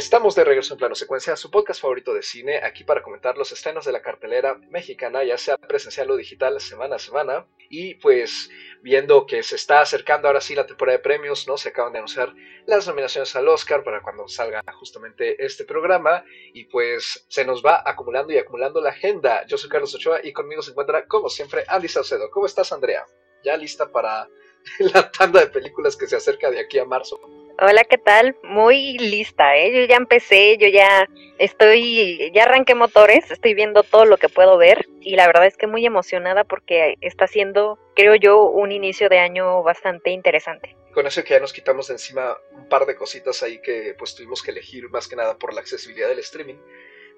Estamos 0.00 0.34
de 0.34 0.44
regreso 0.44 0.72
en 0.72 0.78
Plano 0.78 0.94
Secuencia, 0.94 1.36
su 1.36 1.50
podcast 1.50 1.82
favorito 1.82 2.14
de 2.14 2.22
cine, 2.22 2.56
aquí 2.64 2.84
para 2.84 3.02
comentar 3.02 3.36
los 3.36 3.52
estrenos 3.52 3.84
de 3.84 3.92
la 3.92 4.00
cartelera 4.00 4.54
mexicana, 4.70 5.22
ya 5.24 5.36
sea 5.36 5.58
presencial 5.58 6.10
o 6.10 6.16
digital, 6.16 6.58
semana 6.58 6.96
a 6.96 6.98
semana. 6.98 7.46
Y 7.68 7.96
pues 7.96 8.48
viendo 8.80 9.26
que 9.26 9.42
se 9.42 9.56
está 9.56 9.82
acercando 9.82 10.26
ahora 10.26 10.40
sí 10.40 10.54
la 10.54 10.66
temporada 10.66 10.96
de 10.96 11.02
premios, 11.02 11.46
¿no? 11.46 11.58
Se 11.58 11.68
acaban 11.68 11.92
de 11.92 11.98
anunciar 11.98 12.32
las 12.64 12.88
nominaciones 12.88 13.36
al 13.36 13.46
Oscar 13.48 13.84
para 13.84 14.00
cuando 14.00 14.26
salga 14.26 14.62
justamente 14.72 15.44
este 15.44 15.66
programa. 15.66 16.24
Y 16.54 16.64
pues 16.64 17.26
se 17.28 17.44
nos 17.44 17.62
va 17.62 17.82
acumulando 17.84 18.32
y 18.32 18.38
acumulando 18.38 18.80
la 18.80 18.90
agenda. 18.90 19.44
Yo 19.44 19.58
soy 19.58 19.68
Carlos 19.68 19.94
Ochoa 19.94 20.20
y 20.24 20.32
conmigo 20.32 20.62
se 20.62 20.70
encuentra, 20.70 21.06
como 21.06 21.28
siempre, 21.28 21.64
Andy 21.68 21.88
Saucedo. 21.88 22.30
¿Cómo 22.30 22.46
estás, 22.46 22.72
Andrea? 22.72 23.04
¿Ya 23.44 23.54
lista 23.54 23.92
para 23.92 24.30
la 24.78 25.10
tanda 25.10 25.40
de 25.40 25.48
películas 25.48 25.94
que 25.94 26.06
se 26.06 26.16
acerca 26.16 26.50
de 26.50 26.58
aquí 26.58 26.78
a 26.78 26.86
marzo? 26.86 27.20
Hola, 27.62 27.84
¿qué 27.84 27.98
tal? 27.98 28.34
Muy 28.42 28.96
lista, 28.96 29.54
¿eh? 29.54 29.70
Yo 29.70 29.84
ya 29.84 29.96
empecé, 29.96 30.56
yo 30.56 30.66
ya 30.68 31.06
estoy, 31.36 32.32
ya 32.32 32.44
arranqué 32.44 32.74
motores, 32.74 33.30
estoy 33.30 33.52
viendo 33.52 33.82
todo 33.82 34.06
lo 34.06 34.16
que 34.16 34.30
puedo 34.30 34.56
ver 34.56 34.88
y 35.02 35.14
la 35.14 35.26
verdad 35.26 35.44
es 35.44 35.58
que 35.58 35.66
muy 35.66 35.84
emocionada 35.84 36.44
porque 36.44 36.94
está 37.02 37.26
siendo, 37.26 37.78
creo 37.94 38.14
yo, 38.14 38.44
un 38.44 38.72
inicio 38.72 39.10
de 39.10 39.18
año 39.18 39.62
bastante 39.62 40.08
interesante. 40.08 40.74
Con 40.94 41.06
eso 41.06 41.22
que 41.22 41.34
ya 41.34 41.40
nos 41.40 41.52
quitamos 41.52 41.88
de 41.88 41.94
encima 41.94 42.34
un 42.52 42.66
par 42.66 42.86
de 42.86 42.96
cositas 42.96 43.42
ahí 43.42 43.60
que 43.60 43.94
pues 43.98 44.14
tuvimos 44.14 44.42
que 44.42 44.52
elegir 44.52 44.88
más 44.88 45.06
que 45.06 45.16
nada 45.16 45.36
por 45.36 45.52
la 45.52 45.60
accesibilidad 45.60 46.08
del 46.08 46.20
streaming. 46.20 46.56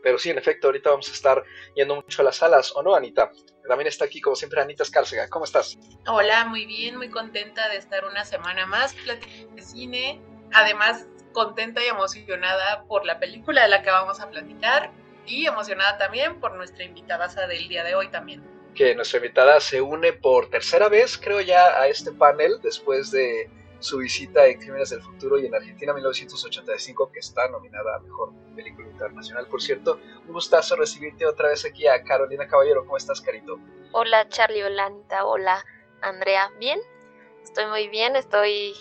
Pero 0.02 0.18
sí, 0.18 0.30
en 0.30 0.38
efecto, 0.38 0.66
ahorita 0.66 0.90
vamos 0.90 1.08
a 1.08 1.12
estar 1.12 1.44
yendo 1.76 1.94
mucho 1.94 2.22
a 2.22 2.24
las 2.24 2.38
salas, 2.38 2.74
¿o 2.74 2.82
no, 2.82 2.96
Anita? 2.96 3.30
También 3.68 3.86
está 3.86 4.06
aquí, 4.06 4.20
como 4.20 4.34
siempre, 4.34 4.60
Anita 4.60 4.82
Escárcega. 4.82 5.28
¿Cómo 5.28 5.44
estás? 5.44 5.78
Hola, 6.08 6.46
muy 6.46 6.66
bien, 6.66 6.96
muy 6.96 7.08
contenta 7.08 7.68
de 7.68 7.76
estar 7.76 8.04
una 8.04 8.24
semana 8.24 8.66
más 8.66 8.94
platicando 8.94 9.54
de 9.54 9.62
cine 9.62 10.20
además 10.52 11.06
contenta 11.32 11.82
y 11.82 11.88
emocionada 11.88 12.84
por 12.84 13.04
la 13.04 13.18
película 13.18 13.62
de 13.62 13.68
la 13.68 13.82
que 13.82 13.90
vamos 13.90 14.20
a 14.20 14.30
platicar 14.30 14.90
y 15.26 15.46
emocionada 15.46 15.98
también 15.98 16.40
por 16.40 16.54
nuestra 16.54 16.84
invitada 16.84 17.28
del 17.46 17.68
día 17.68 17.84
de 17.84 17.94
hoy 17.94 18.08
también. 18.08 18.42
Que 18.74 18.94
nuestra 18.94 19.18
invitada 19.18 19.60
se 19.60 19.80
une 19.80 20.12
por 20.12 20.50
tercera 20.50 20.88
vez, 20.88 21.18
creo 21.18 21.40
ya, 21.40 21.80
a 21.80 21.88
este 21.88 22.12
panel 22.12 22.60
después 22.62 23.10
de 23.10 23.50
su 23.80 23.98
visita 23.98 24.46
en 24.46 24.58
Crímenes 24.58 24.90
del 24.90 25.02
Futuro 25.02 25.38
y 25.38 25.46
en 25.46 25.54
Argentina 25.54 25.92
1985, 25.92 27.10
que 27.10 27.18
está 27.18 27.48
nominada 27.48 27.96
a 27.96 27.98
Mejor 27.98 28.32
Película 28.54 28.88
Internacional, 28.88 29.46
por 29.48 29.60
cierto. 29.60 30.00
Un 30.26 30.32
gustazo 30.32 30.76
recibirte 30.76 31.26
otra 31.26 31.48
vez 31.48 31.64
aquí 31.64 31.86
a 31.86 32.02
Carolina 32.02 32.46
Caballero. 32.46 32.84
¿Cómo 32.84 32.96
estás, 32.96 33.20
Carito? 33.20 33.58
Hola, 33.92 34.28
Charlie, 34.28 34.62
hola, 34.62 34.86
Anita, 34.86 35.24
hola, 35.24 35.64
Andrea. 36.00 36.50
¿Bien? 36.58 36.80
Estoy 37.42 37.66
muy 37.66 37.88
bien, 37.88 38.14
estoy 38.14 38.72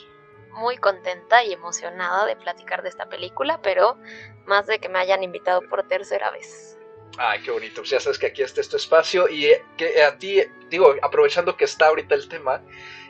muy 0.54 0.78
contenta 0.78 1.44
y 1.44 1.54
emocionada 1.54 2.26
de 2.26 2.36
platicar 2.36 2.82
de 2.84 2.90
esta 2.90 3.08
película, 3.08 3.60
pero 3.62 3.98
más 4.46 4.68
de 4.68 4.80
que 4.80 4.90
me 4.90 5.00
hayan 5.00 5.24
invitado 5.24 5.62
por 5.70 5.88
tercera 5.88 6.32
vez. 6.32 6.78
Ay, 7.18 7.42
qué 7.44 7.52
bonito. 7.52 7.82
Pues 7.82 7.90
ya 7.90 8.00
sabes 8.00 8.18
que 8.18 8.28
aquí 8.28 8.42
está 8.42 8.62
este 8.62 8.78
espacio 8.78 9.28
y 9.28 9.46
eh, 9.48 9.64
que 9.78 10.02
a 10.02 10.18
ti, 10.18 10.42
digo, 10.70 10.96
aprovechando 11.02 11.58
que 11.58 11.66
está 11.66 11.88
ahorita 11.88 12.16
el 12.16 12.28
tema, 12.28 12.62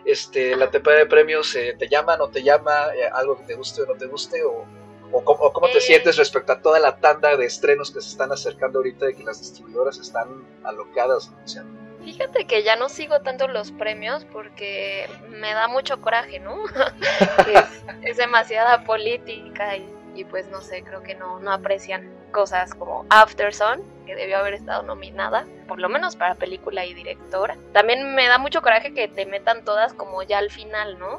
este, 0.06 0.56
la 0.56 0.72
temporada 0.72 1.04
de 1.04 1.10
premios 1.10 1.56
eh, 1.56 1.76
te 1.78 1.88
llama, 1.88 2.18
no 2.18 2.30
te 2.30 2.42
llama, 2.42 2.88
eh, 2.96 3.08
algo 3.14 3.38
que 3.38 3.44
te 3.44 3.56
guste 3.56 3.84
o 3.84 3.86
no 3.86 3.94
te 3.94 4.08
guste, 4.08 4.44
o, 4.44 4.66
o, 5.12 5.54
cómo, 5.54 5.68
te 5.70 5.82
sientes 5.82 6.18
respecto 6.18 6.54
a 6.54 6.62
toda 6.62 6.80
la 6.80 6.98
tanda 6.98 7.38
de 7.38 7.46
estrenos 7.46 7.92
que 7.92 8.02
se 8.02 8.10
están 8.10 8.32
acercando 8.32 8.80
ahorita 8.80 9.10
y 9.12 9.16
que 9.16 9.24
las 9.24 9.40
distribuidoras 9.40 10.00
están 10.00 10.48
alocadas 10.64 11.30
anunciando. 11.30 11.81
Fíjate 12.04 12.46
que 12.46 12.64
ya 12.64 12.76
no 12.76 12.90
sigo 12.90 13.22
tanto 13.22 13.48
los 13.48 13.72
premios 13.72 14.26
porque 14.26 15.08
me 15.30 15.54
da 15.54 15.68
mucho 15.68 16.02
coraje, 16.02 16.40
¿no? 16.40 16.64
es, 18.04 18.18
demasiada 18.18 18.84
política 18.84 19.78
y, 20.16 20.24
pues 20.26 20.48
no 20.50 20.62
sé, 20.62 20.84
creo 20.84 21.04
que 21.04 21.16
no, 21.16 21.40
no 21.40 21.52
aprecian 21.52 22.12
cosas 22.32 22.74
como 22.74 23.06
Afterson, 23.10 23.82
que 24.06 24.16
debió 24.16 24.40
haber 24.40 24.56
estado 24.56 24.84
nominada, 24.84 25.46
por 25.68 25.80
lo 25.80 25.90
menos 25.90 26.16
para 26.16 26.36
película 26.36 26.86
y 26.86 26.94
directora. 26.94 27.56
También 27.74 28.16
me 28.16 28.28
da 28.28 28.38
mucho 28.38 28.62
coraje 28.62 28.94
que 28.94 29.08
te 29.08 29.26
metan 29.26 29.64
todas 29.64 29.94
como 29.94 30.24
ya 30.24 30.40
al 30.40 30.50
final, 30.50 30.98
¿no? 30.98 31.16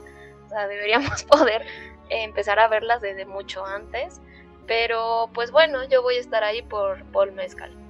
O 0.46 0.48
sea, 0.48 0.66
deberíamos 0.66 1.22
poder 1.30 1.64
empezar 2.08 2.58
a 2.58 2.68
verlas 2.68 3.00
desde 3.00 3.24
mucho 3.24 3.64
antes. 3.64 4.20
Pero 4.66 5.30
pues 5.34 5.50
bueno, 5.50 5.84
yo 5.84 6.02
voy 6.02 6.16
a 6.16 6.20
estar 6.20 6.44
ahí 6.44 6.62
por 6.62 7.04
Paul 7.06 7.32
Mezcal. 7.32 7.81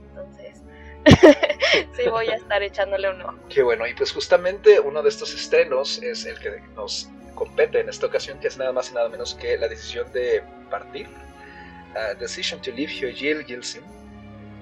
sí, 1.96 2.08
voy 2.08 2.28
a 2.28 2.36
estar 2.36 2.62
echándole 2.62 3.10
un. 3.10 3.40
Qué 3.48 3.62
bueno, 3.62 3.86
y 3.86 3.94
pues 3.94 4.12
justamente 4.12 4.78
uno 4.80 5.02
de 5.02 5.08
estos 5.08 5.34
estrenos 5.34 6.02
es 6.02 6.24
el 6.26 6.38
que 6.38 6.60
nos 6.74 7.08
compete 7.34 7.80
en 7.80 7.88
esta 7.88 8.06
ocasión, 8.06 8.38
que 8.38 8.48
es 8.48 8.56
nada 8.56 8.72
más 8.72 8.90
y 8.90 8.94
nada 8.94 9.08
menos 9.08 9.34
que 9.34 9.56
la 9.56 9.68
decisión 9.68 10.10
de 10.12 10.42
partir, 10.70 11.08
uh, 11.08 12.18
Decision 12.18 12.60
to 12.60 12.70
Leave 12.70 12.92
Hyojil 12.92 13.44
Gilsim, 13.44 13.82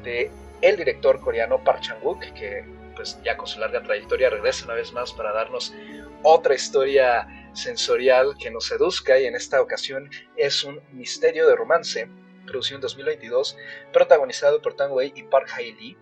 de 0.03 0.31
el 0.63 0.77
director 0.77 1.21
coreano 1.21 1.63
Park 1.63 1.81
Chan-wook, 1.83 2.21
que 2.35 2.65
pues 2.95 3.19
ya 3.25 3.37
con 3.37 3.47
su 3.47 3.59
larga 3.59 3.83
trayectoria 3.83 4.29
regresa 4.31 4.67
una 4.67 4.75
vez 4.75 4.93
más 4.93 5.13
para 5.13 5.33
darnos 5.33 5.73
otra 6.23 6.55
historia 6.55 7.27
sensorial 7.55 8.37
que 8.39 8.51
nos 8.51 8.67
seduzca 8.67 9.19
y 9.19 9.25
en 9.25 9.35
esta 9.35 9.61
ocasión 9.61 10.11
es 10.37 10.65
un 10.65 10.81
misterio 10.93 11.47
de 11.47 11.57
romance 11.57 12.09
producido 12.47 12.77
en 12.77 12.83
2022 12.83 13.57
protagonizado 13.93 14.61
por 14.61 14.75
Tang 14.75 14.93
Wei 14.93 15.13
y 15.17 15.23
Park 15.23 15.49
Hae-lee 15.57 15.97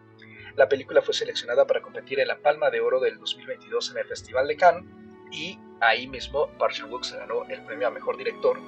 la 0.59 0.69
película 0.69 1.01
fue 1.01 1.15
seleccionada 1.15 1.69
para 1.69 1.81
competir 1.81 2.19
en 2.19 2.27
la 2.27 2.37
Palma 2.37 2.69
de 2.69 2.81
Oro 2.81 2.99
del 2.99 3.17
2022 3.17 3.93
en 3.93 3.99
el 3.99 4.07
Festival 4.07 4.49
de 4.49 4.57
Cannes 4.57 4.85
y 5.31 5.57
ahí 5.81 6.09
mismo 6.09 6.49
Park 6.59 6.75
se 7.03 7.17
ganó 7.17 7.45
el 7.49 7.63
premio 7.63 7.87
a 7.87 7.93
Mejor 7.93 8.17
Director 8.17 8.59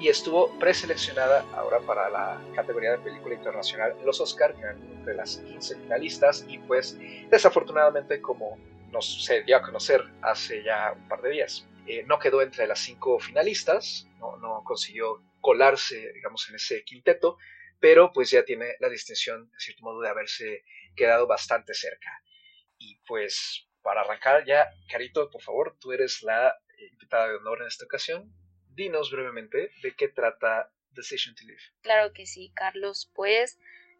y 0.00 0.08
estuvo 0.08 0.58
preseleccionada 0.58 1.44
ahora 1.54 1.78
para 1.78 2.10
la 2.10 2.40
categoría 2.52 2.90
de 2.90 2.98
película 2.98 3.36
internacional 3.36 3.94
los 4.04 4.20
Oscar, 4.20 4.54
que 4.54 4.62
eran 4.62 4.82
entre 4.90 5.14
las 5.14 5.36
15 5.36 5.76
finalistas 5.76 6.44
y 6.48 6.58
pues 6.58 6.98
desafortunadamente 7.30 8.20
como 8.20 8.58
nos 8.90 9.24
se 9.24 9.44
dio 9.44 9.56
a 9.56 9.62
conocer 9.62 10.02
hace 10.22 10.64
ya 10.64 10.94
un 10.96 11.06
par 11.06 11.22
de 11.22 11.30
días, 11.30 11.64
eh, 11.86 12.02
no 12.08 12.18
quedó 12.18 12.42
entre 12.42 12.66
las 12.66 12.80
cinco 12.80 13.20
finalistas, 13.20 14.08
no, 14.18 14.36
no 14.38 14.64
consiguió 14.64 15.22
colarse, 15.40 16.12
digamos, 16.12 16.48
en 16.48 16.56
ese 16.56 16.82
quinteto, 16.82 17.38
pero 17.78 18.12
pues 18.12 18.32
ya 18.32 18.44
tiene 18.44 18.74
la 18.80 18.88
distinción, 18.88 19.48
de 19.52 19.60
cierto 19.60 19.84
modo, 19.84 20.00
de 20.00 20.08
haberse 20.08 20.64
quedado 20.96 21.26
bastante 21.26 21.74
cerca. 21.74 22.10
Y 22.78 22.98
pues 23.06 23.68
para 23.82 24.00
arrancar 24.00 24.44
ya, 24.44 24.68
Carito, 24.90 25.30
por 25.30 25.42
favor, 25.42 25.76
tú 25.80 25.92
eres 25.92 26.22
la 26.22 26.48
eh, 26.48 26.88
invitada 26.90 27.28
de 27.28 27.36
honor 27.36 27.60
en 27.60 27.68
esta 27.68 27.84
ocasión. 27.84 28.32
Dinos 28.74 29.10
brevemente 29.10 29.70
de 29.82 29.94
qué 29.94 30.08
trata 30.08 30.72
Decision 30.90 31.34
to 31.36 31.44
Live. 31.44 31.60
Claro 31.82 32.12
que 32.12 32.26
sí, 32.26 32.50
Carlos. 32.54 33.10
Pues 33.14 33.58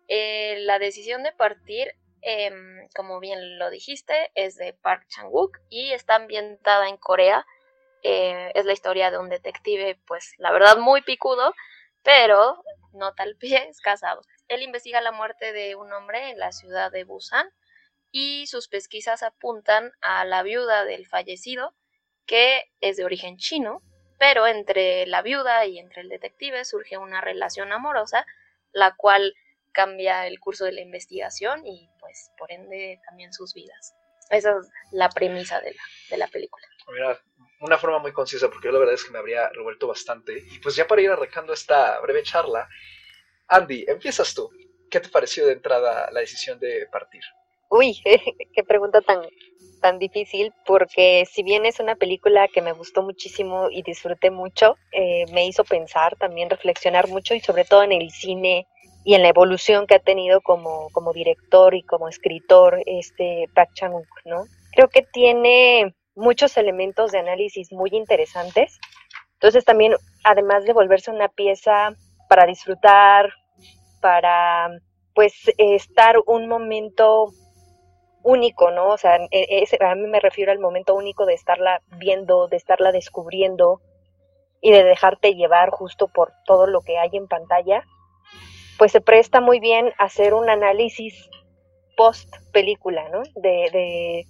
eh, 0.08 0.56
la 0.60 0.78
decisión 0.78 1.22
de 1.22 1.32
partir, 1.32 1.94
em, 2.22 2.88
como 2.94 3.20
bien 3.20 3.58
lo 3.58 3.70
dijiste, 3.70 4.30
es 4.34 4.56
de 4.56 4.72
Park 4.72 5.06
Chan-wook 5.08 5.58
y 5.68 5.92
está 5.92 6.16
ambientada 6.16 6.88
en 6.88 6.96
Corea. 6.96 7.46
Eh, 8.02 8.52
es 8.54 8.64
la 8.64 8.72
historia 8.72 9.10
de 9.10 9.18
un 9.18 9.28
detective, 9.28 9.98
pues 10.06 10.34
la 10.38 10.52
verdad 10.52 10.78
muy 10.78 11.02
picudo, 11.02 11.54
pero 12.02 12.62
no 12.96 13.14
tal 13.14 13.36
pie, 13.40 13.68
es 13.68 13.80
casado. 13.80 14.22
Él 14.48 14.62
investiga 14.62 15.00
la 15.00 15.12
muerte 15.12 15.52
de 15.52 15.74
un 15.74 15.92
hombre 15.92 16.30
en 16.30 16.38
la 16.38 16.52
ciudad 16.52 16.90
de 16.90 17.04
Busan 17.04 17.48
y 18.10 18.46
sus 18.46 18.68
pesquisas 18.68 19.22
apuntan 19.22 19.92
a 20.00 20.24
la 20.24 20.42
viuda 20.42 20.84
del 20.84 21.06
fallecido, 21.06 21.74
que 22.26 22.64
es 22.80 22.96
de 22.96 23.04
origen 23.04 23.36
chino, 23.36 23.82
pero 24.18 24.46
entre 24.46 25.06
la 25.06 25.22
viuda 25.22 25.66
y 25.66 25.78
entre 25.78 26.02
el 26.02 26.08
detective 26.08 26.64
surge 26.64 26.96
una 26.96 27.20
relación 27.20 27.72
amorosa, 27.72 28.26
la 28.72 28.94
cual 28.96 29.34
cambia 29.72 30.26
el 30.26 30.40
curso 30.40 30.64
de 30.64 30.72
la 30.72 30.80
investigación 30.80 31.66
y 31.66 31.90
pues 32.00 32.30
por 32.38 32.50
ende 32.50 33.00
también 33.06 33.32
sus 33.32 33.52
vidas. 33.52 33.94
Esa 34.30 34.50
es 34.58 34.68
la 34.90 35.08
premisa 35.10 35.60
de 35.60 35.72
la, 35.72 35.82
de 36.10 36.16
la 36.16 36.26
película. 36.28 36.66
Mira, 36.90 37.20
una 37.60 37.78
forma 37.78 37.98
muy 37.98 38.12
concisa, 38.12 38.48
porque 38.48 38.68
yo 38.68 38.72
la 38.72 38.78
verdad 38.78 38.94
es 38.94 39.04
que 39.04 39.10
me 39.10 39.18
habría 39.18 39.48
revuelto 39.50 39.86
bastante. 39.86 40.44
Y 40.50 40.58
pues 40.58 40.76
ya 40.76 40.86
para 40.86 41.02
ir 41.02 41.10
arrancando 41.10 41.52
esta 41.52 42.00
breve 42.00 42.22
charla, 42.22 42.68
Andy, 43.48 43.84
empiezas 43.88 44.34
tú. 44.34 44.50
¿Qué 44.90 45.00
te 45.00 45.08
pareció 45.08 45.46
de 45.46 45.52
entrada 45.52 46.10
la 46.12 46.20
decisión 46.20 46.58
de 46.58 46.86
partir? 46.90 47.22
Uy, 47.68 48.00
qué 48.54 48.64
pregunta 48.64 49.00
tan, 49.00 49.20
tan 49.80 49.98
difícil, 49.98 50.52
porque 50.64 51.24
si 51.30 51.42
bien 51.42 51.66
es 51.66 51.80
una 51.80 51.96
película 51.96 52.48
que 52.48 52.62
me 52.62 52.72
gustó 52.72 53.02
muchísimo 53.02 53.68
y 53.70 53.82
disfruté 53.82 54.30
mucho, 54.30 54.76
eh, 54.92 55.26
me 55.32 55.46
hizo 55.46 55.64
pensar, 55.64 56.16
también 56.16 56.50
reflexionar 56.50 57.08
mucho 57.08 57.34
y 57.34 57.40
sobre 57.40 57.64
todo 57.64 57.82
en 57.82 57.92
el 57.92 58.10
cine 58.10 58.66
y 59.04 59.14
en 59.14 59.22
la 59.22 59.28
evolución 59.28 59.86
que 59.86 59.94
ha 59.94 60.00
tenido 60.00 60.40
como, 60.40 60.88
como 60.90 61.12
director 61.12 61.74
y 61.74 61.82
como 61.82 62.08
escritor 62.08 62.82
este 62.86 63.48
Park 63.54 63.70
Chan-wook, 63.74 64.08
¿no? 64.24 64.44
Creo 64.72 64.88
que 64.88 65.02
tiene 65.02 65.94
muchos 66.16 66.56
elementos 66.56 67.12
de 67.12 67.18
análisis 67.18 67.72
muy 67.72 67.90
interesantes. 67.92 68.78
Entonces 69.34 69.64
también, 69.64 69.94
además 70.24 70.64
de 70.64 70.72
volverse 70.72 71.10
una 71.10 71.28
pieza 71.28 71.94
para 72.28 72.46
disfrutar, 72.46 73.32
para 74.00 74.70
pues 75.14 75.34
estar 75.56 76.16
un 76.26 76.46
momento 76.46 77.32
único, 78.22 78.70
¿no? 78.70 78.88
O 78.88 78.98
sea, 78.98 79.18
e, 79.30 79.64
a 79.80 79.94
mí 79.94 80.06
me 80.08 80.20
refiero 80.20 80.52
al 80.52 80.58
momento 80.58 80.94
único 80.94 81.26
de 81.26 81.34
estarla 81.34 81.80
viendo, 81.98 82.48
de 82.48 82.56
estarla 82.56 82.92
descubriendo 82.92 83.80
y 84.60 84.72
de 84.72 84.82
dejarte 84.82 85.34
llevar 85.34 85.70
justo 85.70 86.08
por 86.08 86.32
todo 86.44 86.66
lo 86.66 86.80
que 86.80 86.98
hay 86.98 87.10
en 87.12 87.28
pantalla. 87.28 87.84
pues 88.78 88.92
se 88.92 89.00
presta 89.00 89.40
muy 89.40 89.58
bien 89.58 89.92
hacer 89.96 90.34
un 90.34 90.50
análisis 90.50 91.30
post 91.96 92.28
película, 92.52 93.08
¿no? 93.08 93.22
De, 93.36 94.26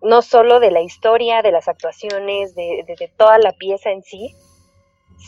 no 0.00 0.22
solo 0.22 0.58
de 0.58 0.70
la 0.70 0.80
historia, 0.80 1.42
de 1.42 1.52
las 1.52 1.68
actuaciones, 1.68 2.54
de, 2.54 3.10
toda 3.16 3.38
la 3.38 3.52
pieza 3.52 3.90
en 3.90 4.02
sí, 4.02 4.34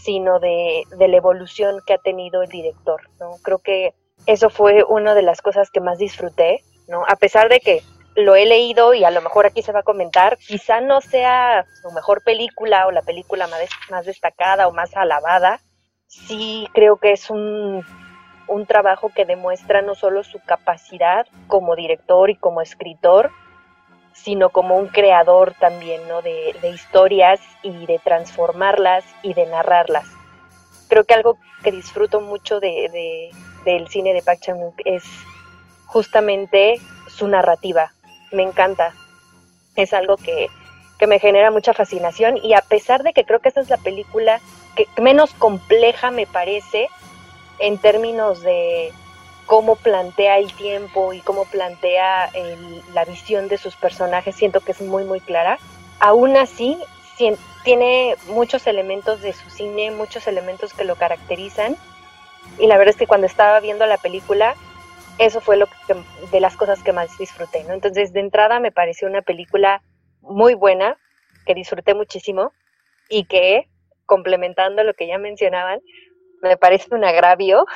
sino 0.03 0.39
de, 0.41 0.85
de, 0.97 1.09
la 1.09 1.17
evolución 1.17 1.81
que 1.87 1.95
ha 1.95 1.99
tenido 1.99 2.43
el 2.43 2.49
director, 2.49 3.01
¿no? 3.21 3.33
Creo 3.43 3.59
que 3.59 3.95
eso 4.27 4.51
fue 4.51 4.85
una 4.85 5.15
de 5.15 5.23
las 5.23 5.43
cosas 5.43 5.71
que 5.71 5.81
más 5.81 5.99
disfruté, 5.99 6.63
¿no? 6.89 7.05
A 7.07 7.17
pesar 7.17 7.49
de 7.49 7.61
que 7.61 7.83
lo 8.17 8.37
he 8.37 8.47
leído 8.47 8.95
y 8.95 9.05
a 9.05 9.11
lo 9.11 9.21
mejor 9.21 9.47
aquí 9.47 9.63
se 9.63 9.73
va 9.73 9.81
a 9.81 9.85
comentar, 9.85 10.39
quizá 10.39 10.81
no 10.81 11.01
sea 11.01 11.65
su 11.83 11.91
mejor 11.93 12.23
película 12.23 12.87
o 12.87 12.91
la 12.91 13.03
película 13.03 13.47
más, 13.49 13.61
más 13.91 14.07
destacada 14.07 14.69
o 14.69 14.73
más 14.73 14.97
alabada, 14.97 15.61
sí 16.07 16.69
creo 16.73 16.97
que 16.97 17.13
es 17.13 17.29
un, 17.31 17.85
un 18.47 18.67
trabajo 18.67 19.11
que 19.15 19.25
demuestra 19.25 19.83
no 19.83 19.95
solo 19.95 20.23
su 20.23 20.39
capacidad 20.41 21.27
como 21.49 21.75
director 21.75 22.31
y 22.31 22.37
como 22.37 22.61
escritor, 22.61 23.31
sino 24.15 24.51
como 24.51 24.77
un 24.77 24.89
creador 24.89 25.55
también 25.61 26.07
¿no? 26.09 26.23
de, 26.23 26.57
de 26.63 26.71
historias 26.71 27.41
y 27.63 27.87
de 27.87 27.99
transformarlas 27.99 29.05
y 29.23 29.35
de 29.35 29.47
narrarlas. 29.47 30.07
Creo 30.89 31.05
que 31.05 31.15
algo 31.15 31.39
que 31.63 31.73
disfruto 31.73 32.21
mucho 32.21 32.61
de, 32.61 32.89
de 32.91 33.31
del 33.65 33.89
cine 33.89 34.13
de 34.13 34.23
Park 34.23 34.41
Chan-wook 34.41 34.75
es 34.85 35.05
justamente 35.87 36.81
su 37.09 37.27
narrativa. 37.29 37.93
Me 38.33 38.43
encanta. 38.43 38.95
Es 39.77 39.93
algo 39.93 40.17
que, 40.17 40.49
que 40.99 41.07
me 41.07 41.19
genera 41.19 41.51
mucha 41.51 41.75
fascinación 41.75 42.37
y 42.37 42.55
a 42.55 42.61
pesar 42.61 43.03
de 43.03 43.13
que 43.13 43.25
creo 43.25 43.41
que 43.41 43.49
esa 43.49 43.61
es 43.61 43.71
la 43.71 43.79
película 43.79 44.41
que 44.77 44.87
menos 45.01 45.33
compleja 45.35 46.11
me 46.11 46.27
parece 46.27 46.89
en 47.59 47.79
términos 47.79 48.43
de 48.43 48.93
cómo 49.47 49.77
plantea 49.77 50.39
el 50.39 50.53
tiempo 50.55 51.13
y 51.13 51.21
cómo 51.21 51.45
plantea 51.45 52.31
la 52.93 53.05
visión 53.05 53.49
de 53.49 53.59
sus 53.59 53.77
personajes, 53.77 54.37
siento 54.37 54.61
que 54.61 54.73
es 54.73 54.81
muy 54.81 55.05
muy 55.05 55.21
clara. 55.21 55.59
Aún 56.01 56.37
así, 56.37 56.79
tiene 57.63 58.17
muchos 58.29 58.67
elementos 58.67 59.21
de 59.23 59.33
su 59.33 59.49
cine, 59.51 59.91
muchos 59.91 60.27
elementos 60.27 60.75
que 60.75 60.85
lo 60.85 60.97
caracterizan 60.97 61.77
y 62.59 62.67
la 62.67 62.77
verdad 62.77 62.91
es 62.91 62.97
que 62.97 63.07
cuando 63.07 63.27
estaba 63.27 63.61
viendo 63.61 63.87
la 63.87 63.99
película, 63.99 64.55
eso 65.19 65.41
fue 65.41 65.57
lo 65.57 65.67
que, 65.67 65.95
de 66.31 66.41
las 66.41 66.57
cosas 66.57 66.83
que 66.83 66.93
más 66.93 67.17
disfruté, 67.19 67.65
¿no? 67.65 67.75
Entonces, 67.75 68.13
de 68.13 68.21
entrada 68.21 68.61
me 68.61 68.73
pareció 68.73 69.09
una 69.09 69.23
película 69.23 69.83
muy 70.21 70.55
buena, 70.55 70.97
que 71.47 71.55
disfruté 71.55 71.95
muchísimo 71.95 72.53
y 73.09 73.25
que, 73.25 73.69
complementando 74.07 74.83
lo 74.83 74.95
que 74.95 75.07
ya 75.07 75.19
mencionaban, 75.19 75.81
me 76.43 76.57
parece 76.57 76.95
un 76.95 77.05
agravio 77.05 77.67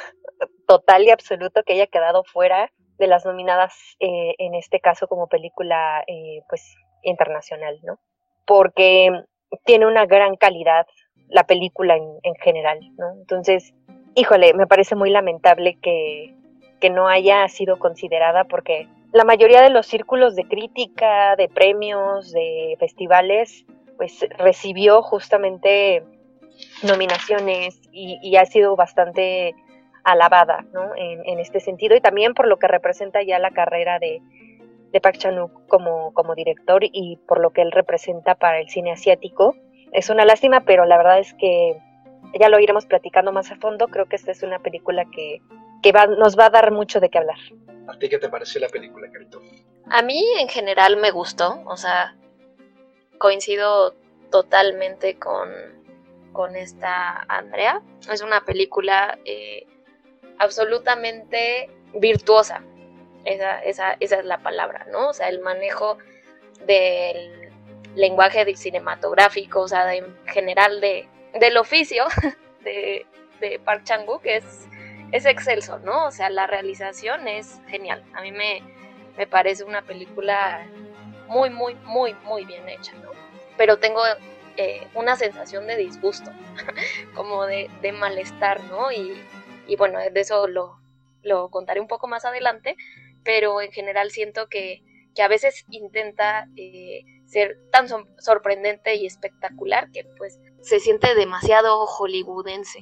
total 0.66 1.04
y 1.04 1.10
absoluto 1.10 1.62
que 1.62 1.74
haya 1.74 1.86
quedado 1.86 2.24
fuera 2.24 2.70
de 2.98 3.06
las 3.06 3.24
nominadas, 3.24 3.74
eh, 4.00 4.34
en 4.38 4.54
este 4.54 4.80
caso 4.80 5.06
como 5.06 5.28
película, 5.28 6.02
eh, 6.06 6.42
pues, 6.48 6.74
internacional, 7.02 7.78
¿no? 7.84 7.98
Porque 8.44 9.10
tiene 9.64 9.86
una 9.86 10.06
gran 10.06 10.36
calidad 10.36 10.86
la 11.28 11.44
película 11.44 11.96
en, 11.96 12.18
en 12.22 12.34
general, 12.36 12.80
¿no? 12.96 13.12
Entonces, 13.12 13.74
híjole, 14.18 14.52
me 14.54 14.66
parece 14.66 14.96
muy 14.96 15.10
lamentable 15.10 15.78
que, 15.80 16.34
no 16.92 17.08
haya 17.08 17.46
sido 17.48 17.78
considerada 17.78 18.44
porque 18.44 18.86
la 19.12 19.24
mayoría 19.24 19.62
de 19.62 19.70
los 19.70 19.84
círculos 19.86 20.36
de 20.36 20.44
crítica, 20.44 21.34
de 21.36 21.48
premios, 21.48 22.30
de 22.30 22.76
festivales, 22.78 23.66
pues 23.96 24.24
recibió 24.38 25.02
justamente 25.02 26.04
nominaciones 26.84 27.80
y, 27.90 28.36
ha 28.36 28.46
sido 28.46 28.76
bastante 28.76 29.56
alabada 30.10 30.64
¿no? 30.72 30.92
en, 30.96 31.38
este 31.38 31.60
sentido 31.60 31.96
y 31.96 32.00
también 32.00 32.34
por 32.34 32.46
lo 32.46 32.58
que 32.58 32.68
representa 32.68 33.22
ya 33.22 33.38
la 33.38 33.50
carrera 33.50 33.98
de, 33.98 34.20
de 34.92 35.00
Park 35.00 35.18
Chan-wook 35.18 35.66
como, 35.68 36.12
como 36.14 36.34
director 36.34 36.82
y 36.82 37.18
por 37.26 37.40
lo 37.40 37.50
que 37.50 37.62
él 37.62 37.72
representa 37.72 38.34
para 38.34 38.60
el 38.60 38.68
cine 38.68 38.92
asiático. 38.92 39.56
Es 39.92 40.10
una 40.10 40.24
lástima, 40.24 40.60
pero 40.60 40.84
la 40.84 40.96
verdad 40.96 41.18
es 41.18 41.34
que 41.34 41.78
ya 42.38 42.48
lo 42.48 42.58
iremos 42.58 42.86
platicando 42.86 43.32
más 43.32 43.50
a 43.50 43.56
fondo. 43.56 43.88
Creo 43.88 44.06
que 44.06 44.16
esta 44.16 44.32
es 44.32 44.42
una 44.42 44.58
película 44.58 45.04
que, 45.10 45.40
nos 46.18 46.38
va 46.38 46.46
a 46.46 46.50
dar 46.50 46.72
mucho 46.72 47.00
de 47.00 47.08
qué 47.08 47.18
hablar. 47.18 47.38
¿A 47.86 47.98
ti 47.98 48.08
qué 48.08 48.18
te 48.18 48.28
pareció 48.28 48.60
la 48.60 48.68
película, 48.68 49.08
Carito? 49.10 49.40
A 49.90 50.02
mí 50.02 50.22
en 50.38 50.48
general 50.48 50.98
me 50.98 51.10
gustó, 51.10 51.62
o 51.64 51.76
sea, 51.76 52.16
coincido 53.18 53.94
totalmente 54.30 55.18
con, 55.18 55.48
con 56.32 56.56
esta 56.56 57.24
Andrea. 57.28 57.80
Es 58.12 58.22
una 58.22 58.44
película 58.44 59.18
eh, 59.24 59.66
absolutamente 60.38 61.70
virtuosa. 61.94 62.62
Esa, 63.24 63.62
esa, 63.62 63.96
esa 64.00 64.20
es 64.20 64.24
la 64.24 64.38
palabra, 64.38 64.86
¿no? 64.90 65.08
O 65.08 65.12
sea, 65.12 65.28
el 65.28 65.40
manejo 65.40 65.98
del 66.66 67.50
lenguaje 67.94 68.56
cinematográfico, 68.56 69.60
o 69.60 69.68
sea, 69.68 69.94
en 69.94 70.16
general 70.26 70.80
de, 70.80 71.08
del 71.38 71.56
oficio 71.56 72.06
de, 72.64 73.06
de 73.40 73.58
Park 73.58 73.84
Chang-wook 73.84 74.22
es, 74.24 74.66
es 75.12 75.26
excelso, 75.26 75.78
¿no? 75.80 76.06
O 76.06 76.10
sea, 76.10 76.30
la 76.30 76.46
realización 76.46 77.28
es 77.28 77.60
genial. 77.66 78.04
A 78.14 78.22
mí 78.22 78.32
me, 78.32 78.62
me 79.16 79.26
parece 79.26 79.64
una 79.64 79.82
película 79.82 80.66
muy, 81.26 81.50
muy, 81.50 81.74
muy, 81.84 82.14
muy 82.24 82.44
bien 82.44 82.68
hecha, 82.68 82.92
¿no? 83.02 83.10
Pero 83.56 83.78
tengo 83.78 84.00
eh, 84.56 84.86
una 84.94 85.16
sensación 85.16 85.66
de 85.66 85.76
disgusto, 85.76 86.30
como 87.14 87.46
de, 87.46 87.70
de 87.82 87.92
malestar, 87.92 88.62
¿no? 88.64 88.90
Y, 88.92 89.20
y, 89.68 89.76
bueno, 89.76 89.98
de 90.00 90.20
eso 90.20 90.48
lo, 90.48 90.80
lo 91.22 91.50
contaré 91.50 91.80
un 91.80 91.86
poco 91.86 92.08
más 92.08 92.24
adelante, 92.24 92.76
pero 93.22 93.60
en 93.60 93.70
general 93.70 94.10
siento 94.10 94.48
que, 94.48 94.82
que 95.14 95.22
a 95.22 95.28
veces 95.28 95.64
intenta 95.70 96.48
eh, 96.56 97.04
ser 97.26 97.58
tan 97.70 97.88
sorprendente 98.18 98.94
y 98.94 99.06
espectacular 99.06 99.90
que 99.92 100.04
pues 100.16 100.40
se 100.62 100.80
siente 100.80 101.14
demasiado 101.14 101.86
hollywoodense. 101.86 102.80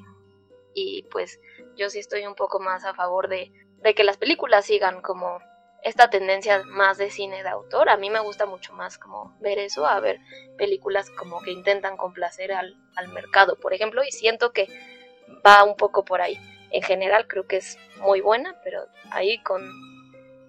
Y 0.74 1.02
pues 1.10 1.40
yo 1.76 1.90
sí 1.90 1.98
estoy 1.98 2.26
un 2.26 2.34
poco 2.34 2.60
más 2.60 2.84
a 2.84 2.94
favor 2.94 3.28
de, 3.28 3.50
de 3.82 3.94
que 3.94 4.04
las 4.04 4.18
películas 4.18 4.66
sigan 4.66 5.00
como 5.00 5.40
esta 5.82 6.10
tendencia 6.10 6.62
más 6.64 6.98
de 6.98 7.10
cine 7.10 7.42
de 7.42 7.48
autor. 7.48 7.88
A 7.88 7.96
mí 7.96 8.10
me 8.10 8.20
gusta 8.20 8.46
mucho 8.46 8.72
más 8.72 8.98
como 8.98 9.36
ver 9.40 9.58
eso, 9.58 9.86
a 9.86 10.00
ver 10.00 10.20
películas 10.58 11.10
como 11.10 11.40
que 11.40 11.52
intentan 11.52 11.96
complacer 11.96 12.52
al, 12.52 12.76
al 12.96 13.08
mercado, 13.08 13.56
por 13.56 13.72
ejemplo, 13.72 14.02
y 14.04 14.10
siento 14.10 14.52
que 14.52 14.68
va 15.46 15.64
un 15.64 15.76
poco 15.76 16.04
por 16.04 16.20
ahí. 16.20 16.38
En 16.70 16.82
general 16.82 17.26
creo 17.28 17.46
que 17.46 17.56
es 17.56 17.78
muy 17.98 18.20
buena, 18.20 18.60
pero 18.62 18.86
ahí 19.10 19.42
con, 19.42 19.70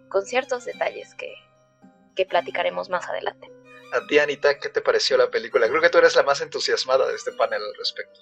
con 0.10 0.26
ciertos 0.26 0.66
detalles 0.66 1.14
que, 1.16 1.34
que 2.16 2.26
platicaremos 2.26 2.90
más 2.90 3.08
adelante. 3.08 3.50
A 3.94 4.06
ti, 4.06 4.20
Anita, 4.20 4.60
¿qué 4.60 4.70
te 4.70 4.82
pareció 4.82 5.18
la 5.18 5.32
película? 5.32 5.70
Creo 5.70 5.82
que 5.82 5.90
tú 5.90 6.00
eres 6.00 6.16
la 6.16 6.24
más 6.24 6.42
entusiasmada 6.42 7.08
de 7.08 7.16
este 7.16 7.32
panel 7.32 7.62
al 7.62 7.76
respecto. 7.78 8.20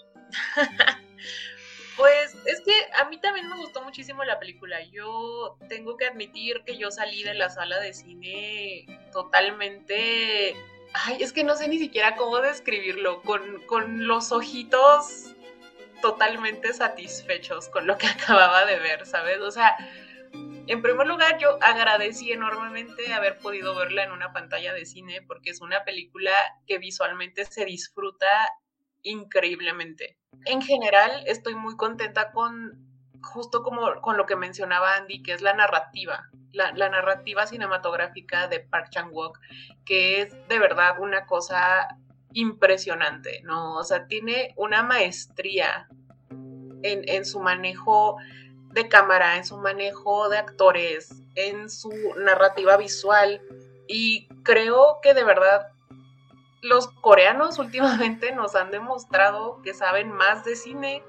pues 1.97 2.35
es 2.45 2.61
que 2.61 2.73
a 2.93 3.05
mí 3.05 3.19
también 3.19 3.49
me 3.49 3.57
gustó 3.57 3.81
muchísimo 3.81 4.23
la 4.23 4.39
película. 4.39 4.83
Yo 4.91 5.57
tengo 5.67 5.97
que 5.97 6.05
admitir 6.05 6.61
que 6.65 6.77
yo 6.77 6.91
salí 6.91 7.23
de 7.23 7.33
la 7.33 7.49
sala 7.49 7.79
de 7.79 7.93
cine 7.93 8.85
totalmente... 9.11 10.55
Ay, 10.93 11.17
es 11.19 11.33
que 11.33 11.43
no 11.43 11.57
sé 11.57 11.67
ni 11.67 11.77
siquiera 11.77 12.15
cómo 12.15 12.39
describirlo, 12.39 13.21
con, 13.23 13.61
con 13.65 14.07
los 14.07 14.31
ojitos 14.31 15.34
totalmente 16.05 16.71
satisfechos 16.71 17.67
con 17.69 17.87
lo 17.87 17.97
que 17.97 18.05
acababa 18.15 18.63
de 18.65 18.77
ver, 18.77 19.07
¿sabes? 19.07 19.39
O 19.39 19.49
sea, 19.49 19.75
en 20.67 20.81
primer 20.83 21.07
lugar, 21.07 21.39
yo 21.39 21.57
agradecí 21.61 22.31
enormemente 22.31 23.11
haber 23.11 23.39
podido 23.39 23.73
verla 23.73 24.03
en 24.03 24.11
una 24.11 24.31
pantalla 24.31 24.71
de 24.71 24.85
cine 24.85 25.23
porque 25.23 25.49
es 25.49 25.61
una 25.61 25.83
película 25.83 26.31
que 26.67 26.77
visualmente 26.77 27.45
se 27.45 27.65
disfruta 27.65 28.27
increíblemente. 29.01 30.19
En 30.45 30.61
general, 30.61 31.23
estoy 31.25 31.55
muy 31.55 31.75
contenta 31.75 32.31
con 32.31 32.85
justo 33.23 33.63
como 33.63 33.99
con 34.01 34.15
lo 34.15 34.27
que 34.27 34.35
mencionaba 34.35 34.97
Andy, 34.97 35.23
que 35.23 35.33
es 35.33 35.41
la 35.41 35.53
narrativa, 35.53 36.29
la, 36.51 36.71
narrativa 36.71 37.47
cinematográfica 37.47 38.47
de 38.47 38.59
Park 38.59 38.89
Chan-wook, 38.91 39.39
que 39.85 40.21
es 40.21 40.47
de 40.47 40.59
verdad 40.59 40.99
una 40.99 41.25
cosa 41.25 41.87
impresionante, 42.35 43.41
¿no? 43.43 43.75
O 43.75 43.83
sea, 43.83 44.07
tiene 44.07 44.53
una 44.57 44.83
maestría 44.83 45.87
en, 46.83 47.07
en 47.07 47.25
su 47.25 47.39
manejo 47.39 48.17
de 48.71 48.89
cámara, 48.89 49.37
en 49.37 49.45
su 49.45 49.57
manejo 49.57 50.29
de 50.29 50.37
actores, 50.37 51.23
en 51.35 51.69
su 51.69 51.91
narrativa 52.17 52.77
visual. 52.77 53.41
Y 53.87 54.27
creo 54.43 54.99
que 55.01 55.13
de 55.13 55.23
verdad 55.23 55.71
los 56.61 56.87
coreanos 56.87 57.57
últimamente 57.59 58.33
nos 58.33 58.55
han 58.55 58.69
demostrado 58.69 59.61
que 59.63 59.73
saben 59.73 60.11
más 60.11 60.43
de 60.43 60.57
cine 60.57 61.03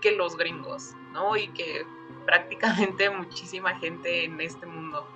que 0.00 0.12
los 0.12 0.36
gringos, 0.36 0.92
¿no? 1.12 1.36
Y 1.36 1.48
que 1.48 1.84
prácticamente 2.26 3.10
muchísima 3.10 3.76
gente 3.80 4.24
en 4.24 4.40
este 4.40 4.66
mundo. 4.66 5.06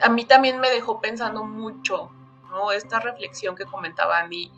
A 0.00 0.08
mí 0.08 0.24
también 0.24 0.60
me 0.60 0.70
dejó 0.70 1.00
pensando 1.00 1.44
mucho, 1.44 2.10
¿no? 2.48 2.72
Esta 2.72 3.00
reflexión 3.00 3.54
que 3.54 3.66
comentaba 3.66 4.18
Andy 4.18 4.50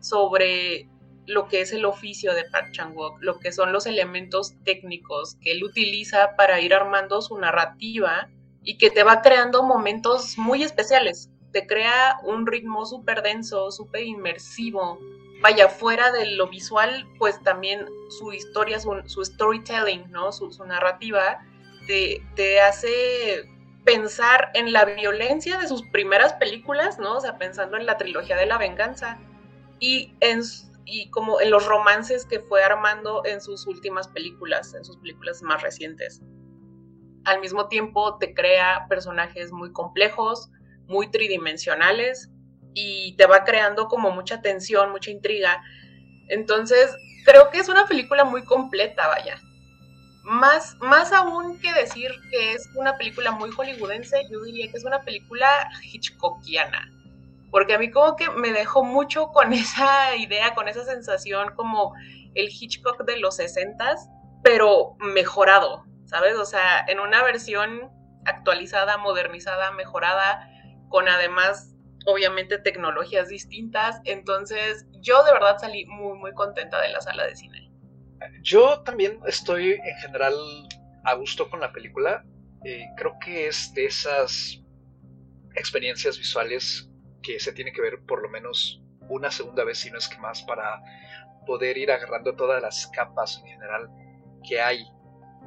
sobre 0.00 0.88
lo 1.26 1.48
que 1.48 1.60
es 1.60 1.72
el 1.72 1.84
oficio 1.84 2.34
de 2.34 2.44
Park 2.44 2.72
Chan-wook, 2.72 3.20
lo 3.20 3.38
que 3.38 3.52
son 3.52 3.72
los 3.72 3.86
elementos 3.86 4.54
técnicos 4.64 5.36
que 5.40 5.52
él 5.52 5.64
utiliza 5.64 6.36
para 6.36 6.60
ir 6.60 6.72
armando 6.72 7.20
su 7.20 7.36
narrativa 7.38 8.28
y 8.62 8.78
que 8.78 8.90
te 8.90 9.02
va 9.02 9.22
creando 9.22 9.62
momentos 9.62 10.38
muy 10.38 10.62
especiales. 10.62 11.30
Te 11.52 11.66
crea 11.66 12.18
un 12.24 12.46
ritmo 12.46 12.86
súper 12.86 13.22
denso, 13.22 13.70
súper 13.70 14.02
inmersivo. 14.02 14.98
Vaya, 15.40 15.68
fuera 15.68 16.12
de 16.12 16.32
lo 16.32 16.48
visual, 16.48 17.06
pues 17.18 17.42
también 17.42 17.86
su 18.08 18.32
historia, 18.32 18.78
su, 18.80 19.24
storytelling, 19.24 20.10
¿no? 20.10 20.32
Su, 20.32 20.50
narrativa, 20.64 21.38
te, 21.86 22.22
te 22.34 22.60
hace 22.60 23.48
pensar 23.84 24.50
en 24.54 24.72
la 24.72 24.84
violencia 24.84 25.58
de 25.58 25.68
sus 25.68 25.82
primeras 25.88 26.32
películas, 26.34 26.98
¿no? 26.98 27.16
O 27.16 27.20
sea, 27.20 27.38
pensando 27.38 27.76
en 27.76 27.86
la 27.86 27.96
trilogía 27.96 28.36
de 28.36 28.46
la 28.46 28.58
venganza 28.58 29.18
y 29.80 30.14
en, 30.20 30.40
y 30.84 31.10
como 31.10 31.40
en 31.40 31.50
los 31.50 31.66
romances 31.66 32.24
que 32.24 32.40
fue 32.40 32.62
armando 32.62 33.22
en 33.24 33.40
sus 33.40 33.66
últimas 33.66 34.08
películas, 34.08 34.74
en 34.74 34.84
sus 34.84 34.96
películas 34.98 35.42
más 35.42 35.62
recientes. 35.62 36.22
Al 37.24 37.40
mismo 37.40 37.68
tiempo 37.68 38.18
te 38.18 38.34
crea 38.34 38.86
personajes 38.88 39.52
muy 39.52 39.72
complejos, 39.72 40.50
muy 40.86 41.10
tridimensionales 41.10 42.30
y 42.74 43.16
te 43.16 43.26
va 43.26 43.44
creando 43.44 43.88
como 43.88 44.10
mucha 44.10 44.40
tensión, 44.42 44.92
mucha 44.92 45.10
intriga. 45.10 45.62
Entonces, 46.28 46.94
creo 47.24 47.50
que 47.50 47.58
es 47.58 47.68
una 47.68 47.86
película 47.86 48.24
muy 48.24 48.44
completa, 48.44 49.08
vaya. 49.08 49.40
Más, 50.22 50.76
más 50.80 51.12
aún 51.12 51.58
que 51.60 51.72
decir 51.72 52.10
que 52.30 52.52
es 52.52 52.68
una 52.74 52.96
película 52.96 53.30
muy 53.32 53.50
hollywoodense, 53.50 54.22
yo 54.30 54.42
diría 54.42 54.70
que 54.70 54.76
es 54.76 54.84
una 54.84 55.00
película 55.02 55.68
hitchcockiana 55.82 56.95
porque 57.50 57.74
a 57.74 57.78
mí 57.78 57.90
como 57.90 58.16
que 58.16 58.30
me 58.30 58.52
dejó 58.52 58.84
mucho 58.84 59.28
con 59.28 59.52
esa 59.52 60.16
idea, 60.16 60.54
con 60.54 60.68
esa 60.68 60.84
sensación 60.84 61.54
como 61.54 61.94
el 62.34 62.48
Hitchcock 62.48 63.04
de 63.04 63.18
los 63.18 63.36
60 63.36 63.96
pero 64.46 64.94
mejorado, 65.00 65.84
¿sabes? 66.04 66.36
O 66.36 66.44
sea, 66.44 66.84
en 66.86 67.00
una 67.00 67.24
versión 67.24 67.90
actualizada, 68.26 68.96
modernizada, 68.96 69.72
mejorada, 69.72 70.48
con 70.88 71.08
además, 71.08 71.74
obviamente, 72.06 72.58
tecnologías 72.58 73.28
distintas. 73.28 74.00
Entonces, 74.04 74.86
yo 75.00 75.24
de 75.24 75.32
verdad 75.32 75.58
salí 75.58 75.84
muy, 75.86 76.16
muy 76.16 76.32
contenta 76.32 76.80
de 76.80 76.90
la 76.90 77.00
sala 77.00 77.26
de 77.26 77.34
cine. 77.34 77.72
Yo 78.42 78.82
también 78.82 79.18
estoy 79.26 79.72
en 79.72 79.96
general 79.98 80.34
a 81.02 81.14
gusto 81.14 81.50
con 81.50 81.58
la 81.58 81.72
película. 81.72 82.24
Eh, 82.64 82.84
creo 82.96 83.16
que 83.20 83.48
es 83.48 83.74
de 83.74 83.86
esas 83.86 84.62
experiencias 85.56 86.18
visuales 86.18 86.85
que 87.26 87.40
se 87.40 87.52
tiene 87.52 87.72
que 87.72 87.82
ver 87.82 88.00
por 88.06 88.22
lo 88.22 88.28
menos 88.28 88.80
una 89.08 89.30
segunda 89.30 89.64
vez, 89.64 89.78
si 89.78 89.90
no 89.90 89.98
es 89.98 90.08
que 90.08 90.18
más, 90.18 90.42
para 90.42 90.80
poder 91.44 91.76
ir 91.76 91.90
agarrando 91.90 92.36
todas 92.36 92.62
las 92.62 92.86
capas 92.88 93.38
en 93.38 93.46
general 93.46 93.90
que 94.48 94.60
hay 94.60 94.86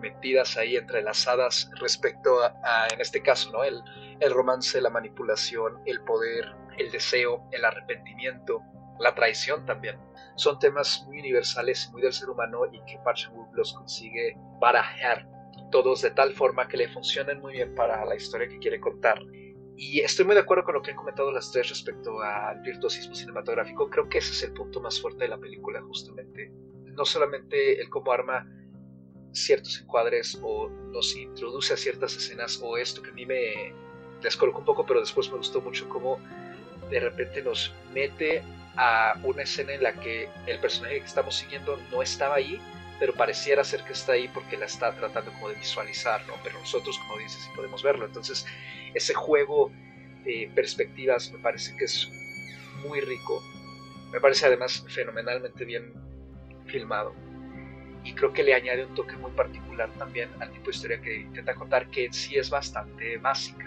metidas 0.01 0.57
ahí 0.57 0.75
entrelazadas 0.75 1.69
respecto 1.79 2.41
a, 2.41 2.87
en 2.91 2.99
este 3.01 3.21
caso, 3.21 3.51
¿no? 3.51 3.63
El, 3.63 3.81
el 4.19 4.33
romance, 4.33 4.79
la 4.81 4.89
manipulación, 4.89 5.81
el 5.85 6.01
poder, 6.03 6.53
el 6.77 6.91
deseo, 6.91 7.47
el 7.51 7.63
arrepentimiento, 7.65 8.61
la 8.99 9.15
traición 9.15 9.65
también. 9.65 9.99
Son 10.35 10.59
temas 10.59 11.03
muy 11.05 11.19
universales, 11.19 11.89
muy 11.91 12.01
del 12.01 12.13
ser 12.13 12.29
humano 12.29 12.61
y 12.71 12.79
que 12.85 12.97
Park 13.03 13.31
los 13.53 13.73
consigue 13.73 14.37
barajar 14.59 15.27
todos 15.71 16.01
de 16.01 16.11
tal 16.11 16.33
forma 16.33 16.67
que 16.67 16.77
le 16.77 16.89
funcionen 16.89 17.39
muy 17.41 17.53
bien 17.53 17.75
para 17.75 18.05
la 18.05 18.15
historia 18.15 18.47
que 18.47 18.59
quiere 18.59 18.79
contar. 18.79 19.19
Y 19.81 20.01
estoy 20.01 20.25
muy 20.25 20.35
de 20.35 20.41
acuerdo 20.41 20.65
con 20.65 20.73
lo 20.73 20.81
que 20.81 20.91
han 20.91 20.97
comentado 20.97 21.31
las 21.31 21.53
tres 21.53 21.69
respecto 21.69 22.21
al 22.21 22.59
virtuosismo 22.59 23.15
cinematográfico. 23.15 23.89
Creo 23.89 24.09
que 24.09 24.17
ese 24.17 24.33
es 24.33 24.43
el 24.43 24.51
punto 24.51 24.81
más 24.81 24.99
fuerte 24.99 25.23
de 25.23 25.29
la 25.29 25.37
película, 25.37 25.81
justamente. 25.81 26.51
No 26.83 27.05
solamente 27.05 27.79
el 27.79 27.89
cómo 27.89 28.11
arma 28.11 28.45
ciertos 29.31 29.79
encuadres 29.79 30.37
o 30.43 30.67
nos 30.67 31.15
introduce 31.15 31.73
a 31.73 31.77
ciertas 31.77 32.13
escenas 32.13 32.59
o 32.61 32.75
esto 32.75 33.01
que 33.01 33.11
a 33.11 33.13
mí 33.13 33.25
me 33.25 33.73
descolocó 34.21 34.59
un 34.59 34.65
poco, 34.65 34.85
pero 34.85 34.99
después 34.99 35.31
me 35.31 35.37
gustó 35.37 35.61
mucho 35.61 35.87
cómo 35.87 36.19
de 36.89 36.99
repente 36.99 37.41
nos 37.41 37.73
mete 37.93 38.43
a 38.75 39.17
una 39.23 39.43
escena 39.43 39.75
en 39.75 39.83
la 39.83 39.93
que 39.93 40.27
el 40.45 40.59
personaje 40.59 40.99
que 40.99 41.05
estamos 41.05 41.35
siguiendo 41.35 41.79
no 41.89 42.01
estaba 42.01 42.35
ahí, 42.35 42.59
pero 42.99 43.13
pareciera 43.13 43.63
ser 43.63 43.83
que 43.83 43.93
está 43.93 44.13
ahí 44.13 44.27
porque 44.27 44.57
la 44.57 44.65
está 44.65 44.93
tratando 44.95 45.31
como 45.33 45.49
de 45.49 45.55
visualizar, 45.55 46.25
¿no? 46.27 46.33
Pero 46.43 46.59
nosotros, 46.59 46.97
como 46.99 47.17
dices, 47.17 47.41
sí 47.41 47.49
podemos 47.55 47.81
verlo. 47.81 48.05
Entonces, 48.05 48.45
ese 48.93 49.13
juego 49.13 49.71
de 50.25 50.51
perspectivas 50.53 51.31
me 51.31 51.39
parece 51.39 51.75
que 51.77 51.85
es 51.85 52.09
muy 52.85 52.99
rico. 53.01 53.41
Me 54.11 54.19
parece 54.19 54.47
además 54.47 54.83
fenomenalmente 54.87 55.63
bien 55.65 55.93
filmado. 56.65 57.13
Y 58.03 58.13
creo 58.13 58.33
que 58.33 58.43
le 58.43 58.53
añade 58.53 58.85
un 58.85 58.95
toque 58.95 59.15
muy 59.17 59.31
particular 59.31 59.89
también 59.97 60.29
al 60.39 60.51
tipo 60.51 60.65
de 60.65 60.71
historia 60.71 61.01
que 61.01 61.21
intenta 61.21 61.55
contar, 61.55 61.89
que 61.89 62.05
en 62.05 62.13
sí 62.13 62.37
es 62.37 62.49
bastante 62.49 63.17
básica. 63.17 63.65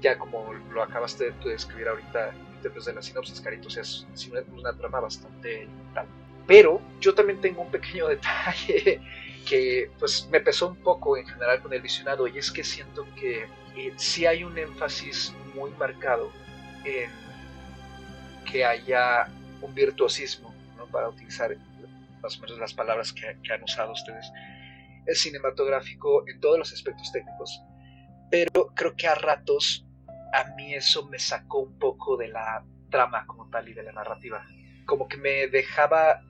Ya 0.00 0.18
como 0.18 0.52
lo 0.52 0.82
acabaste 0.82 1.32
de 1.32 1.50
describir 1.50 1.88
ahorita 1.88 2.32
en 2.64 2.84
de 2.84 2.92
la 2.92 3.02
sinopsis, 3.02 3.40
Carito, 3.40 3.68
es 3.68 4.06
una, 4.52 4.76
trama 4.76 5.00
bastante 5.00 5.68
tal. 5.94 6.06
Pero 6.46 6.80
yo 7.00 7.14
también 7.14 7.40
tengo 7.40 7.62
un 7.62 7.70
pequeño 7.70 8.08
detalle 8.08 9.00
que 9.48 9.90
pues 9.98 10.28
me 10.30 10.40
pesó 10.40 10.68
un 10.68 10.76
poco 10.76 11.16
en 11.16 11.26
general 11.26 11.60
con 11.60 11.72
el 11.72 11.82
visionado 11.82 12.26
y 12.26 12.38
es 12.38 12.50
que 12.50 12.62
siento 12.62 13.06
que 13.16 13.46
eh, 13.76 13.92
sí 13.96 14.26
hay 14.26 14.44
un 14.44 14.56
énfasis 14.56 15.34
muy 15.54 15.70
marcado 15.72 16.30
en 16.84 17.10
que 18.50 18.64
haya 18.64 19.28
un 19.60 19.74
virtuosismo, 19.74 20.52
para 20.90 21.08
utilizar 21.08 21.56
más 22.22 22.38
o 22.38 22.40
menos 22.42 22.58
las 22.58 22.74
palabras 22.74 23.12
que, 23.12 23.26
han 23.26 23.62
usado 23.62 23.92
ustedes, 23.92 24.30
el 25.06 25.16
cinematográfico 25.16 26.28
en 26.28 26.38
todos 26.40 26.58
los 26.58 26.72
aspectos 26.72 27.10
técnicos. 27.10 27.62
Pero 28.30 28.72
creo 28.74 28.94
que 28.94 29.08
a 29.08 29.14
ratos 29.14 29.86
a 30.32 30.44
mí 30.54 30.74
eso 30.74 31.06
me 31.06 31.18
sacó 31.18 31.60
un 31.60 31.78
poco 31.78 32.16
de 32.16 32.28
la 32.28 32.64
trama 32.90 33.26
como 33.26 33.48
tal 33.48 33.68
y 33.68 33.74
de 33.74 33.82
la 33.82 33.92
narrativa. 33.92 34.46
Como 34.86 35.08
que 35.08 35.16
me 35.16 35.48
dejaba 35.48 36.22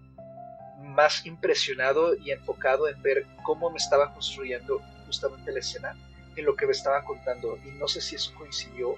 más 0.83 1.25
impresionado 1.27 2.15
y 2.17 2.31
enfocado 2.31 2.89
en 2.89 3.01
ver 3.03 3.27
cómo 3.45 3.71
me 3.71 3.79
estaba 3.79 4.12
construyendo 4.12 4.81
justamente 5.07 5.53
la 5.53 5.61
escena 5.61 5.97
en 6.37 6.45
lo 6.45 6.57
que 6.57 6.67
me 6.67 6.73
estaba 6.73 7.05
contando. 7.05 7.59
Y 7.65 7.71
no 7.73 7.89
sé 7.89 8.01
si 8.01 8.17
eso 8.17 8.35
coincidió, 8.37 8.97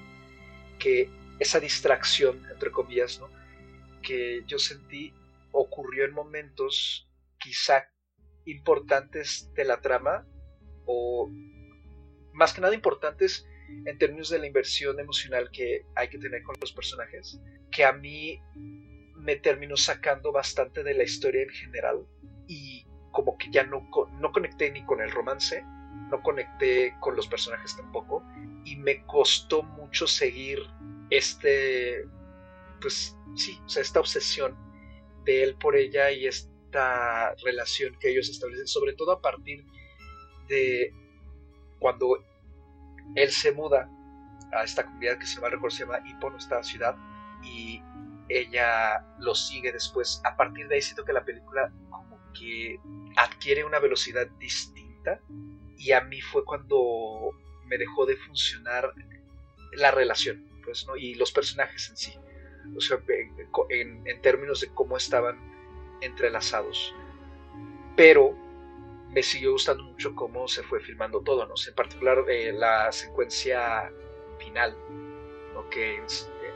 que 0.78 1.08
esa 1.38 1.60
distracción, 1.60 2.42
entre 2.50 2.70
comillas, 2.70 3.20
¿no? 3.20 3.28
que 4.02 4.44
yo 4.46 4.58
sentí 4.58 5.12
ocurrió 5.50 6.04
en 6.04 6.12
momentos 6.12 7.08
quizá 7.38 7.88
importantes 8.44 9.50
de 9.54 9.64
la 9.64 9.80
trama 9.80 10.26
o 10.84 11.30
más 12.32 12.52
que 12.52 12.60
nada 12.60 12.74
importantes 12.74 13.46
en 13.86 13.98
términos 13.98 14.28
de 14.28 14.38
la 14.38 14.46
inversión 14.46 15.00
emocional 15.00 15.50
que 15.50 15.86
hay 15.94 16.08
que 16.08 16.18
tener 16.18 16.42
con 16.42 16.56
los 16.60 16.72
personajes, 16.72 17.40
que 17.70 17.84
a 17.84 17.92
mí 17.92 18.40
me 19.24 19.36
terminó 19.36 19.76
sacando 19.76 20.32
bastante 20.32 20.82
de 20.82 20.94
la 20.94 21.02
historia 21.02 21.42
en 21.42 21.48
general 21.48 22.06
y 22.46 22.86
como 23.10 23.38
que 23.38 23.50
ya 23.50 23.64
no, 23.64 23.88
no 24.20 24.32
conecté 24.32 24.70
ni 24.70 24.84
con 24.84 25.00
el 25.00 25.10
romance, 25.10 25.64
no 26.10 26.22
conecté 26.22 26.94
con 27.00 27.16
los 27.16 27.26
personajes 27.26 27.74
tampoco 27.74 28.22
y 28.64 28.76
me 28.76 29.04
costó 29.06 29.62
mucho 29.62 30.06
seguir 30.06 30.58
este, 31.08 32.04
pues 32.82 33.16
sí, 33.34 33.58
o 33.64 33.68
sea, 33.68 33.82
esta 33.82 34.00
obsesión 34.00 34.56
de 35.24 35.42
él 35.42 35.56
por 35.56 35.74
ella 35.74 36.10
y 36.10 36.26
esta 36.26 37.34
relación 37.44 37.96
que 37.98 38.10
ellos 38.10 38.28
establecen, 38.28 38.66
sobre 38.66 38.92
todo 38.92 39.12
a 39.12 39.22
partir 39.22 39.64
de 40.48 40.92
cuando 41.78 42.22
él 43.14 43.30
se 43.30 43.52
muda 43.52 43.88
a 44.52 44.64
esta 44.64 44.84
comunidad 44.84 45.18
que 45.18 45.26
se 45.26 45.36
llama, 45.36 45.48
recuerdo, 45.48 45.76
se 45.76 45.84
llama 45.84 46.00
Ipon, 46.06 46.36
esta 46.36 46.62
ciudad, 46.62 46.94
y 47.42 47.80
ella 48.28 49.04
lo 49.18 49.34
sigue 49.34 49.72
después. 49.72 50.20
A 50.24 50.36
partir 50.36 50.68
de 50.68 50.76
ahí 50.76 50.82
siento 50.82 51.04
que 51.04 51.12
la 51.12 51.24
película 51.24 51.72
como 51.90 52.18
que 52.32 52.80
adquiere 53.16 53.64
una 53.64 53.78
velocidad 53.78 54.26
distinta 54.38 55.20
y 55.76 55.92
a 55.92 56.00
mí 56.00 56.20
fue 56.20 56.44
cuando 56.44 57.30
me 57.66 57.78
dejó 57.78 58.06
de 58.06 58.16
funcionar 58.16 58.92
la 59.72 59.90
relación, 59.90 60.48
pues, 60.64 60.86
¿no? 60.86 60.96
Y 60.96 61.14
los 61.14 61.32
personajes 61.32 61.90
en 61.90 61.96
sí, 61.96 62.14
o 62.76 62.80
sea, 62.80 62.98
en, 63.70 64.22
términos 64.22 64.60
de 64.60 64.68
cómo 64.68 64.96
estaban 64.96 65.38
entrelazados. 66.00 66.94
Pero 67.96 68.36
me 69.10 69.22
siguió 69.22 69.52
gustando 69.52 69.84
mucho 69.84 70.14
cómo 70.14 70.48
se 70.48 70.62
fue 70.62 70.80
filmando 70.80 71.20
todo, 71.20 71.46
¿no? 71.46 71.54
En 71.66 71.74
particular 71.74 72.24
eh, 72.28 72.52
la 72.52 72.90
secuencia 72.90 73.92
final, 74.38 74.76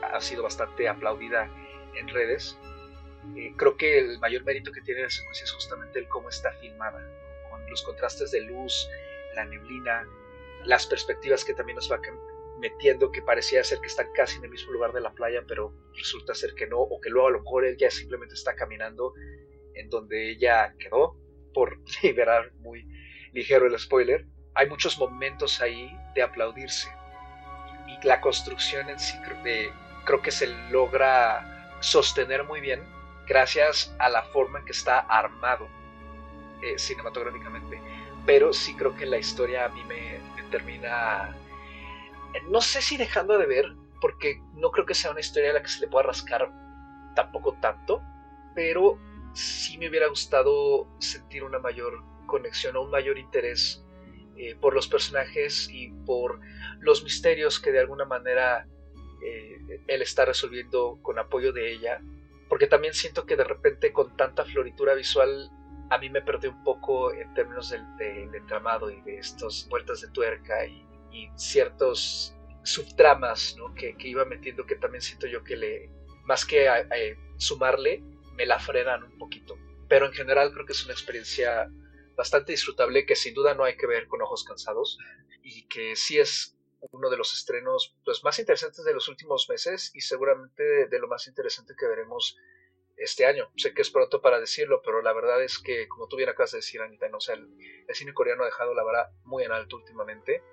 ha 0.01 0.21
sido 0.21 0.43
bastante 0.43 0.87
aplaudida 0.87 1.49
en 1.95 2.07
redes. 2.07 2.57
Eh, 3.35 3.53
creo 3.57 3.77
que 3.77 3.99
el 3.99 4.19
mayor 4.19 4.43
mérito 4.43 4.71
que 4.71 4.81
tiene 4.81 5.03
la 5.03 5.09
secuencia 5.09 5.43
es 5.43 5.51
justamente 5.51 5.99
el 5.99 6.07
cómo 6.07 6.29
está 6.29 6.51
filmada, 6.53 6.99
con 7.49 7.69
los 7.69 7.83
contrastes 7.83 8.31
de 8.31 8.41
luz, 8.41 8.89
la 9.35 9.45
neblina, 9.45 10.07
las 10.65 10.87
perspectivas 10.87 11.43
que 11.43 11.53
también 11.53 11.75
nos 11.75 11.91
va 11.91 11.99
metiendo, 12.59 13.11
que 13.11 13.21
parecía 13.21 13.63
ser 13.63 13.79
que 13.79 13.87
están 13.87 14.11
casi 14.13 14.37
en 14.37 14.45
el 14.45 14.51
mismo 14.51 14.71
lugar 14.71 14.93
de 14.93 15.01
la 15.01 15.13
playa, 15.13 15.43
pero 15.47 15.73
resulta 15.95 16.33
ser 16.33 16.53
que 16.55 16.67
no, 16.67 16.79
o 16.79 16.99
que 16.99 17.09
luego 17.09 17.27
a 17.27 17.31
lo 17.31 17.39
mejor 17.41 17.65
él 17.65 17.77
ya 17.77 17.89
simplemente 17.89 18.33
está 18.33 18.55
caminando 18.55 19.13
en 19.75 19.89
donde 19.89 20.31
ella 20.31 20.75
quedó, 20.77 21.17
por 21.53 21.79
liberar 22.03 22.51
muy 22.59 22.85
ligero 23.33 23.67
el 23.67 23.79
spoiler, 23.79 24.25
hay 24.55 24.67
muchos 24.67 24.97
momentos 24.97 25.61
ahí 25.61 25.89
de 26.15 26.21
aplaudirse. 26.21 26.89
Y 27.87 28.05
la 28.05 28.21
construcción 28.21 28.89
en 28.89 28.99
sí 28.99 29.17
creo 30.09 30.23
que 30.23 30.31
se 30.31 30.47
logra 30.71 31.77
sostener 31.81 32.43
muy 32.43 32.61
bien 32.61 32.83
gracias 33.27 33.95
a 33.99 34.09
la 34.09 34.23
forma 34.23 34.57
en 34.57 34.65
que 34.65 34.71
está 34.71 35.01
armado 35.01 35.67
eh, 36.63 36.79
cinematográficamente. 36.79 37.79
Pero 38.25 38.51
sí 38.51 38.75
creo 38.75 38.95
que 38.95 39.05
la 39.05 39.19
historia 39.19 39.65
a 39.65 39.69
mí 39.69 39.83
me, 39.83 40.19
termina, 40.49 41.37
no 42.49 42.59
sé 42.59 42.81
si 42.81 42.97
dejando 42.97 43.37
de 43.37 43.45
ver, 43.45 43.65
porque 44.01 44.41
no 44.55 44.71
creo 44.71 44.87
que 44.87 44.95
sea 44.95 45.11
una 45.11 45.19
historia 45.19 45.51
a 45.51 45.53
la 45.53 45.61
que 45.61 45.69
se 45.69 45.81
le 45.81 45.87
pueda 45.87 46.07
rascar 46.07 46.51
tampoco 47.15 47.53
tanto, 47.61 48.01
pero 48.55 48.97
sí 49.33 49.77
me 49.77 49.89
hubiera 49.89 50.07
gustado 50.07 50.87
sentir 50.97 51.43
una 51.43 51.59
mayor 51.59 52.03
conexión 52.25 52.77
o 52.77 52.81
un 52.81 52.89
mayor 52.89 53.19
interés 53.19 53.85
eh, 54.37 54.55
por 54.55 54.73
los 54.73 54.87
personajes 54.87 55.69
y 55.71 55.89
por 56.07 56.39
los 56.79 57.03
misterios 57.03 57.59
que 57.59 57.71
de 57.71 57.81
alguna 57.81 58.05
manera 58.05 58.65
eh, 59.23 59.81
él 59.87 60.01
está 60.01 60.25
resolviendo 60.25 60.99
con 61.01 61.19
apoyo 61.19 61.51
de 61.53 61.71
ella, 61.71 62.01
porque 62.47 62.67
también 62.67 62.93
siento 62.93 63.25
que 63.25 63.35
de 63.35 63.43
repente 63.43 63.93
con 63.93 64.15
tanta 64.17 64.45
floritura 64.45 64.93
visual 64.93 65.51
a 65.89 65.97
mí 65.97 66.09
me 66.09 66.21
perdió 66.21 66.51
un 66.51 66.63
poco 66.63 67.13
en 67.13 67.33
términos 67.33 67.69
del, 67.69 67.83
entramado 68.33 68.91
y 68.91 69.01
de 69.01 69.17
estas 69.17 69.67
vueltas 69.69 70.01
de 70.01 70.09
tuerca 70.09 70.65
y, 70.65 70.85
ciertos 71.35 72.35
subtramas 72.63 73.55
que, 73.75 73.95
iba 73.99 74.23
metiendo 74.25 74.65
que 74.65 74.75
también 74.75 75.01
siento 75.01 75.27
yo 75.27 75.43
que 75.43 75.57
le, 75.57 75.89
más 76.23 76.45
que 76.45 76.69
sumarle, 77.37 78.03
me 78.35 78.45
la 78.45 78.59
frenan 78.59 79.03
un 79.03 79.17
poquito. 79.17 79.57
Pero 79.89 80.05
en 80.05 80.13
general 80.13 80.53
creo 80.53 80.65
que 80.65 80.73
es 80.73 80.85
una 80.85 80.93
experiencia 80.93 81.69
bastante 82.15 82.51
disfrutable 82.51 83.05
que 83.05 83.15
sin 83.15 83.33
duda 83.33 83.53
no 83.55 83.63
hay 83.63 83.75
que 83.75 83.87
ver 83.87 84.07
con 84.07 84.21
ojos 84.21 84.43
cansados 84.43 84.97
y 85.41 85.63
que 85.63 85.95
sí 85.95 86.19
es 86.19 86.58
uno 86.91 87.09
de 87.09 87.17
los 87.17 87.33
estrenos 87.33 87.95
pues, 88.03 88.23
más 88.23 88.39
interesantes 88.39 88.83
de 88.85 88.93
los 88.93 89.07
últimos 89.07 89.49
meses 89.49 89.91
y 89.93 90.01
seguramente 90.01 90.87
de, 90.87 90.99
lo 90.99 91.07
más 91.07 91.27
interesante 91.27 91.75
que 91.77 91.87
veremos 91.87 92.37
este 92.97 93.25
año. 93.25 93.51
Sé 93.55 93.73
que 93.73 93.81
es 93.81 93.89
pronto 93.89 94.21
para 94.21 94.39
decirlo, 94.39 94.81
pero 94.83 95.01
la 95.01 95.13
verdad 95.13 95.43
es 95.43 95.59
que, 95.59 95.87
como 95.87 96.07
tú 96.07 96.17
bien 96.17 96.29
acabas 96.29 96.51
de 96.51 96.59
decir, 96.59 96.81
Anita, 96.81 97.07
no, 97.09 97.17
el, 97.33 97.95
cine 97.95 98.13
coreano 98.13 98.43
ha 98.43 98.47
dejado 98.47 98.73
la 98.73 98.83
vara 98.83 99.11
muy 99.23 99.43
en 99.43 99.51
alto 99.51 99.77
últimamente, 99.77 100.43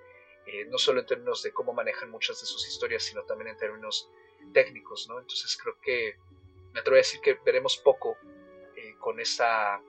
eh, 0.47 0.65
no 0.67 0.79
solo 0.79 1.01
en 1.01 1.07
términos 1.07 1.43
de 1.43 1.53
cómo 1.53 1.73
manejan 1.73 2.11
muchas 2.11 2.41
de 2.41 2.47
sus 2.47 2.67
historias, 2.69 3.03
sino 3.03 3.25
también 3.25 3.49
en 3.49 3.57
términos 3.57 4.09
técnicos, 4.53 5.09
¿no? 5.09 5.19
Entonces 5.19 5.57
creo 5.61 5.79
que 5.81 6.17
me 6.73 6.81
atrevo 6.81 6.97
a 6.97 6.99
decir 6.99 7.21
que 7.21 7.35
veremos 7.45 7.79
poco 7.79 8.17
eh, 8.77 8.95
con 9.01 9.19
esa 9.19 9.81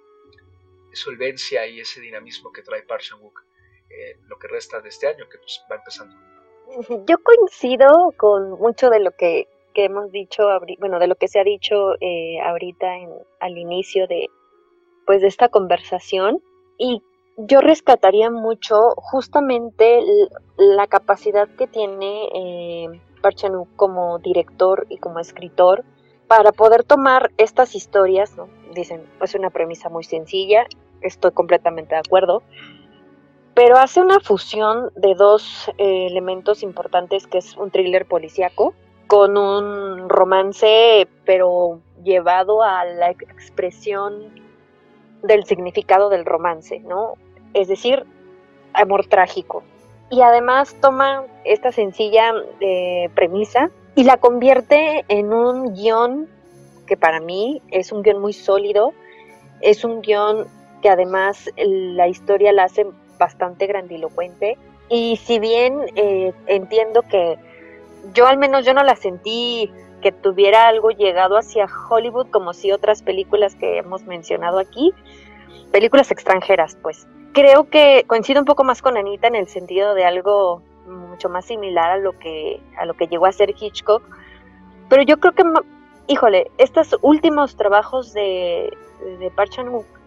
solvencia 0.94 1.67
y 1.67 1.79
ese 1.79 2.01
dinamismo 2.01 2.51
que 2.51 2.63
trae 2.63 2.82
Park 2.82 3.03
Chan-wook 3.03 3.44
eh, 3.89 4.20
lo 4.27 4.38
que 4.38 4.48
resta 4.48 4.82
de 4.82 4.89
este 4.89 5.08
año, 5.08 5.25
que 5.29 5.38
pues 5.38 5.63
va 5.72 5.75
empezando. 5.75 6.15
Yo 7.08 7.17
coincido 7.24 8.13
con 8.17 8.51
mucho 8.51 8.89
de 8.89 9.00
lo 9.00 9.12
que, 9.12 9.48
hemos 9.75 10.12
dicho, 10.12 10.44
bueno, 10.79 10.98
de 10.98 11.08
lo 11.08 11.15
que 11.15 11.27
se 11.27 11.39
ha 11.39 11.44
dicho 11.44 11.94
eh, 12.01 12.39
ahorita 12.44 12.96
en, 12.96 13.12
al 13.39 13.58
inicio 13.58 14.08
de, 14.08 14.27
pues, 15.06 15.22
de 15.22 15.27
esta 15.27 15.50
conversación 15.50 16.41
y 16.79 17.01
yo 17.38 17.62
rescataría 17.62 18.32
mucho 18.32 18.75
justamente 18.96 20.01
la 20.58 20.88
capacidad 20.88 21.48
que 21.48 21.67
tiene 21.67 22.27
eh, 22.34 23.01
Park 23.22 23.35
Chan-wook 23.35 23.75
como 23.75 24.18
director 24.18 24.88
y 24.90 24.98
como 24.98 25.20
escritor 25.20 25.85
para 26.27 26.51
poder 26.51 26.83
tomar 26.83 27.31
estas 27.38 27.75
historias, 27.75 28.35
¿no? 28.35 28.50
dicen, 28.74 29.03
es 29.22 29.35
una 29.35 29.50
premisa 29.50 29.90
muy 29.90 30.03
sencilla, 30.03 30.66
estoy 31.01 31.31
completamente 31.31 31.96
de 31.96 32.01
acuerdo, 32.05 32.44
pero 33.57 33.79
hace 33.79 34.01
una 34.01 34.20
fusión 34.20 34.91
de 34.96 35.15
dos 35.15 35.67
eh, 35.79 36.05
elementos 36.05 36.61
importantes 36.61 37.25
que 37.25 37.39
es 37.39 37.57
un 37.57 37.72
thriller 37.72 38.05
policíaco 38.05 38.75
con 39.07 39.35
un 39.35 40.07
romance, 40.09 41.07
pero 41.25 41.79
llevado 42.03 42.61
a 42.61 42.85
la 42.85 43.09
expresión 43.09 44.29
del 45.24 45.46
significado 45.46 46.09
del 46.09 46.24
romance, 46.24 46.81
¿no? 46.81 47.13
Es 47.55 47.67
decir, 47.67 48.05
amor 48.74 49.07
trágico. 49.07 49.63
Y 50.11 50.22
además 50.22 50.75
toma 50.79 51.24
esta 51.43 51.72
sencilla 51.72 52.35
eh, 52.59 53.09
premisa 53.15 53.72
y 53.96 54.03
la 54.03 54.17
convierte 54.17 55.03
en 55.07 55.33
un 55.33 55.74
guion 55.74 56.29
que 56.85 56.96
para 56.96 57.20
mí 57.22 57.63
es 57.72 57.91
un 57.91 58.03
guion 58.03 58.22
muy 58.22 58.33
sólido, 58.33 58.93
es 59.61 59.83
un 59.83 60.01
guion 60.01 60.46
que 60.83 60.89
además 60.89 61.50
la 61.57 62.07
historia 62.07 62.53
la 62.53 62.65
hace 62.65 62.85
bastante 63.18 63.68
grandilocuente 63.68 64.58
y 64.90 65.18
si 65.18 65.40
bien 65.40 65.80
eh, 65.96 66.34
entiendo 66.46 67.01
que 67.01 67.38
yo 68.14 68.27
al 68.27 68.38
menos 68.38 68.66
yo 68.66 68.74
no 68.74 68.84
la 68.84 68.96
sentí 68.96 69.72
que 70.01 70.12
tuviera 70.12 70.68
algo 70.68 70.92
llegado 70.92 71.38
hacia 71.38 71.68
Hollywood 71.90 72.27
como 72.30 72.53
si 72.53 72.72
otras 72.72 73.01
películas 73.01 73.56
que 73.56 73.77
hemos 73.77 74.03
mencionado 74.03 74.60
aquí, 74.60 74.94
películas 75.72 76.12
extranjeras 76.12 76.77
pues. 76.82 77.08
Creo 77.34 77.70
que 77.70 78.03
coincido 78.08 78.40
un 78.40 78.46
poco 78.46 78.64
más 78.64 78.82
con 78.82 78.98
Anita 78.98 79.27
en 79.27 79.36
el 79.36 79.48
sentido 79.48 79.94
de 79.94 80.06
algo 80.06 80.62
mucho 80.88 81.30
más 81.30 81.46
similar 81.46 81.92
a 81.92 81.98
lo 81.98 82.18
que 82.18 82.62
a 82.77 82.86
lo 82.86 82.96
que 82.96 83.08
llegó 83.08 83.25
a 83.25 83.32
ser 83.32 83.53
Hitchcock. 83.60 84.01
Pero 84.90 85.03
yo 85.03 85.20
creo 85.20 85.34
que, 85.34 85.44
híjole, 86.08 86.50
estos 86.58 86.96
últimos 87.01 87.58
trabajos 87.58 88.14
de, 88.14 88.75
de 89.20 89.32
Park 89.32 89.51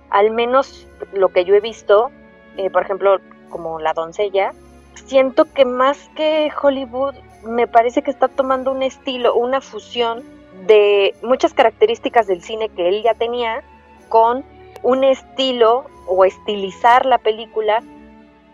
al 0.09 0.31
menos 0.31 0.89
lo 1.13 1.29
que 1.29 1.45
yo 1.45 1.55
he 1.55 1.61
visto, 1.61 2.11
eh, 2.57 2.71
por 2.71 2.83
ejemplo, 2.83 3.19
como 3.49 3.79
La 3.81 3.93
doncella, 3.93 4.53
siento 4.95 5.45
que 5.53 5.65
más 5.65 6.11
que 6.15 6.51
Hollywood, 6.61 7.15
me 7.45 7.67
parece 7.67 8.03
que 8.03 8.11
está 8.11 8.29
tomando 8.29 8.71
un 8.71 8.83
estilo, 8.83 9.35
una 9.35 9.61
fusión 9.61 10.23
de 10.67 11.15
muchas 11.23 11.55
características 11.55 12.27
del 12.27 12.43
cine 12.43 12.69
que 12.69 12.89
él 12.89 13.03
ya 13.03 13.15
tenía 13.15 13.63
con 14.09 14.45
un 14.83 15.05
estilo 15.05 15.87
o 16.07 16.25
estilizar 16.25 17.07
la 17.07 17.19
película 17.19 17.83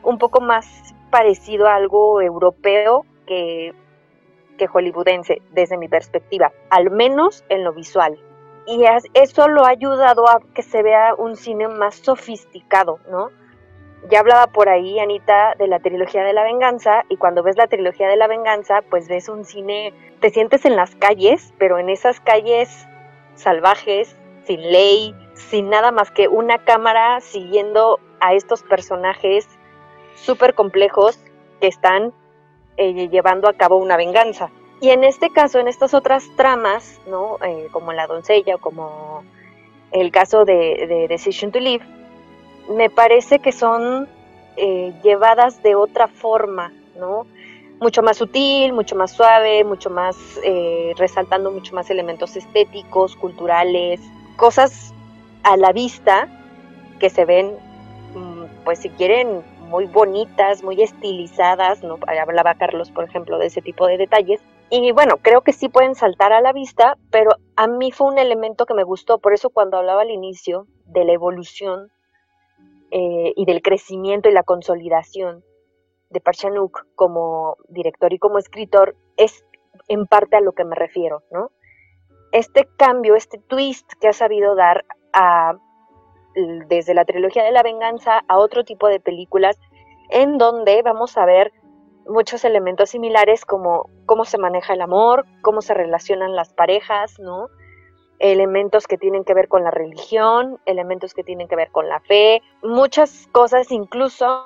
un 0.02 0.18
poco 0.18 0.40
más 0.40 0.66
parecido 1.10 1.66
a 1.66 1.74
algo 1.74 2.20
europeo 2.20 3.04
que, 3.26 3.74
que 4.56 4.66
hollywoodense, 4.66 5.42
desde 5.52 5.76
mi 5.76 5.88
perspectiva, 5.88 6.52
al 6.70 6.90
menos 6.90 7.44
en 7.48 7.64
lo 7.64 7.72
visual. 7.72 8.18
Y 8.66 8.84
eso 9.14 9.48
lo 9.48 9.64
ha 9.64 9.70
ayudado 9.70 10.28
a 10.28 10.40
que 10.54 10.62
se 10.62 10.82
vea 10.82 11.14
un 11.14 11.36
cine 11.36 11.68
más 11.68 11.96
sofisticado, 11.96 12.98
¿no? 13.08 13.30
Ya 14.08 14.20
hablaba 14.20 14.46
por 14.46 14.68
ahí, 14.68 14.98
Anita, 15.00 15.54
de 15.58 15.66
la 15.66 15.80
trilogía 15.80 16.22
de 16.22 16.32
la 16.32 16.44
venganza, 16.44 17.04
y 17.08 17.16
cuando 17.16 17.42
ves 17.42 17.56
la 17.56 17.66
trilogía 17.66 18.08
de 18.08 18.16
la 18.16 18.28
venganza, 18.28 18.82
pues 18.82 19.08
ves 19.08 19.28
un 19.28 19.44
cine, 19.44 19.92
te 20.20 20.30
sientes 20.30 20.64
en 20.64 20.76
las 20.76 20.94
calles, 20.94 21.52
pero 21.58 21.78
en 21.78 21.88
esas 21.88 22.20
calles 22.20 22.86
salvajes, 23.34 24.16
sin 24.44 24.60
ley, 24.70 25.14
sin 25.34 25.70
nada 25.70 25.90
más 25.90 26.10
que 26.10 26.28
una 26.28 26.58
cámara 26.58 27.20
siguiendo 27.20 27.98
a 28.20 28.34
estos 28.34 28.62
personajes 28.62 29.48
súper 30.14 30.54
complejos 30.54 31.18
que 31.60 31.66
están 31.66 32.12
eh, 32.76 33.08
llevando 33.08 33.48
a 33.48 33.54
cabo 33.54 33.76
una 33.76 33.96
venganza. 33.96 34.50
Y 34.80 34.90
en 34.90 35.04
este 35.04 35.30
caso, 35.30 35.58
en 35.58 35.68
estas 35.68 35.94
otras 35.94 36.24
tramas, 36.36 37.00
¿no? 37.06 37.38
Eh, 37.44 37.68
como 37.72 37.92
La 37.92 38.06
doncella 38.06 38.56
o 38.56 38.58
como 38.58 39.24
el 39.90 40.10
caso 40.10 40.44
de, 40.44 41.06
Decision 41.08 41.50
to 41.50 41.60
Live, 41.60 41.84
me 42.68 42.90
parece 42.90 43.38
que 43.38 43.52
son 43.52 44.08
eh, 44.56 44.92
llevadas 45.02 45.62
de 45.62 45.74
otra 45.74 46.08
forma, 46.08 46.72
¿no? 46.98 47.26
Mucho 47.80 48.02
más 48.02 48.16
sutil, 48.16 48.72
mucho 48.72 48.96
más 48.96 49.12
suave, 49.12 49.62
mucho 49.64 49.90
más 49.90 50.16
resaltando 50.96 51.50
mucho 51.50 51.74
más 51.74 51.90
elementos 51.90 52.34
estéticos, 52.34 53.16
culturales, 53.16 54.00
cosas 54.36 54.94
a 55.42 55.56
la 55.56 55.72
vista 55.72 56.28
que 56.98 57.10
se 57.10 57.24
ven, 57.24 57.54
mm, 58.14 58.64
pues 58.64 58.78
si 58.80 58.88
quieren, 58.90 59.44
muy 59.68 59.86
bonitas, 59.86 60.62
muy 60.62 60.80
estilizadas, 60.82 61.82
¿no? 61.82 61.98
Hablaba 62.06 62.54
Carlos, 62.54 62.90
por 62.90 63.04
ejemplo, 63.04 63.38
de 63.38 63.46
ese 63.46 63.62
tipo 63.62 63.86
de 63.86 63.98
detalles. 63.98 64.40
Y 64.70 64.92
bueno, 64.92 65.16
creo 65.18 65.42
que 65.42 65.52
sí 65.52 65.68
pueden 65.68 65.94
saltar 65.94 66.32
a 66.32 66.40
la 66.40 66.52
vista, 66.52 66.96
pero 67.10 67.32
a 67.56 67.66
mí 67.66 67.92
fue 67.92 68.08
un 68.08 68.18
elemento 68.18 68.66
que 68.66 68.74
me 68.74 68.84
gustó, 68.84 69.18
por 69.18 69.32
eso 69.32 69.50
cuando 69.50 69.76
hablaba 69.76 70.02
al 70.02 70.10
inicio 70.10 70.66
de 70.86 71.04
la 71.04 71.12
evolución 71.12 71.90
eh, 72.90 73.32
y 73.34 73.44
del 73.44 73.62
crecimiento 73.62 74.28
y 74.28 74.32
la 74.32 74.42
consolidación 74.42 75.44
de 76.10 76.20
Parchanuk 76.20 76.86
como 76.94 77.56
director 77.68 78.12
y 78.12 78.18
como 78.18 78.38
escritor, 78.38 78.96
es 79.16 79.44
en 79.88 80.06
parte 80.06 80.36
a 80.36 80.40
lo 80.40 80.52
que 80.52 80.64
me 80.64 80.76
refiero, 80.76 81.22
¿no? 81.30 81.50
Este 82.32 82.68
cambio, 82.76 83.14
este 83.14 83.38
twist 83.38 83.90
que 84.00 84.08
ha 84.08 84.12
sabido 84.12 84.54
dar 84.54 84.84
desde 86.68 86.92
la 86.92 87.06
trilogía 87.06 87.42
de 87.44 87.50
la 87.50 87.62
venganza 87.62 88.22
a 88.28 88.38
otro 88.38 88.62
tipo 88.62 88.88
de 88.88 89.00
películas 89.00 89.58
en 90.10 90.36
donde 90.36 90.82
vamos 90.82 91.16
a 91.16 91.24
ver 91.24 91.52
muchos 92.06 92.44
elementos 92.44 92.90
similares 92.90 93.44
como 93.44 93.88
cómo 94.04 94.24
se 94.24 94.38
maneja 94.38 94.74
el 94.74 94.82
amor, 94.82 95.24
cómo 95.42 95.62
se 95.62 95.74
relacionan 95.74 96.36
las 96.36 96.52
parejas, 96.52 97.18
¿no? 97.18 97.48
Elementos 98.18 98.86
que 98.86 98.98
tienen 98.98 99.24
que 99.24 99.34
ver 99.34 99.48
con 99.48 99.64
la 99.64 99.70
religión, 99.70 100.58
elementos 100.66 101.14
que 101.14 101.22
tienen 101.22 101.48
que 101.48 101.56
ver 101.56 101.70
con 101.70 101.88
la 101.88 102.00
fe, 102.00 102.42
muchas 102.62 103.28
cosas 103.32 103.70
incluso 103.70 104.44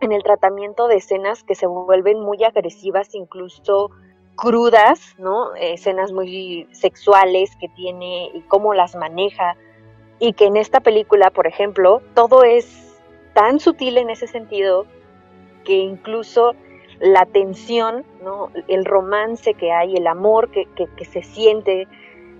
en 0.00 0.12
el 0.12 0.22
tratamiento 0.22 0.88
de 0.88 0.96
escenas 0.96 1.42
que 1.42 1.54
se 1.54 1.66
vuelven 1.66 2.20
muy 2.20 2.42
agresivas, 2.44 3.14
incluso 3.14 3.90
crudas, 4.36 5.14
¿no? 5.18 5.54
Escenas 5.54 6.12
muy 6.12 6.68
sexuales 6.72 7.56
que 7.56 7.68
tiene 7.68 8.30
y 8.34 8.42
cómo 8.42 8.74
las 8.74 8.94
maneja. 8.94 9.56
Y 10.18 10.34
que 10.34 10.46
en 10.46 10.56
esta 10.56 10.80
película, 10.80 11.30
por 11.30 11.46
ejemplo, 11.46 12.02
todo 12.14 12.44
es 12.44 12.94
tan 13.34 13.60
sutil 13.60 13.98
en 13.98 14.10
ese 14.10 14.26
sentido 14.26 14.86
que 15.64 15.74
incluso 15.74 16.54
la 17.00 17.26
tensión, 17.26 18.04
¿no? 18.22 18.50
el 18.68 18.84
romance 18.84 19.54
que 19.54 19.72
hay, 19.72 19.94
el 19.96 20.06
amor 20.06 20.50
que, 20.50 20.66
que, 20.74 21.04
se 21.04 21.22
siente 21.22 21.86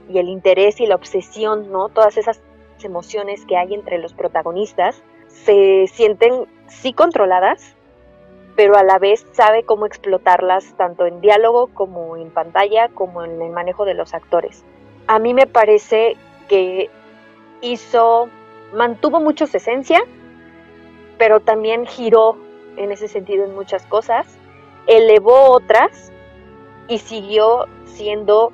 y 0.09 0.19
el 0.19 0.29
interés 0.29 0.81
y 0.81 0.87
la 0.87 0.95
obsesión, 0.95 1.71
¿no? 1.71 1.88
todas 1.88 2.16
esas 2.16 2.40
emociones 2.83 3.45
que 3.47 3.57
hay 3.57 3.75
entre 3.75 3.99
los 3.99 4.12
protagonistas, 4.12 5.03
se 5.29 5.87
sienten 5.88 6.47
sí 6.69 6.92
controladas, 6.92 7.75
pero 8.55 8.77
a 8.77 8.83
la 8.83 8.99
vez 8.99 9.27
sabe 9.33 9.64
cómo 9.64 9.87
explotarlas 9.87 10.75
tanto 10.77 11.07
en 11.07 11.21
diálogo 11.21 11.69
como 11.69 12.16
en 12.16 12.31
pantalla, 12.31 12.88
como 12.88 13.25
en 13.25 13.40
el 13.42 13.51
manejo 13.51 13.85
de 13.85 13.95
los 13.95 14.14
actores. 14.14 14.64
A 15.07 15.19
mí 15.19 15.35
me 15.35 15.47
parece 15.47 16.16
que 16.49 16.90
hizo, 17.61 18.29
mantuvo 18.73 19.21
mucho 19.21 19.47
su 19.47 19.59
esencia, 19.59 20.03
pero 21.19 21.40
también 21.40 21.87
giró 21.87 22.37
en 22.77 22.92
ese 22.92 23.09
sentido 23.09 23.45
en 23.45 23.55
muchas 23.55 23.85
cosas, 23.87 24.27
elevó 24.87 25.51
otras 25.51 26.12
y 26.88 26.99
siguió 26.99 27.66
siendo 27.85 28.53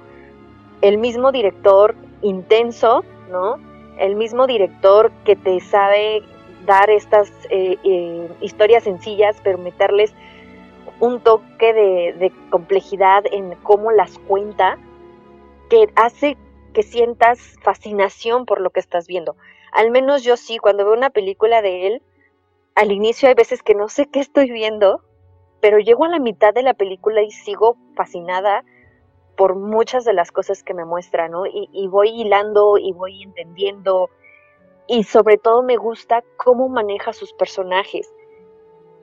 el 0.83 0.99
mismo 0.99 1.33
director 1.33 1.95
intenso, 2.21 3.05
¿no? 3.31 3.59
El 3.99 4.17
mismo 4.17 4.47
director 4.47 5.11
que 5.25 5.37
te 5.37 5.61
sabe 5.61 6.23
dar 6.67 6.91
estas 6.91 7.31
eh, 7.51 7.79
eh, 7.83 8.29
historias 8.41 8.85
sencillas, 8.85 9.37
pero 9.43 9.59
meterles 9.59 10.13
un 11.01 11.21
toque 11.21 11.73
de, 11.73 12.33
complejidad 12.51 13.25
en 13.31 13.55
cómo 13.63 13.91
las 13.91 14.19
cuenta, 14.21 14.79
que 15.71 15.89
hace 15.97 16.37
que 16.75 16.83
sientas 16.83 17.57
fascinación 17.63 18.47
por 18.47 18.61
lo 18.61 18.71
que 18.71 18.81
estás 18.81 19.07
viendo. 19.07 19.37
Al 19.73 19.91
menos 19.91 20.23
yo 20.23 20.37
sí, 20.37 20.59
cuando 20.59 20.85
veo 20.85 20.95
una 20.95 21.11
película 21.11 21.63
de 21.63 21.87
él, 21.87 22.03
al 22.75 22.93
inicio 22.93 23.29
hay 23.29 23.35
veces 23.35 23.63
que 23.63 23.75
no 23.75 23.89
sé 23.89 24.07
qué 24.07 24.21
estoy 24.21 24.51
viendo, 24.51 25.03
pero 25.61 25.79
llego 25.79 26.05
a 26.05 26.09
la 26.09 26.19
mitad 26.19 26.55
de 26.55 26.63
la 26.63 26.75
película 26.75 27.23
y 27.23 27.31
sigo 27.31 27.77
fascinada 27.95 28.65
por 29.37 29.55
muchas 29.55 30.05
de 30.05 30.13
las 30.13 30.31
cosas 30.31 30.63
que 30.63 30.75
me 30.75 30.85
muestra, 30.85 31.29
¿no? 31.29 31.47
Y, 31.47 31.69
y 31.73 31.89
voy 31.89 32.11
hilando 32.11 32.79
y 32.79 32.93
voy 32.93 33.23
entendiendo 33.23 34.11
y 34.87 35.05
sobre 35.05 35.39
todo 35.39 35.63
me 35.63 35.77
gusta 35.77 36.23
cómo 36.37 36.69
maneja 36.69 37.13
sus 37.13 37.33
personajes. 37.33 38.13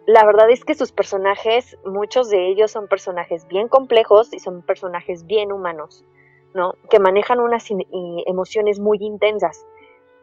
La 0.05 0.25
verdad 0.25 0.49
es 0.49 0.65
que 0.65 0.75
sus 0.75 0.91
personajes, 0.91 1.77
muchos 1.85 2.29
de 2.29 2.47
ellos 2.47 2.71
son 2.71 2.87
personajes 2.87 3.47
bien 3.47 3.67
complejos 3.67 4.33
y 4.33 4.39
son 4.39 4.61
personajes 4.61 5.25
bien 5.25 5.51
humanos, 5.51 6.03
¿no? 6.53 6.73
Que 6.89 6.99
manejan 6.99 7.39
unas 7.39 7.67
emociones 8.25 8.79
muy 8.79 8.97
intensas. 9.01 9.65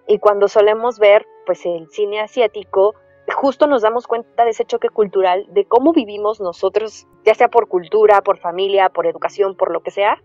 Y 0.08 0.18
cuando 0.18 0.48
solemos 0.48 0.98
ver, 0.98 1.26
pues, 1.46 1.64
el 1.66 1.88
cine 1.90 2.20
asiático, 2.20 2.94
justo 3.34 3.66
nos 3.66 3.82
damos 3.82 4.06
cuenta 4.06 4.44
de 4.44 4.50
ese 4.50 4.64
choque 4.64 4.88
cultural, 4.88 5.46
de 5.48 5.64
cómo 5.64 5.92
vivimos 5.92 6.40
nosotros, 6.40 7.06
ya 7.24 7.34
sea 7.34 7.48
por 7.48 7.68
cultura, 7.68 8.22
por 8.22 8.38
familia, 8.38 8.88
por 8.88 9.06
educación, 9.06 9.56
por 9.56 9.72
lo 9.72 9.80
que 9.80 9.90
sea, 9.90 10.18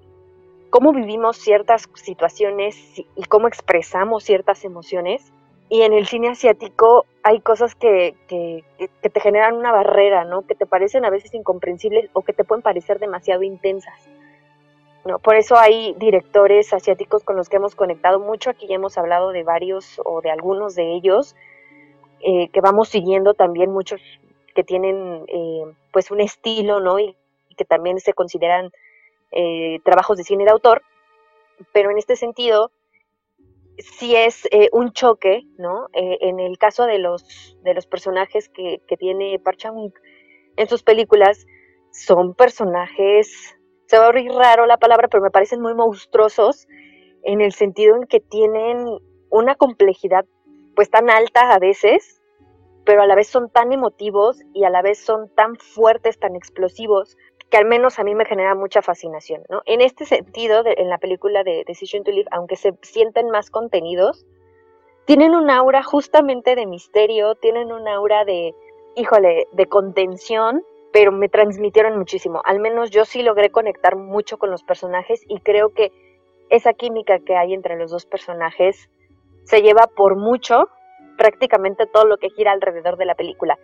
cómo 0.70 0.94
vivimos 0.94 1.38
ciertas 1.38 1.90
situaciones 1.96 2.76
y 2.98 3.24
cómo 3.28 3.48
expresamos 3.48 4.24
ciertas 4.24 4.64
emociones. 4.66 5.34
Y 5.70 5.84
en 5.84 5.94
el 5.94 6.06
cine 6.06 6.30
asiático 6.30 7.06
hay 7.24 7.40
cosas 7.40 7.76
que, 7.76 8.16
que, 8.28 8.64
te 9.10 9.20
generan 9.20 9.56
una 9.56 9.72
barrera, 9.72 10.26
¿no? 10.26 10.42
Que 10.42 10.54
te 10.54 10.66
parecen 10.66 11.06
a 11.06 11.10
veces 11.10 11.34
incomprensibles 11.34 12.10
o 12.14 12.24
que 12.24 12.34
te 12.34 12.44
pueden 12.44 12.62
parecer 12.62 13.00
demasiado 13.00 13.44
intensas. 13.44 14.10
¿no? 15.06 15.18
Por 15.20 15.36
eso 15.36 15.58
hay 15.58 15.94
directores 15.98 16.74
asiáticos 16.74 17.24
con 17.24 17.36
los 17.38 17.48
que 17.48 17.56
hemos 17.56 17.76
conectado 17.76 18.20
mucho. 18.20 18.50
Aquí 18.50 18.68
ya 18.68 18.76
hemos 18.76 18.98
hablado 18.98 19.32
de 19.32 19.44
varios 19.44 20.02
o 20.04 20.22
de 20.22 20.30
algunos 20.30 20.76
de 20.76 20.94
ellos 20.94 21.36
eh, 22.24 22.50
que 22.50 22.62
vamos 22.62 22.90
siguiendo 22.90 23.34
también 23.34 23.72
muchos 23.72 24.02
que 24.56 24.64
tienen 24.64 25.26
eh, 25.28 25.64
pues 25.92 26.12
un 26.12 26.22
estilo, 26.22 26.80
¿no? 26.80 27.00
y 27.00 27.16
que 27.58 27.66
también 27.66 28.00
se 28.00 28.14
consideran 28.14 28.72
eh, 29.32 29.80
trabajos 29.84 30.18
de 30.18 30.24
cine 30.24 30.46
de 30.46 30.52
autor, 30.52 30.84
pero 31.74 31.92
en 31.92 31.98
este 31.98 32.16
sentido 32.16 32.72
sí 33.78 34.16
es 34.16 34.48
un 34.74 34.92
choque, 34.92 35.44
¿no? 35.58 35.88
En 35.94 36.40
el 36.40 36.58
caso 36.60 36.86
de 36.86 37.00
los, 37.00 37.58
de 37.64 37.74
los 37.74 37.88
personajes 37.88 38.50
que, 38.50 38.80
tiene 39.00 39.40
Park 39.40 39.58
Chan 39.58 39.74
en 40.58 40.68
sus 40.68 40.84
películas, 40.84 41.48
son 41.92 42.36
personajes, 42.36 43.56
se 43.88 43.98
va 43.98 44.08
a 44.08 44.10
oír 44.10 44.32
raro 44.32 44.66
la 44.66 44.78
palabra, 44.78 45.08
pero 45.08 45.24
me 45.24 45.32
parecen 45.32 45.62
muy 45.62 45.74
monstruosos 45.74 46.68
en 47.24 47.42
el 47.42 47.54
sentido 47.54 47.96
en 47.96 48.04
que 48.04 48.20
tienen 48.20 48.86
una 49.30 49.56
complejidad 49.56 50.26
pues 50.76 50.90
tan 50.90 51.10
alta 51.10 51.54
a 51.54 51.60
veces, 51.60 52.22
pero 52.86 53.02
a 53.02 53.08
la 53.08 53.16
vez 53.16 53.28
son 53.28 53.50
tan 53.50 53.72
emotivos 53.72 54.42
y 54.54 54.64
a 54.64 54.70
la 54.70 54.82
vez 54.82 55.00
son 55.00 55.30
tan 55.36 55.56
fuertes, 55.56 56.20
tan 56.20 56.36
explosivos, 56.36 57.18
que 57.50 57.58
al 57.58 57.66
menos 57.66 58.00
a 58.00 58.04
mí 58.04 58.16
me 58.16 58.26
genera 58.26 58.56
mucha 58.56 58.82
fascinación. 58.82 59.44
¿no? 59.50 59.62
En 59.66 59.82
este 59.82 60.06
sentido, 60.06 60.64
en 60.66 60.90
la 60.90 60.98
película 60.98 61.44
de 61.44 61.64
Decision 61.68 62.04
to 62.04 62.12
Live, 62.12 62.30
aunque 62.32 62.56
se 62.56 62.74
sienten 62.82 63.30
más 63.30 63.50
contenidos, 63.50 64.26
tienen 65.06 65.36
un 65.36 65.50
aura 65.50 65.84
justamente 65.84 66.56
de 66.56 66.66
misterio, 66.66 67.36
tienen 67.36 67.72
un 67.72 67.88
aura 67.88 68.24
de, 68.24 68.56
híjole, 68.96 69.48
de 69.52 69.66
contención, 69.66 70.64
pero 70.94 71.12
me 71.12 71.30
transmitieron 71.30 71.98
muchísimo. 71.98 72.42
Al 72.46 72.60
menos 72.60 72.90
yo 72.92 73.06
sí 73.06 73.22
logré 73.22 73.50
conectar 73.50 73.96
mucho 73.96 74.38
con 74.38 74.52
los 74.52 74.64
personajes 74.64 75.24
y 75.28 75.40
creo 75.40 75.74
que 75.74 75.92
esa 76.50 76.74
química 76.74 77.20
que 77.20 77.36
hay 77.36 77.54
entre 77.54 77.78
los 77.78 77.92
dos 77.92 78.06
personajes 78.06 78.90
se 79.52 79.62
lleva 79.62 79.88
por 79.94 80.16
mucho 80.16 80.70
prácticamente 81.18 81.86
todo 81.86 82.06
lo 82.06 82.18
que 82.18 82.30
gira 82.30 82.54
alrededor 82.54 82.96
de 82.96 83.04
la 83.04 83.16
película. 83.16 83.60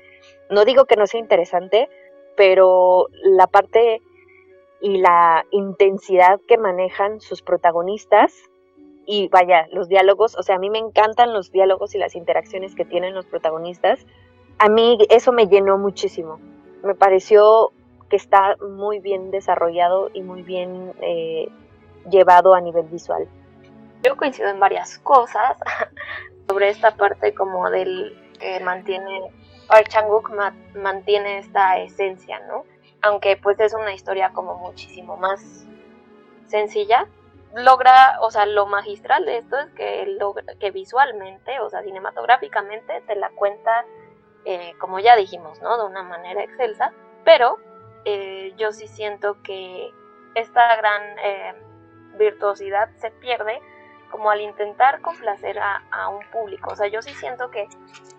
No 0.50 0.65
digo 0.65 0.84
que 0.84 0.97
no 0.97 1.08
sea 1.08 1.21
interesante, 1.21 1.88
pero 2.36 3.08
la 3.23 3.47
parte 3.47 4.02
y 4.82 4.97
la 4.97 5.45
intensidad 5.52 6.41
que 6.45 6.58
manejan 6.58 7.21
sus 7.21 7.41
protagonistas 7.41 8.36
y 9.06 9.30
vaya, 9.30 9.65
los 9.71 9.88
diálogos, 9.88 10.38
o 10.38 10.43
sea, 10.43 10.58
a 10.58 10.60
mí 10.60 10.69
me 10.69 10.80
encantan 10.80 11.34
los 11.34 11.54
diálogos 11.54 11.95
y 11.95 12.00
las 12.00 12.15
interacciones 12.15 12.76
que 12.76 12.84
tienen 12.84 13.15
los 13.15 13.26
protagonistas. 13.26 14.06
A 14.60 14.67
mí 14.67 14.97
eso 15.10 15.32
me 15.32 15.47
llenó 15.47 15.78
muchísimo. 15.78 16.41
Me 16.84 16.95
pareció 16.95 17.71
que 18.10 18.17
está 18.17 18.58
muy 18.78 19.00
bien 19.00 19.32
desarrollado 19.32 20.10
y 20.13 20.21
muy 20.21 20.41
bien 20.41 20.91
eh, 21.02 21.47
llevado 22.12 22.54
a 22.54 22.60
nivel 22.60 22.88
visual. 22.88 23.30
Yo 24.03 24.15
coincido 24.15 24.49
en 24.49 24.60
varias 24.60 24.99
cosas 24.99 25.57
sobre 26.47 26.69
esta 26.69 26.95
parte 26.95 27.33
como 27.33 27.69
del 27.69 28.33
que 28.39 28.60
mantiene 28.60 29.31
Park 29.67 29.89
Chang-wook 29.89 30.31
mantiene 30.75 31.39
esta 31.39 31.77
esencia, 31.77 32.39
¿no? 32.47 32.65
Aunque 33.01 33.38
pues 33.38 33.60
es 33.60 33.73
una 33.73 33.93
historia 33.93 34.31
como 34.31 34.55
muchísimo 34.55 35.17
más 35.17 35.65
sencilla, 36.47 37.07
logra, 37.55 38.17
o 38.21 38.31
sea, 38.31 38.45
lo 38.45 38.65
magistral 38.65 39.25
de 39.25 39.38
esto 39.38 39.57
es 39.60 39.69
que, 39.71 40.05
logra, 40.19 40.43
que 40.60 40.71
visualmente, 40.71 41.60
o 41.60 41.69
sea, 41.69 41.83
cinematográficamente 41.83 43.01
te 43.01 43.15
la 43.15 43.29
cuenta, 43.31 43.86
eh, 44.45 44.73
como 44.79 44.99
ya 44.99 45.15
dijimos, 45.15 45.62
¿no? 45.62 45.77
De 45.77 45.86
una 45.86 46.03
manera 46.03 46.43
excelsa, 46.43 46.93
pero 47.25 47.57
eh, 48.05 48.53
yo 48.57 48.71
sí 48.71 48.88
siento 48.88 49.41
que 49.43 49.91
esta 50.36 50.75
gran 50.77 51.01
eh, 51.19 51.55
virtuosidad 52.17 52.89
se 52.97 53.12
pierde 53.12 53.60
como 54.10 54.30
al 54.30 54.41
intentar 54.41 55.02
complacer 55.02 55.60
a, 55.60 56.10
un 56.10 56.26
público. 56.32 56.72
O 56.72 56.76
sea, 56.76 56.88
yo 56.88 57.02
sí 57.02 57.13
siento 57.13 57.50
que, 57.50 57.67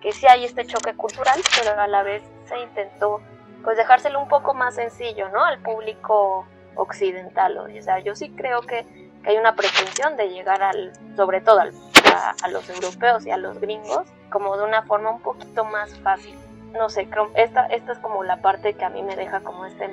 que 0.00 0.12
sí 0.12 0.26
hay 0.26 0.44
este 0.44 0.66
choque 0.66 0.94
cultural, 0.94 1.40
pero 1.56 1.80
a 1.80 1.86
la 1.86 2.02
vez 2.02 2.22
se 2.46 2.58
intentó 2.58 3.20
pues 3.64 3.76
dejárselo 3.76 4.20
un 4.20 4.28
poco 4.28 4.54
más 4.54 4.76
sencillo, 4.76 5.28
¿no? 5.30 5.44
Al 5.44 5.58
público 5.60 6.46
occidental. 6.76 7.58
O 7.58 7.82
sea, 7.82 7.98
yo 7.98 8.14
sí 8.14 8.30
creo 8.30 8.62
que, 8.62 8.86
hay 9.24 9.36
una 9.36 9.56
pretensión 9.56 10.16
de 10.16 10.30
llegar 10.30 10.62
al, 10.62 10.92
sobre 11.16 11.42
todo 11.42 11.60
a, 11.60 12.48
los 12.48 12.70
europeos 12.70 13.26
y 13.26 13.30
a 13.30 13.36
los 13.36 13.60
gringos, 13.60 14.06
como 14.30 14.56
de 14.56 14.64
una 14.64 14.82
forma 14.82 15.10
un 15.10 15.20
poquito 15.20 15.64
más 15.64 15.98
fácil. 16.00 16.34
No 16.72 16.88
sé, 16.88 17.08
esta, 17.34 17.66
esta 17.66 17.92
es 17.92 17.98
como 17.98 18.22
la 18.24 18.38
parte 18.38 18.74
que 18.74 18.84
a 18.84 18.90
mí 18.90 19.02
me 19.02 19.16
deja 19.16 19.40
como 19.40 19.66
este, 19.66 19.90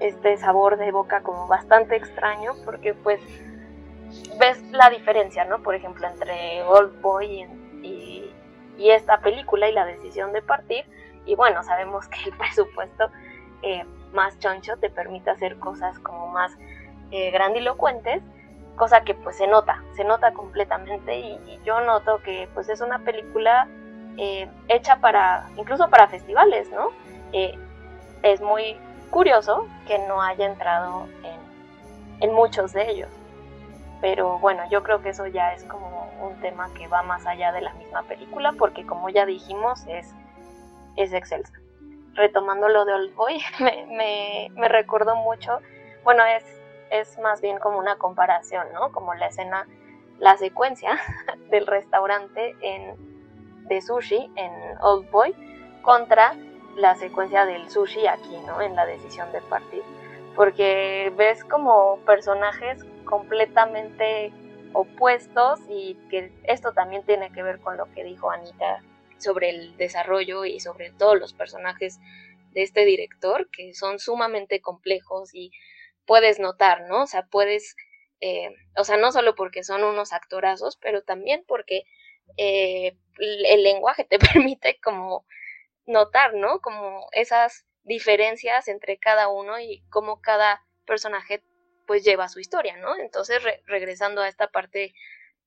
este 0.00 0.36
sabor 0.36 0.76
de 0.76 0.92
boca 0.92 1.22
como 1.22 1.46
bastante 1.46 1.96
extraño, 1.96 2.54
porque 2.64 2.92
pues 2.92 3.20
ves 4.38 4.62
la 4.72 4.90
diferencia, 4.90 5.44
¿no? 5.44 5.62
Por 5.62 5.74
ejemplo, 5.74 6.06
entre 6.06 6.62
Old 6.62 7.00
Boy 7.00 7.46
y, 7.82 8.32
esta 8.78 9.20
película 9.20 9.68
y 9.68 9.72
la 9.72 9.84
decisión 9.84 10.32
de 10.32 10.40
partir. 10.40 10.84
Y 11.26 11.34
bueno, 11.34 11.62
sabemos 11.62 12.08
que 12.08 12.30
el 12.30 12.36
presupuesto 12.38 13.10
eh, 13.62 13.84
más 14.12 14.38
choncho 14.38 14.76
te 14.78 14.90
permite 14.90 15.30
hacer 15.30 15.58
cosas 15.58 15.98
como 15.98 16.28
más 16.28 16.56
eh, 17.10 17.30
grandilocuentes, 17.30 18.22
cosa 18.76 19.02
que 19.02 19.14
pues 19.14 19.36
se 19.36 19.46
nota, 19.46 19.82
se 19.96 20.04
nota 20.04 20.32
completamente 20.32 21.18
y, 21.18 21.60
yo 21.64 21.80
noto 21.80 22.22
que 22.22 22.48
pues 22.54 22.68
es 22.68 22.80
una 22.80 23.00
película 23.00 23.68
eh, 24.16 24.48
hecha 24.68 24.96
para, 24.96 25.48
incluso 25.56 25.88
para 25.90 26.08
festivales, 26.08 26.70
¿no? 26.70 26.88
Eh, 27.32 27.58
es 28.22 28.40
muy 28.40 28.76
curioso 29.10 29.66
que 29.86 29.98
no 29.98 30.22
haya 30.22 30.46
entrado 30.46 31.06
en, 31.22 32.28
en 32.28 32.34
muchos 32.34 32.72
de 32.72 32.90
ellos. 32.90 33.19
Pero 34.00 34.38
bueno, 34.38 34.62
yo 34.70 34.82
creo 34.82 35.02
que 35.02 35.10
eso 35.10 35.26
ya 35.26 35.52
es 35.52 35.64
como 35.64 36.10
un 36.20 36.40
tema 36.40 36.72
que 36.74 36.88
va 36.88 37.02
más 37.02 37.26
allá 37.26 37.52
de 37.52 37.60
la 37.60 37.72
misma 37.74 38.02
película, 38.02 38.52
porque 38.58 38.86
como 38.86 39.10
ya 39.10 39.26
dijimos, 39.26 39.84
es, 39.88 40.14
es 40.96 41.12
excelsa. 41.12 41.52
Retomando 42.14 42.68
lo 42.68 42.84
de 42.84 42.94
Old 42.94 43.14
Boy, 43.14 43.42
me, 43.60 43.86
me, 43.86 44.48
me 44.54 44.68
recordó 44.68 45.16
mucho, 45.16 45.60
bueno, 46.02 46.24
es, 46.24 46.44
es 46.90 47.18
más 47.18 47.40
bien 47.40 47.58
como 47.58 47.78
una 47.78 47.96
comparación, 47.96 48.66
¿no? 48.72 48.90
Como 48.92 49.14
la 49.14 49.26
escena, 49.26 49.66
la 50.18 50.36
secuencia 50.36 50.98
del 51.50 51.66
restaurante 51.66 52.56
en, 52.60 52.96
de 53.68 53.80
sushi 53.82 54.30
en 54.36 54.52
Old 54.80 55.10
Boy 55.10 55.34
contra 55.82 56.34
la 56.76 56.94
secuencia 56.96 57.44
del 57.44 57.68
sushi 57.70 58.06
aquí, 58.06 58.36
¿no? 58.46 58.62
En 58.62 58.76
la 58.76 58.86
decisión 58.86 59.30
de 59.32 59.40
partir. 59.42 59.82
Porque 60.36 61.12
ves 61.16 61.44
como 61.44 61.98
personajes 62.06 62.84
completamente 63.10 64.32
opuestos 64.72 65.60
y 65.68 65.96
que 66.08 66.32
esto 66.44 66.72
también 66.72 67.04
tiene 67.04 67.32
que 67.32 67.42
ver 67.42 67.58
con 67.60 67.76
lo 67.76 67.92
que 67.92 68.04
dijo 68.04 68.30
Anita 68.30 68.82
sobre 69.18 69.50
el 69.50 69.76
desarrollo 69.76 70.44
y 70.44 70.60
sobre 70.60 70.92
todos 70.92 71.18
los 71.18 71.34
personajes 71.34 71.98
de 72.52 72.62
este 72.62 72.84
director 72.84 73.50
que 73.50 73.74
son 73.74 73.98
sumamente 73.98 74.60
complejos 74.60 75.34
y 75.34 75.52
puedes 76.06 76.38
notar, 76.38 76.82
¿no? 76.88 77.02
O 77.02 77.06
sea, 77.06 77.26
puedes, 77.26 77.76
eh, 78.20 78.54
o 78.76 78.84
sea, 78.84 78.96
no 78.96 79.12
solo 79.12 79.34
porque 79.34 79.62
son 79.62 79.84
unos 79.84 80.12
actorazos, 80.12 80.76
pero 80.76 81.02
también 81.02 81.44
porque 81.46 81.84
eh, 82.36 82.96
el 83.18 83.62
lenguaje 83.62 84.04
te 84.04 84.18
permite 84.32 84.78
como 84.80 85.26
notar, 85.86 86.34
¿no? 86.34 86.60
Como 86.60 87.06
esas 87.12 87.66
diferencias 87.82 88.68
entre 88.68 88.98
cada 88.98 89.28
uno 89.28 89.58
y 89.58 89.82
cómo 89.90 90.20
cada 90.20 90.64
personaje 90.86 91.42
pues 91.90 92.04
lleva 92.04 92.28
su 92.28 92.38
historia, 92.38 92.76
¿no? 92.76 92.96
Entonces, 92.98 93.42
regresando 93.66 94.20
a 94.22 94.28
esta 94.28 94.46
parte 94.46 94.94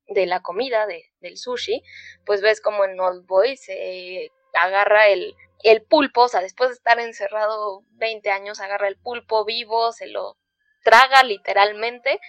de 0.10 0.26
la 0.26 0.42
comida, 0.42 0.86
de, 0.88 1.10
del 1.22 1.38
sushi, 1.38 1.82
pues 2.26 2.42
ves 2.42 2.60
como 2.60 2.84
en 2.84 3.00
Old 3.00 3.26
Boy 3.26 3.56
se 3.56 4.30
agarra 4.54 5.08
el, 5.08 5.38
el 5.64 5.84
pulpo, 5.84 6.24
o 6.24 6.28
sea, 6.28 6.42
después 6.42 6.70
de 6.70 6.74
estar 6.74 7.00
encerrado 7.00 7.86
20 7.92 8.30
años, 8.30 8.60
agarra 8.60 8.90
el 8.90 8.98
pulpo 8.98 9.46
vivo, 9.46 9.94
se 9.94 10.08
lo 10.08 10.36
traga 10.84 11.24
literalmente 11.24 12.20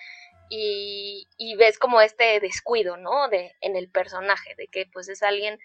y, 0.49 1.27
ves 1.59 1.81
como 1.81 2.01
este 2.01 2.39
descuido, 2.39 2.97
¿no? 2.97 3.29
De, 3.29 3.57
en 3.63 3.75
el 3.75 3.91
personaje, 3.91 4.55
de 4.57 4.69
que 4.69 4.87
pues 4.93 5.09
es 5.09 5.25
alguien 5.25 5.59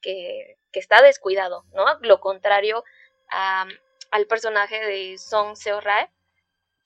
que, 0.00 0.56
que 0.72 0.80
está 0.80 1.02
descuidado, 1.02 1.66
¿no? 1.74 1.84
Lo 2.00 2.18
contrario 2.20 2.82
al 3.28 4.26
personaje 4.26 4.80
de 4.86 5.18
Song 5.18 5.54
Seo 5.54 5.82
Rae, 5.82 6.08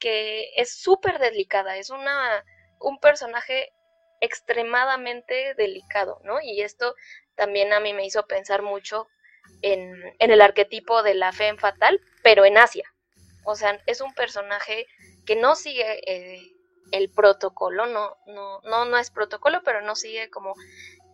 que 0.04 0.50
es 0.56 0.82
súper 0.82 1.18
delicada, 1.18 1.78
es 1.78 1.88
una, 1.88 2.44
un 2.78 2.98
personaje 2.98 3.72
extremadamente 4.20 5.54
delicado, 5.54 6.20
¿no? 6.24 6.42
Y 6.42 6.60
esto 6.60 6.94
también 7.36 7.72
a 7.72 7.80
mí 7.80 7.94
me 7.94 8.04
hizo 8.04 8.26
pensar 8.26 8.60
mucho 8.60 9.08
en, 9.62 9.94
en 10.18 10.30
el 10.30 10.42
arquetipo 10.42 11.02
de 11.02 11.14
la 11.14 11.32
fe 11.32 11.56
fatal, 11.56 12.02
pero 12.22 12.44
en 12.44 12.58
Asia. 12.58 12.84
O 13.46 13.54
sea, 13.54 13.80
es 13.86 14.02
un 14.02 14.12
personaje 14.12 14.86
que 15.24 15.36
no 15.36 15.56
sigue 15.56 16.02
eh, 16.06 16.52
el 16.92 17.10
protocolo, 17.10 17.86
no, 17.86 18.18
no, 18.26 18.60
no, 18.60 18.84
no 18.84 18.98
es 18.98 19.10
protocolo, 19.10 19.62
pero 19.64 19.80
no 19.80 19.96
sigue 19.96 20.28
como 20.28 20.52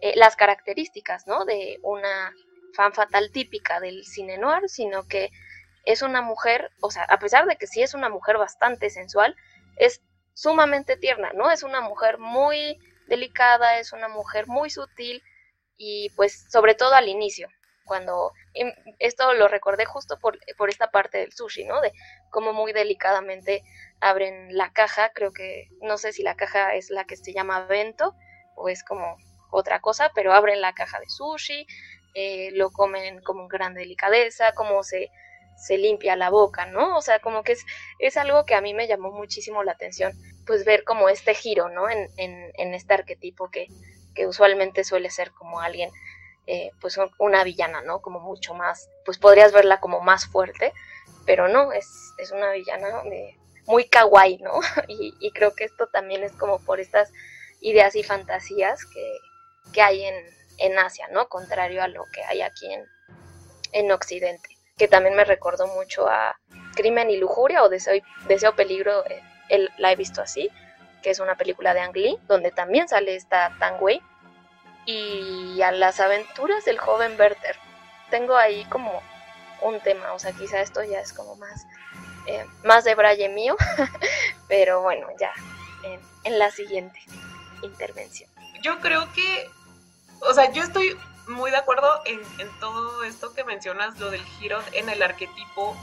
eh, 0.01 0.15
las 0.17 0.35
características, 0.35 1.29
¿no? 1.29 1.45
De 1.45 1.79
una 1.83 2.35
fan 2.75 2.93
fatal 2.93 3.31
típica 3.31 3.79
del 3.79 4.05
cine 4.05 4.37
noir, 4.37 4.69
sino 4.69 5.07
que 5.07 5.31
es 5.85 6.03
una 6.03 6.23
mujer, 6.23 6.71
o 6.81 6.91
sea, 6.91 7.05
a 7.05 7.19
pesar 7.19 7.47
de 7.47 7.57
que 7.57 7.67
sí 7.67 7.83
es 7.83 7.95
una 7.95 8.09
mujer 8.09 8.39
bastante 8.39 8.91
sensual, 8.91 9.37
es 9.77 10.03
sumamente 10.35 10.97
tierna, 10.97 11.33
¿no? 11.35 11.51
Es 11.51 11.63
una 11.63 11.81
mujer 11.81 12.19
muy 12.19 12.79
delicada, 13.09 13.79
es 13.79 13.93
una 13.93 14.09
mujer 14.09 14.47
muy 14.47 14.71
sutil 14.71 15.23
y 15.77 16.11
pues 16.11 16.47
sobre 16.51 16.75
todo 16.75 16.95
al 16.95 17.09
inicio, 17.09 17.49
cuando 17.85 18.33
em, 18.55 18.73
esto 18.99 19.33
lo 19.33 19.49
recordé 19.49 19.85
justo 19.85 20.19
por, 20.19 20.39
por 20.57 20.69
esta 20.69 20.91
parte 20.91 21.19
del 21.19 21.33
sushi, 21.33 21.65
¿no? 21.65 21.81
De 21.81 21.93
cómo 22.31 22.53
muy 22.53 22.73
delicadamente 22.73 23.65
abren 24.01 24.57
la 24.57 24.73
caja, 24.73 25.11
creo 25.13 25.33
que 25.33 25.69
no 25.83 25.99
sé 25.99 26.13
si 26.13 26.23
la 26.23 26.37
caja 26.37 26.75
es 26.75 26.91
la 26.91 27.05
que 27.05 27.17
se 27.17 27.33
llama 27.33 27.67
vento 27.67 28.15
o 28.55 28.69
es 28.69 28.85
como 28.85 29.17
otra 29.51 29.81
cosa, 29.81 30.13
pero 30.15 30.33
abren 30.33 30.61
la 30.61 30.73
caja 30.73 31.01
de 31.01 31.09
sushi, 31.09 31.67
eh, 32.15 32.51
lo 32.53 32.71
comen 32.71 33.23
como 33.23 33.49
gran 33.49 33.75
delicadeza, 33.75 34.53
como 34.53 34.83
se 34.83 35.11
se 35.61 35.77
limpia 35.77 36.17
la 36.17 36.31
boca, 36.31 36.67
¿no? 36.67 36.97
O 36.97 37.03
sea, 37.03 37.21
como 37.21 37.43
que 37.43 37.53
es, 37.53 37.67
es 37.99 38.17
algo 38.17 38.45
que 38.47 38.55
a 38.55 38.61
mí 38.61 38.73
me 38.75 38.89
llamó 38.89 39.11
muchísimo 39.13 39.63
la 39.63 39.73
atención, 39.73 40.13
pues 40.47 40.65
ver 40.65 40.85
como 40.85 41.09
este 41.09 41.35
giro, 41.35 41.69
¿no? 41.69 41.89
En, 41.89 42.09
en, 42.17 42.75
este 42.75 42.95
arquetipo 42.95 43.51
que, 43.51 43.69
que, 44.15 44.27
usualmente 44.27 44.85
suele 44.85 45.11
ser 45.11 45.33
como 45.33 45.61
alguien, 45.61 45.91
eh, 46.47 46.71
pues 46.81 46.99
una 47.19 47.45
villana, 47.45 47.83
¿no? 47.83 48.01
Como 48.01 48.21
mucho 48.21 48.55
más, 48.55 48.89
pues 49.05 49.19
podrías 49.19 49.53
verla 49.53 49.81
como 49.81 50.01
más 50.01 50.27
fuerte, 50.27 50.73
pero 51.27 51.49
no, 51.49 51.73
es, 51.73 51.87
es 52.19 52.31
una 52.31 52.51
villana 52.53 53.03
muy 53.67 53.85
kawaii, 53.85 54.39
¿no? 54.39 54.61
Y, 54.89 55.15
y, 55.21 55.31
creo 55.33 55.55
que 55.55 55.65
esto 55.65 55.89
también 55.89 56.25
es 56.25 56.33
como 56.33 56.59
por 56.59 56.81
estas 56.81 57.13
ideas 57.61 57.95
y 57.97 58.03
fantasías 58.03 58.87
que, 58.87 59.19
que 59.75 59.83
hay 59.83 60.05
en, 60.05 60.15
en 60.57 60.79
Asia, 60.79 61.07
¿no? 61.13 61.29
Contrario 61.29 61.83
a 61.83 61.89
lo 61.89 62.07
que 62.15 62.25
hay 62.25 62.41
aquí 62.41 62.73
en, 62.73 62.87
en 63.73 63.93
Occidente 63.93 64.60
que 64.81 64.89
también 64.89 65.15
me 65.15 65.27
recordó 65.27 65.67
mucho 65.67 66.09
a 66.09 66.41
Crimen 66.75 67.11
y 67.11 67.19
Lujuria 67.19 67.63
o 67.63 67.69
Deseo, 67.69 68.03
Deseo 68.27 68.57
Peligro, 68.57 69.05
eh, 69.05 69.69
la 69.77 69.93
he 69.93 69.97
visto 69.97 70.23
así, 70.23 70.49
que 71.03 71.11
es 71.11 71.21
una 71.21 71.35
película 71.35 71.75
de 71.75 71.81
Ang 71.81 71.95
Lee, 71.95 72.19
donde 72.27 72.51
también 72.51 72.89
sale 72.89 73.15
esta 73.15 73.55
Tang 73.59 73.77
Wei, 73.79 74.01
y 74.87 75.61
a 75.61 75.71
las 75.71 76.01
aventuras 76.01 76.65
del 76.65 76.79
joven 76.79 77.15
Werther. 77.21 77.57
Tengo 78.09 78.37
ahí 78.37 78.65
como 78.71 79.03
un 79.61 79.81
tema, 79.81 80.15
o 80.15 80.19
sea, 80.19 80.33
quizá 80.33 80.63
esto 80.63 80.83
ya 80.83 81.01
es 81.01 81.13
como 81.13 81.37
más, 81.37 81.67
eh, 82.27 82.47
más 82.65 82.83
de 82.85 82.95
braille 82.95 83.29
mío, 83.29 83.57
pero 84.49 84.81
bueno, 84.81 85.09
ya 85.21 85.35
en, 85.83 86.01
en 86.25 86.39
la 86.39 86.51
siguiente 86.51 86.99
intervención. 87.63 88.31
Yo 88.63 88.81
creo 88.81 89.13
que, 89.13 89.47
o 90.23 90.33
sea, 90.33 90.51
yo 90.53 90.63
estoy 90.63 90.97
muy 91.31 91.51
de 91.51 91.57
acuerdo 91.57 91.89
en, 92.05 92.21
todo 92.59 93.05
esto 93.05 93.33
que 93.33 93.45
mencionas, 93.45 93.99
lo 93.99 94.11
del 94.11 94.25
giro 94.25 94.61
en 94.73 94.89
el 94.89 95.03
arquetipo, 95.03 95.77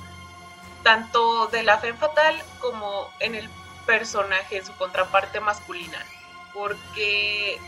tanto 0.83 1.47
de 1.47 1.63
la 1.63 1.79
fe 1.79 1.93
fatal 1.93 2.41
como 2.59 3.09
en 3.19 3.35
el 3.35 3.49
personaje, 3.85 4.57
en 4.57 4.65
su 4.65 4.75
contraparte 4.75 5.39
masculina. 5.39 6.05
Porque 6.53 7.59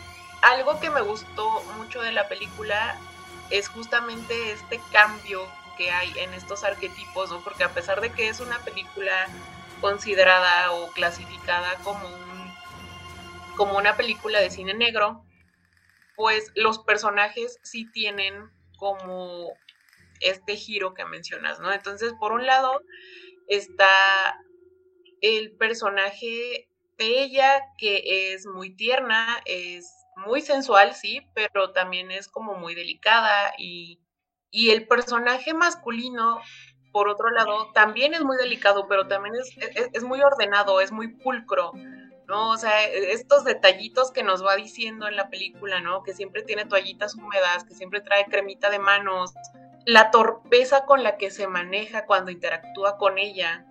algo 0.42 0.80
que 0.80 0.90
me 0.90 1.02
gustó 1.02 1.62
mucho 1.78 2.02
de 2.02 2.12
la 2.12 2.28
película 2.28 2.98
es 3.50 3.68
justamente 3.68 4.52
este 4.52 4.80
cambio 4.92 5.48
que 5.78 5.92
hay 5.92 6.14
en 6.20 6.34
estos 6.34 6.64
arquetipos, 6.64 7.32
¿no? 7.32 7.40
Porque 7.40 7.64
a 7.64 7.74
pesar 7.74 8.02
de 8.02 8.12
que 8.12 8.28
es 8.30 8.40
una 8.40 8.60
película 8.60 9.28
considerada 9.82 10.74
o 10.74 10.92
clasificada 10.92 11.76
como 11.84 12.06
un, 12.08 12.54
como 13.56 13.78
una 13.78 13.96
película 13.96 14.40
de 14.40 14.52
cine 14.52 14.74
negro, 14.74 15.24
pues 16.20 16.52
los 16.54 16.80
personajes 16.80 17.60
sí 17.64 17.90
tienen 17.94 18.52
como 18.78 19.54
este 20.20 20.58
giro 20.58 20.94
que 20.94 21.06
mencionas, 21.06 21.62
¿no? 21.62 21.72
Entonces, 21.72 22.14
por 22.20 22.34
un 22.34 22.46
lado 22.46 22.82
está 23.48 24.38
el 25.22 25.56
personaje 25.56 26.68
de 26.98 27.24
ella, 27.24 27.62
que 27.78 28.34
es 28.34 28.46
muy 28.46 28.76
tierna, 28.76 29.42
es 29.46 29.90
muy 30.18 30.42
sensual, 30.42 30.94
sí, 30.94 31.22
pero 31.34 31.72
también 31.72 32.12
es 32.12 32.28
como 32.28 32.56
muy 32.56 32.76
delicada 32.76 33.54
y, 33.58 34.02
y 34.52 34.72
el 34.72 34.90
personaje 34.90 35.54
masculino, 35.54 36.42
por 36.92 37.08
otro 37.08 37.30
lado, 37.30 37.72
también 37.72 38.14
es 38.14 38.26
muy 38.26 38.36
delicado, 38.36 38.90
pero 38.90 39.08
también 39.08 39.36
es, 39.36 39.56
es 39.94 40.04
muy 40.04 40.20
ordenado, 40.22 40.82
es 40.82 40.92
muy 40.92 41.16
pulcro. 41.16 41.72
¿No? 42.30 42.52
O 42.52 42.58
sea, 42.58 42.86
e, 42.88 43.12
estos 43.12 43.44
detallitos 43.44 44.12
que 44.12 44.24
nos 44.24 44.46
va 44.46 44.56
diciendo 44.56 45.08
en 45.08 45.18
la 45.18 45.30
película, 45.30 45.82
¿no? 45.82 46.04
Que 46.04 46.14
siempre 46.14 46.44
tiene 46.44 46.64
toallitas 46.64 47.16
húmedas, 47.16 47.66
que 47.66 47.74
siempre 47.74 48.00
trae 48.00 48.26
cremita 48.26 48.70
de 48.70 48.80
manos, 48.80 49.34
la 49.86 50.12
torpeza 50.12 50.86
con 50.86 51.04
la 51.04 51.18
que 51.18 51.32
se 51.32 51.48
maneja 51.48 52.06
cuando 52.06 52.32
interactúa 52.32 52.98
con 52.98 53.18
ella, 53.18 53.66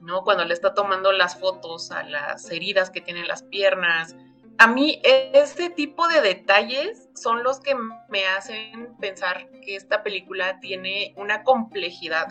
¿no? 0.00 0.22
Cuando 0.22 0.44
le 0.44 0.54
está 0.54 0.72
tomando 0.72 1.12
las 1.12 1.38
fotos 1.38 1.90
a 1.90 2.04
las 2.04 2.48
heridas 2.50 2.90
que 2.90 3.00
tiene 3.00 3.20
en 3.20 3.28
las 3.28 3.42
piernas. 3.42 4.14
A 4.58 4.68
mí 4.68 5.00
este 5.02 5.68
tipo 5.68 6.06
de 6.06 6.20
detalles 6.20 7.08
son 7.16 7.42
los 7.42 7.58
que 7.58 7.74
me 8.08 8.24
hacen 8.26 8.94
pensar 9.00 9.50
que 9.62 9.74
esta 9.74 10.04
película 10.04 10.60
tiene 10.60 11.12
una 11.16 11.42
complejidad 11.42 12.28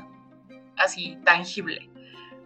así 0.78 1.18
tangible 1.26 1.93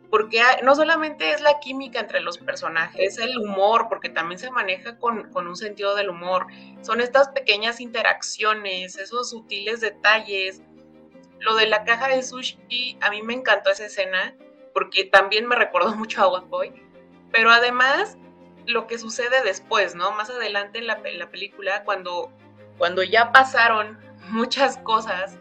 porque 0.09 0.41
no 0.63 0.75
solamente 0.75 1.31
es 1.31 1.41
la 1.41 1.59
química 1.59 1.99
entre 1.99 2.21
los 2.21 2.37
personajes, 2.37 2.99
es 2.99 3.17
el 3.17 3.37
humor, 3.37 3.87
porque 3.89 4.09
también 4.09 4.39
se 4.39 4.49
maneja 4.51 4.97
con, 4.97 5.29
con, 5.31 5.47
un 5.47 5.55
sentido 5.57 5.95
del 5.95 6.09
humor. 6.09 6.47
Son 6.81 7.01
estas 7.01 7.29
pequeñas 7.29 7.81
interacciones, 7.81 8.97
esos 8.97 9.29
sutiles 9.29 9.81
detalles. 9.81 10.61
Lo 11.39 11.55
de 11.55 11.67
la 11.67 11.83
caja 11.83 12.07
de 12.07 12.23
sushi, 12.23 12.97
a 13.01 13.09
mí 13.09 13.21
me 13.21 13.33
encantó 13.33 13.69
esa 13.69 13.85
escena, 13.85 14.35
porque 14.73 15.03
también 15.03 15.45
me 15.45 15.55
recordó 15.55 15.93
mucho 15.95 16.21
a 16.21 16.27
Old 16.27 16.47
Boy. 16.47 16.71
Pero 17.31 17.51
además, 17.51 18.17
lo 18.65 18.87
que 18.87 18.97
sucede 18.97 19.43
después, 19.43 19.93
¿no? 19.93 20.11
Más 20.11 20.29
adelante 20.29 20.79
en 20.79 20.87
la, 20.87 21.01
en 21.03 21.19
la 21.19 21.29
película, 21.29 21.83
cuando, 21.83 22.31
cuando 22.77 23.03
ya 23.03 23.33
pasaron 23.33 23.99
muchas 24.29 24.77
cosas 24.77 25.37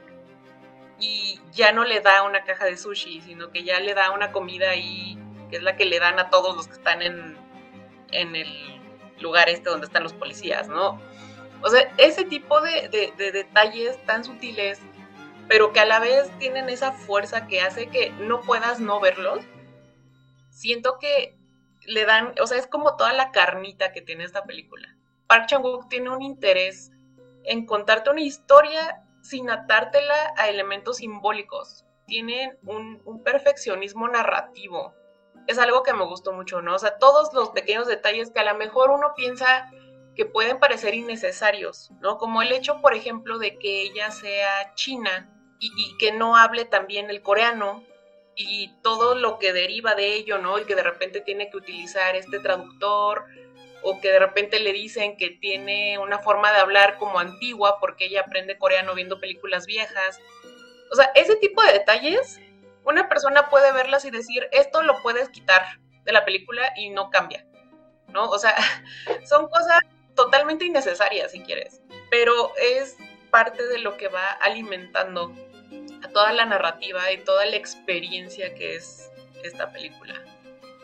y 0.98 1.40
ya 1.52 1.72
no 1.72 1.84
le 1.84 2.00
da 2.00 2.22
una 2.22 2.44
caja 2.44 2.64
de 2.64 2.76
sushi, 2.76 3.20
sino 3.20 3.50
que 3.50 3.64
ya 3.64 3.80
le 3.80 3.94
da 3.94 4.10
una 4.12 4.32
comida 4.32 4.70
ahí, 4.70 5.18
que 5.50 5.56
es 5.56 5.62
la 5.62 5.76
que 5.76 5.84
le 5.84 5.98
dan 5.98 6.18
a 6.18 6.30
todos 6.30 6.56
los 6.56 6.66
que 6.66 6.74
están 6.74 7.02
en, 7.02 7.36
en 8.12 8.36
el 8.36 8.80
lugar 9.20 9.48
este 9.48 9.70
donde 9.70 9.86
están 9.86 10.02
los 10.02 10.12
policías, 10.12 10.68
¿no? 10.68 11.00
O 11.62 11.68
sea, 11.68 11.92
ese 11.98 12.24
tipo 12.24 12.60
de, 12.60 12.88
de, 12.88 13.32
detalles 13.32 14.02
tan 14.04 14.24
sutiles, 14.24 14.80
pero 15.48 15.72
que 15.72 15.80
a 15.80 15.86
la 15.86 16.00
vez 16.00 16.30
tienen 16.38 16.68
esa 16.68 16.92
fuerza 16.92 17.46
que 17.46 17.60
hace 17.60 17.88
que 17.88 18.10
no 18.10 18.40
puedas 18.42 18.80
no 18.80 19.00
verlos, 19.00 19.44
siento 20.50 20.98
que 20.98 21.36
le 21.86 22.04
dan, 22.04 22.34
o 22.40 22.46
sea, 22.46 22.58
es 22.58 22.66
como 22.66 22.96
toda 22.96 23.12
la 23.12 23.30
carnita 23.30 23.92
que 23.92 24.02
tiene 24.02 24.24
esta 24.24 24.44
película. 24.44 24.94
Park 25.26 25.46
Chan-wook 25.46 25.88
tiene 25.88 26.10
un 26.10 26.22
interés 26.22 26.92
en 27.44 27.64
contarte 27.64 28.10
una 28.10 28.20
historia 28.20 29.05
sin 29.28 29.50
atártela 29.50 30.34
a 30.36 30.48
elementos 30.48 30.98
simbólicos. 30.98 31.84
Tienen 32.06 32.58
un, 32.64 33.22
perfeccionismo 33.24 34.08
narrativo. 34.08 34.94
Es 35.46 35.58
algo 35.58 35.82
que 35.82 35.92
me 35.92 36.04
gustó 36.04 36.32
mucho, 36.32 36.62
¿no? 36.62 36.74
O 36.74 36.78
sea, 36.78 36.98
todos 36.98 37.32
los 37.34 37.50
pequeños 37.50 37.86
detalles 37.86 38.30
que 38.30 38.40
a 38.40 38.52
lo 38.52 38.58
mejor 38.58 38.90
uno 38.90 39.12
piensa 39.16 39.70
que 40.14 40.24
pueden 40.24 40.58
parecer 40.58 40.94
innecesarios, 40.94 41.90
¿no? 42.00 42.18
Como 42.18 42.42
el 42.42 42.52
hecho, 42.52 42.80
por 42.80 42.94
ejemplo, 42.94 43.38
de 43.38 43.58
que 43.58 43.82
ella 43.82 44.10
sea 44.10 44.74
china 44.74 45.30
y, 45.60 45.70
y, 45.76 45.96
que 45.98 46.12
no 46.12 46.36
hable 46.36 46.64
también 46.64 47.10
el 47.10 47.22
coreano 47.22 47.84
y 48.34 48.74
todo 48.82 49.14
lo 49.14 49.38
que 49.38 49.52
deriva 49.52 49.94
de 49.94 50.14
ello, 50.14 50.38
¿no? 50.38 50.58
El 50.58 50.66
que 50.66 50.74
de 50.74 50.82
repente 50.82 51.20
tiene 51.20 51.50
que 51.50 51.56
utilizar 51.56 52.16
este 52.16 52.38
traductor, 52.38 53.24
o 53.82 54.00
que 54.00 54.10
de 54.10 54.18
repente 54.18 54.60
le 54.60 54.72
dicen 54.72 55.16
que 55.16 55.30
tiene 55.30 55.98
una 55.98 56.18
forma 56.18 56.52
de 56.52 56.58
hablar 56.58 56.98
como 56.98 57.18
antigua 57.18 57.78
porque 57.80 58.06
ella 58.06 58.22
aprende 58.22 58.58
coreano 58.58 58.94
viendo 58.94 59.20
películas 59.20 59.66
viejas. 59.66 60.18
O 60.90 60.96
sea, 60.96 61.10
ese 61.14 61.36
tipo 61.36 61.62
de 61.62 61.72
detalles, 61.72 62.40
una 62.84 63.08
persona 63.08 63.48
puede 63.48 63.72
verlas 63.72 64.04
y 64.04 64.10
decir, 64.10 64.48
esto 64.52 64.82
lo 64.82 65.02
puedes 65.02 65.28
quitar 65.28 65.78
de 66.04 66.12
la 66.12 66.24
película 66.24 66.72
y 66.76 66.90
no 66.90 67.10
cambia, 67.10 67.46
¿no? 68.08 68.28
O 68.28 68.38
sea, 68.38 68.56
son 69.28 69.48
cosas 69.48 69.80
totalmente 70.14 70.64
innecesarias 70.64 71.32
si 71.32 71.40
quieres, 71.40 71.82
pero 72.10 72.52
es 72.56 72.96
parte 73.30 73.66
de 73.66 73.78
lo 73.78 73.96
que 73.96 74.08
va 74.08 74.26
alimentando 74.40 75.34
a 76.02 76.08
toda 76.08 76.32
la 76.32 76.46
narrativa 76.46 77.12
y 77.12 77.18
toda 77.18 77.44
la 77.44 77.56
experiencia 77.56 78.54
que 78.54 78.76
es 78.76 79.10
esta 79.42 79.70
película 79.72 80.14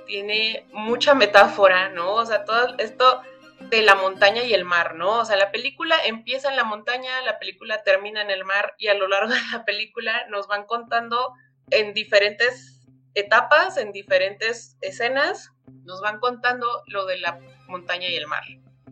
tiene 0.06 0.66
mucha 0.72 1.14
metáfora, 1.14 1.88
¿no? 1.90 2.14
O 2.14 2.26
sea, 2.26 2.44
todo 2.44 2.76
esto 2.78 3.22
de 3.70 3.82
la 3.82 3.94
montaña 3.94 4.42
y 4.42 4.54
el 4.54 4.64
mar, 4.64 4.94
¿no? 4.94 5.20
O 5.20 5.24
sea, 5.24 5.36
la 5.36 5.50
película 5.50 5.96
empieza 6.04 6.50
en 6.50 6.56
la 6.56 6.64
montaña, 6.64 7.22
la 7.22 7.38
película 7.38 7.82
termina 7.82 8.22
en 8.22 8.30
el 8.30 8.44
mar 8.44 8.74
y 8.78 8.88
a 8.88 8.94
lo 8.94 9.08
largo 9.08 9.32
de 9.34 9.40
la 9.52 9.64
película 9.64 10.26
nos 10.28 10.48
van 10.48 10.64
contando 10.64 11.32
en 11.70 11.94
diferentes 11.94 12.80
etapas, 13.14 13.76
en 13.76 13.92
diferentes 13.92 14.76
escenas, 14.80 15.50
nos 15.84 16.00
van 16.00 16.18
contando 16.18 16.82
lo 16.86 17.06
de 17.06 17.18
la 17.18 17.38
montaña 17.68 18.08
y 18.08 18.16
el 18.16 18.26
mar. 18.26 18.44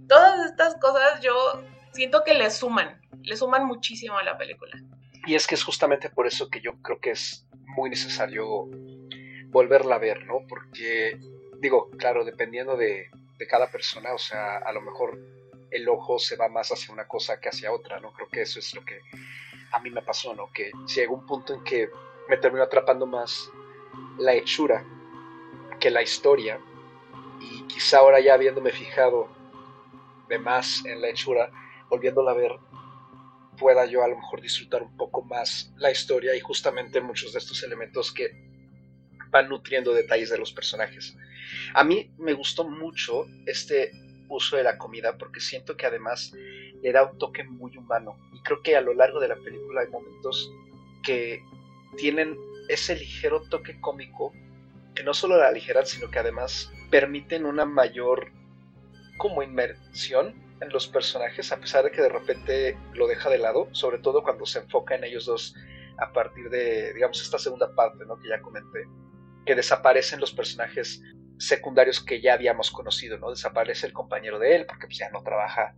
Todas 0.08 0.50
estas 0.50 0.76
cosas 0.76 1.20
yo 1.20 1.34
siento 1.92 2.24
que 2.24 2.34
le 2.34 2.50
suman, 2.50 3.00
le 3.22 3.36
suman 3.36 3.66
muchísimo 3.66 4.18
a 4.18 4.22
la 4.22 4.36
película. 4.36 4.76
Y 5.26 5.34
es 5.34 5.46
que 5.46 5.54
es 5.54 5.62
justamente 5.62 6.10
por 6.10 6.26
eso 6.26 6.48
que 6.48 6.60
yo 6.60 6.80
creo 6.82 7.00
que 7.00 7.10
es 7.10 7.46
muy 7.66 7.90
necesario 7.90 8.68
volverla 9.50 9.96
a 9.96 9.98
ver, 9.98 10.24
¿no? 10.26 10.46
Porque, 10.48 11.18
digo, 11.58 11.90
claro, 11.98 12.24
dependiendo 12.24 12.76
de, 12.76 13.10
cada 13.48 13.70
persona, 13.70 14.12
o 14.12 14.18
sea, 14.18 14.58
a 14.58 14.70
lo 14.72 14.82
mejor 14.82 15.18
el 15.70 15.88
ojo 15.88 16.18
se 16.18 16.36
va 16.36 16.48
más 16.48 16.70
hacia 16.72 16.92
una 16.92 17.08
cosa 17.08 17.40
que 17.40 17.48
hacia 17.48 17.72
otra, 17.72 17.98
¿no? 17.98 18.12
Creo 18.12 18.28
que 18.28 18.42
eso 18.42 18.58
es 18.58 18.74
lo 18.74 18.84
que 18.84 19.00
a 19.72 19.80
mí 19.80 19.90
me 19.90 20.02
pasó, 20.02 20.34
¿no? 20.34 20.52
Que 20.52 20.70
llegó 20.94 21.14
un 21.14 21.26
punto 21.26 21.54
en 21.54 21.64
que 21.64 21.88
me 22.28 22.36
terminó 22.36 22.64
atrapando 22.64 23.06
más 23.06 23.50
la 24.18 24.34
hechura 24.34 24.84
que 25.80 25.90
la 25.90 26.02
historia 26.02 26.60
y 27.40 27.62
quizá 27.62 27.98
ahora 27.98 28.20
ya 28.20 28.34
habiéndome 28.34 28.72
fijado 28.72 29.28
de 30.28 30.38
más 30.38 30.84
en 30.84 31.00
la 31.00 31.08
hechura, 31.08 31.50
volviéndola 31.88 32.32
a 32.32 32.34
ver, 32.34 32.52
pueda 33.58 33.86
yo 33.86 34.04
a 34.04 34.08
lo 34.08 34.16
mejor 34.16 34.42
disfrutar 34.42 34.82
un 34.82 34.96
poco 34.96 35.22
más 35.22 35.72
la 35.76 35.90
historia 35.90 36.36
y 36.36 36.40
justamente 36.40 37.00
muchos 37.00 37.32
de 37.32 37.38
estos 37.38 37.62
elementos 37.62 38.12
que 38.12 38.30
van 39.30 39.48
nutriendo 39.48 39.94
detalles 39.94 40.30
de 40.30 40.38
los 40.38 40.52
personajes. 40.52 41.16
A 41.74 41.84
mí 41.84 42.10
me 42.18 42.32
gustó 42.32 42.68
mucho 42.68 43.26
este 43.46 43.92
uso 44.28 44.56
de 44.56 44.62
la 44.62 44.78
comida 44.78 45.18
porque 45.18 45.40
siento 45.40 45.76
que 45.76 45.86
además 45.86 46.32
le 46.82 46.92
da 46.92 47.04
un 47.04 47.18
toque 47.18 47.44
muy 47.44 47.76
humano 47.76 48.16
y 48.32 48.40
creo 48.42 48.62
que 48.62 48.76
a 48.76 48.80
lo 48.80 48.94
largo 48.94 49.20
de 49.20 49.28
la 49.28 49.36
película 49.36 49.82
hay 49.82 49.88
momentos 49.88 50.52
que 51.02 51.42
tienen 51.96 52.38
ese 52.68 52.94
ligero 52.96 53.42
toque 53.42 53.80
cómico 53.80 54.32
que 54.94 55.02
no 55.02 55.14
solo 55.14 55.36
la 55.36 55.48
aligeran 55.48 55.86
sino 55.86 56.10
que 56.10 56.18
además 56.18 56.72
permiten 56.90 57.44
una 57.44 57.64
mayor 57.64 58.32
como 59.18 59.42
inmersión 59.42 60.34
en 60.60 60.68
los 60.70 60.86
personajes 60.86 61.52
a 61.52 61.60
pesar 61.60 61.84
de 61.84 61.90
que 61.90 62.02
de 62.02 62.08
repente 62.08 62.78
lo 62.94 63.06
deja 63.08 63.28
de 63.28 63.38
lado 63.38 63.68
sobre 63.72 63.98
todo 63.98 64.22
cuando 64.22 64.46
se 64.46 64.60
enfoca 64.60 64.94
en 64.94 65.04
ellos 65.04 65.26
dos 65.26 65.54
a 65.98 66.12
partir 66.12 66.48
de 66.50 66.94
digamos 66.94 67.20
esta 67.20 67.38
segunda 67.38 67.74
parte 67.74 68.04
¿no? 68.06 68.18
que 68.18 68.28
ya 68.28 68.40
comenté 68.40 68.86
que 69.44 69.54
desaparecen 69.54 70.20
los 70.20 70.32
personajes 70.32 71.02
secundarios 71.38 72.02
que 72.04 72.20
ya 72.20 72.34
habíamos 72.34 72.70
conocido, 72.70 73.18
¿no? 73.18 73.30
Desaparece 73.30 73.86
el 73.86 73.92
compañero 73.92 74.38
de 74.38 74.56
él, 74.56 74.66
porque 74.66 74.86
pues, 74.86 74.98
ya 74.98 75.10
no 75.10 75.22
trabaja 75.22 75.74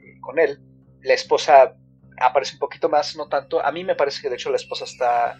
eh, 0.00 0.18
con 0.20 0.38
él. 0.38 0.58
La 1.02 1.14
esposa 1.14 1.76
aparece 2.18 2.54
un 2.54 2.60
poquito 2.60 2.88
más, 2.88 3.14
no 3.16 3.28
tanto. 3.28 3.64
A 3.64 3.70
mí 3.72 3.84
me 3.84 3.94
parece 3.94 4.22
que 4.22 4.28
de 4.28 4.36
hecho 4.36 4.50
la 4.50 4.56
esposa 4.56 4.84
está 4.84 5.36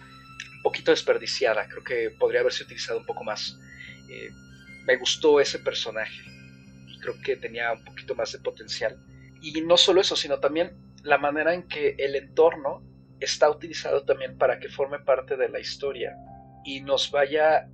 un 0.57 0.61
poquito 0.61 0.91
desperdiciada, 0.91 1.67
creo 1.67 1.83
que 1.83 2.11
podría 2.19 2.41
haberse 2.41 2.63
utilizado 2.63 2.99
un 2.99 3.05
poco 3.05 3.23
más. 3.23 3.57
Eh, 4.09 4.29
me 4.85 4.95
gustó 4.97 5.39
ese 5.39 5.59
personaje 5.59 6.21
y 6.87 6.99
creo 6.99 7.15
que 7.23 7.35
tenía 7.37 7.71
un 7.73 7.83
poquito 7.83 8.13
más 8.15 8.31
de 8.31 8.39
potencial. 8.39 8.97
Y 9.41 9.59
no 9.61 9.75
solo 9.77 10.01
eso, 10.01 10.15
sino 10.15 10.39
también 10.39 10.77
la 11.01 11.17
manera 11.17 11.53
en 11.53 11.67
que 11.67 11.95
el 11.97 12.15
entorno 12.15 12.81
está 13.19 13.49
utilizado 13.49 14.03
también 14.05 14.37
para 14.37 14.59
que 14.59 14.69
forme 14.69 14.99
parte 14.99 15.35
de 15.35 15.49
la 15.49 15.59
historia 15.59 16.15
y 16.63 16.81
nos 16.81 17.11
vaya 17.11 17.69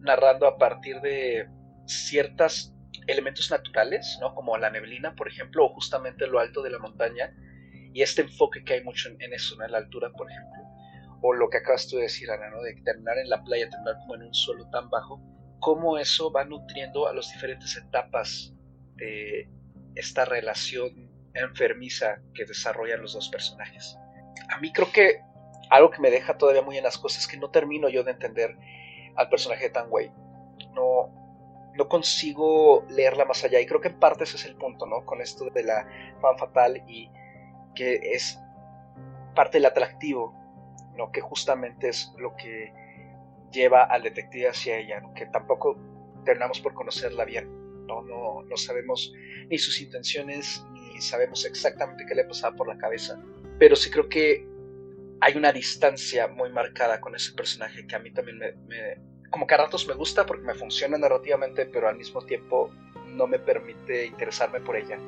narrando 0.00 0.46
a 0.46 0.58
partir 0.58 1.00
de 1.00 1.48
ciertos 1.86 2.72
elementos 3.06 3.50
naturales, 3.50 4.18
¿no? 4.20 4.34
como 4.34 4.56
la 4.56 4.70
neblina, 4.70 5.14
por 5.14 5.28
ejemplo, 5.28 5.64
o 5.64 5.74
justamente 5.74 6.26
lo 6.26 6.38
alto 6.38 6.62
de 6.62 6.70
la 6.70 6.78
montaña, 6.78 7.34
y 7.94 8.02
este 8.02 8.22
enfoque 8.22 8.64
que 8.64 8.74
hay 8.74 8.84
mucho 8.84 9.08
en, 9.08 9.32
eso, 9.32 9.56
¿no? 9.56 9.64
en 9.64 9.72
la 9.72 9.78
altura, 9.78 10.10
por 10.10 10.30
ejemplo, 10.30 10.62
o 11.20 11.32
lo 11.32 11.48
que 11.48 11.58
acabas 11.58 11.88
tú 11.88 11.96
de 11.96 12.02
decir, 12.02 12.30
Ana, 12.30 12.50
¿no? 12.50 12.62
de 12.62 12.74
terminar 12.84 13.18
en 13.18 13.28
la 13.28 13.42
playa, 13.42 13.68
terminar 13.68 13.96
como 14.00 14.14
en 14.16 14.22
un 14.22 14.34
suelo 14.34 14.68
tan 14.70 14.88
bajo, 14.90 15.20
cómo 15.60 15.98
eso 15.98 16.32
va 16.32 16.44
nutriendo 16.44 17.06
a 17.06 17.14
las 17.14 17.32
diferentes 17.32 17.76
etapas 17.76 18.52
de 18.96 19.48
esta 19.94 20.24
relación 20.24 21.10
enfermiza 21.34 22.20
que 22.34 22.44
desarrollan 22.44 23.02
los 23.02 23.14
dos 23.14 23.28
personajes. 23.28 23.96
A 24.48 24.58
mí 24.58 24.72
creo 24.72 24.90
que 24.92 25.20
algo 25.70 25.90
que 25.90 26.00
me 26.00 26.10
deja 26.10 26.36
todavía 26.36 26.62
muy 26.62 26.76
en 26.76 26.84
las 26.84 26.98
cosas 26.98 27.22
es 27.22 27.28
que 27.28 27.36
no 27.36 27.50
termino 27.50 27.88
yo 27.88 28.04
de 28.04 28.12
entender 28.12 28.56
al 29.16 29.28
personaje 29.28 29.64
de 29.64 29.70
Tan 29.70 29.86
Wei. 29.90 30.10
No, 30.74 31.10
no 31.74 31.88
consigo 31.88 32.84
leerla 32.88 33.24
más 33.24 33.44
allá 33.44 33.60
y 33.60 33.66
creo 33.66 33.80
que 33.80 33.88
en 33.88 33.98
parte 33.98 34.24
ese 34.24 34.36
es 34.36 34.44
el 34.44 34.56
punto, 34.56 34.86
¿no? 34.86 35.04
Con 35.04 35.20
esto 35.20 35.48
de 35.50 35.64
la 35.64 35.86
fan 36.20 36.38
fatal 36.38 36.82
y 36.86 37.10
que 37.74 37.94
es 38.12 38.38
parte 39.34 39.58
del 39.58 39.66
atractivo, 39.66 40.34
¿no? 40.96 41.10
Que 41.10 41.20
justamente 41.20 41.88
es 41.88 42.12
lo 42.18 42.36
que 42.36 42.72
lleva 43.50 43.84
al 43.84 44.02
detective 44.02 44.48
hacia 44.48 44.78
ella, 44.78 45.02
que 45.14 45.26
tampoco 45.26 45.78
terminamos 46.24 46.60
por 46.60 46.74
conocerla 46.74 47.24
bien, 47.24 47.86
¿no? 47.86 48.02
No, 48.02 48.42
no 48.42 48.56
sabemos 48.56 49.12
ni 49.48 49.58
sus 49.58 49.80
intenciones, 49.80 50.64
ni 50.72 51.00
sabemos 51.00 51.44
exactamente 51.44 52.04
qué 52.06 52.14
le 52.14 52.24
pasaba 52.24 52.56
por 52.56 52.68
la 52.68 52.76
cabeza, 52.78 53.18
pero 53.58 53.76
sí 53.76 53.90
creo 53.90 54.08
que 54.08 54.46
hay 55.22 55.36
una 55.36 55.52
distancia 55.52 56.26
muy 56.26 56.50
marcada 56.50 57.00
con 57.00 57.14
ese 57.14 57.32
personaje 57.32 57.86
que 57.86 57.94
a 57.94 58.00
mí 58.00 58.10
también 58.10 58.38
me, 58.38 58.98
como 59.30 59.46
que 59.46 59.54
a 59.54 59.58
ratos 59.58 59.86
me 59.86 59.94
gusta 59.94 60.26
porque 60.26 60.44
me 60.44 60.54
funciona 60.54 60.98
narrativamente, 60.98 61.64
pero 61.66 61.88
al 61.88 61.96
mismo 61.96 62.22
tiempo 62.22 62.72
no 63.06 63.28
me 63.28 63.38
permite 63.38 64.06
interesarme 64.06 64.58
por 64.58 64.74
ella. 64.74 64.98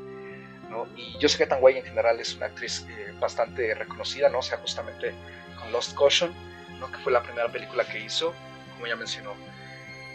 ¿no? 0.70 0.86
Y 0.96 1.18
yo 1.18 1.28
sé 1.28 1.36
que 1.36 1.46
Tan 1.46 1.58
en 1.66 1.82
general 1.82 2.20
es 2.20 2.36
una 2.36 2.46
actriz 2.46 2.86
eh, 2.88 3.12
bastante 3.18 3.74
reconocida, 3.74 4.28
¿no? 4.28 4.38
O 4.38 4.42
sea, 4.42 4.58
justamente 4.58 5.12
con 5.58 5.72
Lost 5.72 5.98
Caution, 5.98 6.32
¿no? 6.78 6.92
que 6.92 6.98
fue 6.98 7.10
la 7.10 7.22
primera 7.24 7.50
película 7.50 7.84
que 7.84 7.98
hizo, 7.98 8.32
como 8.74 8.86
ya 8.86 8.94
mencionó 8.94 9.34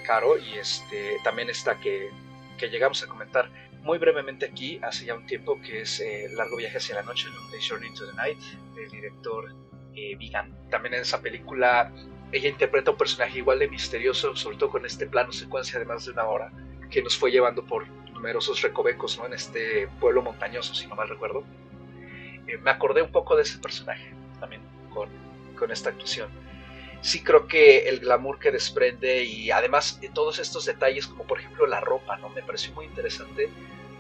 Caro, 0.08 0.38
y 0.38 0.58
este, 0.58 1.18
también 1.26 1.50
está 1.50 1.78
que, 1.78 2.10
que 2.58 2.70
llegamos 2.70 3.04
a 3.04 3.08
comentar 3.08 3.52
muy 3.82 3.98
brevemente 3.98 4.46
aquí, 4.46 4.80
hace 4.82 5.04
ya 5.04 5.16
un 5.16 5.26
tiempo, 5.26 5.60
que 5.62 5.82
es 5.82 6.00
eh, 6.00 6.30
Largo 6.32 6.56
Viaje 6.56 6.78
hacia 6.78 6.96
la 6.96 7.04
Noche, 7.04 7.28
The 7.52 7.58
Journey 7.62 7.94
to 7.96 8.08
the 8.08 8.14
Night, 8.14 8.40
del 8.76 8.90
director 8.90 9.54
eh. 9.96 10.18
También 10.70 10.94
en 10.94 11.02
esa 11.02 11.22
película 11.22 11.92
ella 12.32 12.50
interpreta 12.50 12.92
un 12.92 12.98
personaje 12.98 13.40
igual 13.40 13.60
de 13.60 13.68
misterioso, 13.68 14.36
sobre 14.36 14.58
todo 14.58 14.70
con 14.70 14.86
este 14.86 15.08
plano 15.08 15.32
secuencia 15.32 15.80
de 15.80 15.86
más 15.86 16.06
de 16.06 16.12
una 16.12 16.26
hora, 16.26 16.52
que 16.92 17.02
nos 17.02 17.18
fue 17.18 17.32
llevando 17.32 17.66
por 17.66 17.88
numerosos 18.14 18.62
recovecos 18.62 19.18
¿no? 19.18 19.26
en 19.26 19.34
este 19.34 19.88
pueblo 20.00 20.22
montañoso, 20.22 20.76
si 20.76 20.86
no 20.88 20.96
mal 20.96 21.10
recuerdo. 21.10 21.44
Eh, 22.48 22.58
me 22.58 22.72
acordé 22.72 23.02
un 23.02 23.12
poco 23.12 23.36
de 23.36 23.44
ese 23.44 23.58
personaje 23.60 24.14
también 24.40 24.62
con, 24.94 25.10
con 25.58 25.72
esta 25.72 25.90
actuación. 25.90 26.30
Sí 27.02 27.24
creo 27.24 27.48
que 27.48 27.88
el 27.88 28.00
glamour 28.00 28.40
que 28.40 28.52
desprende 28.52 29.24
y 29.24 29.52
además 29.52 30.00
de 30.02 30.10
todos 30.10 30.38
estos 30.38 30.66
detalles, 30.66 31.08
como 31.08 31.24
por 31.24 31.40
ejemplo 31.40 31.66
la 31.66 31.80
ropa, 31.80 32.18
¿no? 32.18 32.30
Me 32.30 32.44
pareció 32.44 32.74
muy 32.74 32.86
interesante 32.86 33.50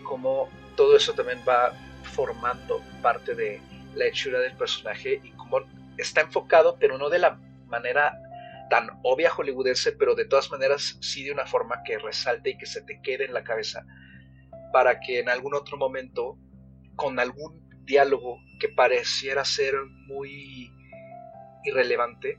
cómo 0.03 0.49
todo 0.75 0.97
eso 0.97 1.13
también 1.13 1.39
va 1.47 1.73
formando 2.03 2.81
parte 3.01 3.35
de 3.35 3.61
la 3.95 4.05
hechura 4.05 4.39
del 4.39 4.53
personaje 4.53 5.21
y 5.23 5.29
cómo 5.31 5.61
está 6.01 6.21
enfocado, 6.21 6.77
pero 6.79 6.97
no 6.97 7.09
de 7.09 7.19
la 7.19 7.39
manera 7.67 8.17
tan 8.69 8.89
obvia 9.03 9.31
hollywoodense, 9.31 9.93
pero 9.93 10.15
de 10.15 10.25
todas 10.25 10.51
maneras 10.51 10.97
sí 11.01 11.23
de 11.23 11.31
una 11.31 11.45
forma 11.45 11.81
que 11.83 11.97
resalte 11.97 12.51
y 12.51 12.57
que 12.57 12.65
se 12.65 12.81
te 12.81 13.01
quede 13.01 13.25
en 13.25 13.33
la 13.33 13.43
cabeza 13.43 13.85
para 14.71 14.99
que 14.99 15.19
en 15.19 15.29
algún 15.29 15.55
otro 15.55 15.77
momento, 15.77 16.37
con 16.95 17.19
algún 17.19 17.67
diálogo 17.85 18.39
que 18.59 18.69
pareciera 18.69 19.43
ser 19.43 19.75
muy 20.07 20.71
irrelevante, 21.63 22.37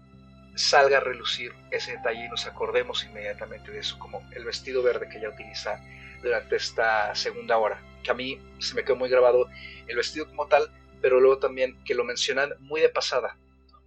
salga 0.54 0.98
a 0.98 1.00
relucir 1.00 1.52
ese 1.70 1.92
detalle 1.92 2.26
y 2.26 2.28
nos 2.28 2.46
acordemos 2.46 3.04
inmediatamente 3.04 3.70
de 3.70 3.80
eso, 3.80 3.98
como 3.98 4.22
el 4.32 4.44
vestido 4.44 4.82
verde 4.82 5.08
que 5.08 5.18
ella 5.18 5.30
utiliza 5.30 5.80
durante 6.22 6.56
esta 6.56 7.14
segunda 7.14 7.56
hora, 7.58 7.82
que 8.02 8.10
a 8.10 8.14
mí 8.14 8.38
se 8.58 8.74
me 8.74 8.84
quedó 8.84 8.96
muy 8.96 9.08
grabado 9.08 9.48
el 9.86 9.96
vestido 9.96 10.28
como 10.28 10.46
tal, 10.46 10.70
pero 11.00 11.18
luego 11.18 11.38
también 11.38 11.82
que 11.84 11.94
lo 11.94 12.04
mencionan 12.04 12.52
muy 12.60 12.80
de 12.80 12.90
pasada, 12.90 13.36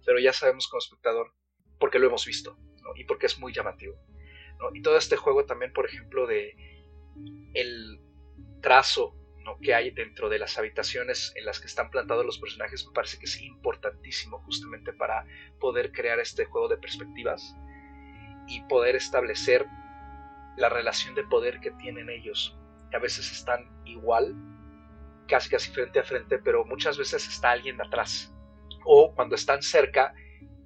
pero 0.04 0.18
ya 0.18 0.32
sabemos 0.32 0.68
como 0.68 0.78
espectador 0.78 1.32
porque 1.78 1.98
lo 1.98 2.06
hemos 2.06 2.24
visto 2.24 2.56
y 2.96 3.04
porque 3.04 3.26
es 3.26 3.38
muy 3.38 3.52
llamativo. 3.52 3.96
Y 4.72 4.82
todo 4.82 4.96
este 4.96 5.16
juego 5.16 5.44
también, 5.44 5.72
por 5.72 5.86
ejemplo, 5.86 6.26
de 6.26 6.54
el 7.54 8.00
trazo 8.60 9.14
¿no? 9.44 9.58
que 9.60 9.74
hay 9.74 9.90
dentro 9.90 10.28
de 10.28 10.38
las 10.38 10.58
habitaciones 10.58 11.32
en 11.36 11.44
las 11.44 11.60
que 11.60 11.66
están 11.66 11.90
plantados 11.90 12.24
los 12.24 12.38
personajes 12.38 12.84
me 12.86 12.92
parece 12.92 13.18
que 13.18 13.26
es 13.26 13.40
importantísimo 13.42 14.38
justamente 14.40 14.92
para 14.92 15.26
poder 15.60 15.92
crear 15.92 16.18
este 16.18 16.46
juego 16.46 16.68
de 16.68 16.78
perspectivas 16.78 17.54
y 18.48 18.62
poder 18.62 18.96
establecer 18.96 19.66
la 20.56 20.68
relación 20.68 21.14
de 21.14 21.24
poder 21.24 21.60
que 21.60 21.72
tienen 21.72 22.08
ellos, 22.10 22.56
que 22.90 22.96
a 22.96 23.00
veces 23.00 23.30
están 23.30 23.70
igual, 23.84 24.34
casi 25.28 25.50
casi 25.50 25.70
frente 25.72 25.98
a 25.98 26.04
frente, 26.04 26.38
pero 26.38 26.64
muchas 26.64 26.96
veces 26.96 27.26
está 27.28 27.50
alguien 27.50 27.80
atrás. 27.80 28.33
O 28.84 29.14
cuando 29.14 29.34
están 29.34 29.62
cerca, 29.62 30.14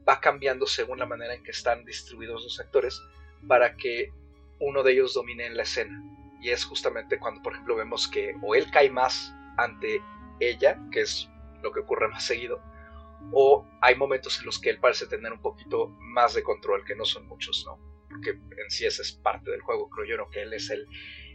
va 0.08 0.20
cambiando 0.20 0.66
según 0.66 0.98
la 0.98 1.06
manera 1.06 1.34
en 1.34 1.42
que 1.42 1.50
están 1.50 1.84
distribuidos 1.84 2.42
los 2.42 2.60
actores 2.60 3.00
para 3.46 3.76
que 3.76 4.12
uno 4.60 4.82
de 4.82 4.92
ellos 4.92 5.14
domine 5.14 5.46
en 5.46 5.56
la 5.56 5.62
escena. 5.62 6.02
Y 6.40 6.50
es 6.50 6.64
justamente 6.64 7.18
cuando, 7.18 7.42
por 7.42 7.52
ejemplo, 7.52 7.76
vemos 7.76 8.08
que 8.08 8.34
o 8.42 8.54
él 8.54 8.70
cae 8.70 8.90
más 8.90 9.34
ante 9.56 10.00
ella, 10.40 10.78
que 10.92 11.02
es 11.02 11.28
lo 11.62 11.72
que 11.72 11.80
ocurre 11.80 12.08
más 12.08 12.24
seguido, 12.24 12.62
o 13.32 13.66
hay 13.80 13.96
momentos 13.96 14.38
en 14.38 14.46
los 14.46 14.60
que 14.60 14.70
él 14.70 14.78
parece 14.78 15.06
tener 15.06 15.32
un 15.32 15.42
poquito 15.42 15.88
más 15.98 16.34
de 16.34 16.42
control, 16.42 16.84
que 16.84 16.94
no 16.94 17.04
son 17.04 17.26
muchos, 17.26 17.64
¿no? 17.66 17.78
Porque 18.08 18.30
en 18.30 18.70
sí 18.70 18.86
esa 18.86 19.02
es 19.02 19.12
parte 19.12 19.50
del 19.50 19.60
juego, 19.60 19.88
creo 19.90 20.06
yo, 20.06 20.16
¿no? 20.16 20.30
Que 20.30 20.42
él 20.42 20.52
es 20.52 20.70
el, 20.70 20.86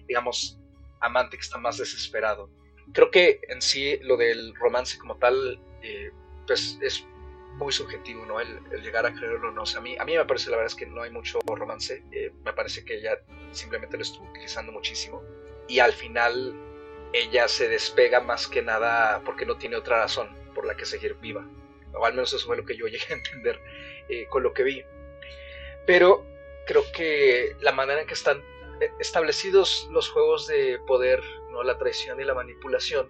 digamos, 0.08 0.60
amante 1.02 1.38
que 1.38 1.42
está 1.42 1.58
más 1.58 1.78
desesperado. 1.78 2.50
Creo 2.94 3.12
que 3.12 3.42
en 3.50 3.62
sí 3.62 4.00
lo 4.02 4.18
del 4.18 4.56
romance 4.56 4.98
como 4.98 5.18
tal, 5.18 5.62
eh, 5.82 6.12
pues 6.48 6.78
es 6.82 7.06
muy 7.58 7.72
subjetivo, 7.72 8.26
¿no? 8.26 8.40
El, 8.40 8.60
llegar 8.82 9.06
a 9.06 9.14
creerlo 9.14 9.50
o 9.50 9.52
no. 9.52 9.64
A 9.64 9.82
mí, 9.82 9.96
a 9.98 10.06
mí 10.06 10.18
me 10.18 10.26
parece, 10.26 10.50
la 10.50 10.58
verdad 10.58 10.72
es 10.72 10.76
que 10.76 10.86
no 10.86 11.02
hay 11.02 11.12
mucho 11.12 11.40
romance. 11.46 12.04
Eh, 12.12 12.32
me 12.44 12.54
parece 12.54 12.84
que 12.84 12.96
ella 12.96 13.20
simplemente 13.52 13.98
lo 13.98 14.04
estuvo 14.04 14.30
utilizando 14.30 14.72
muchísimo. 14.72 15.24
Y 15.68 15.80
al 15.80 15.94
final 15.94 16.54
ella 17.14 17.48
se 17.48 17.70
despega 17.70 18.20
más 18.20 18.48
que 18.48 18.62
nada 18.62 19.22
porque 19.24 19.46
no 19.46 19.58
tiene 19.58 19.76
otra 19.76 20.00
razón 20.00 20.36
por 20.54 20.66
la 20.66 20.76
que 20.76 20.86
seguir 20.86 21.16
viva. 21.16 21.48
O 21.94 22.06
al 22.06 22.14
menos 22.14 22.34
eso 22.34 22.46
fue 22.46 22.58
lo 22.58 22.66
que 22.66 22.76
yo 22.76 22.88
llegué 22.88 23.06
a 23.14 23.18
entender 23.18 23.60
eh, 24.10 24.26
con 24.30 24.44
lo 24.44 24.54
que 24.54 24.64
vi. 24.64 24.84
Pero 25.86 26.26
creo 26.66 26.84
que 26.96 27.56
la 27.60 27.72
manera 27.72 28.02
en 28.02 28.08
que 28.08 28.14
están 28.14 28.42
eh, 28.82 28.92
establecidos 29.00 29.88
los 29.92 30.10
juegos 30.10 30.48
de 30.48 30.80
poder, 30.88 31.22
¿no? 31.52 31.64
la 31.64 31.78
traición 31.78 32.20
y 32.20 32.24
la 32.24 32.34
manipulación, 32.34 33.10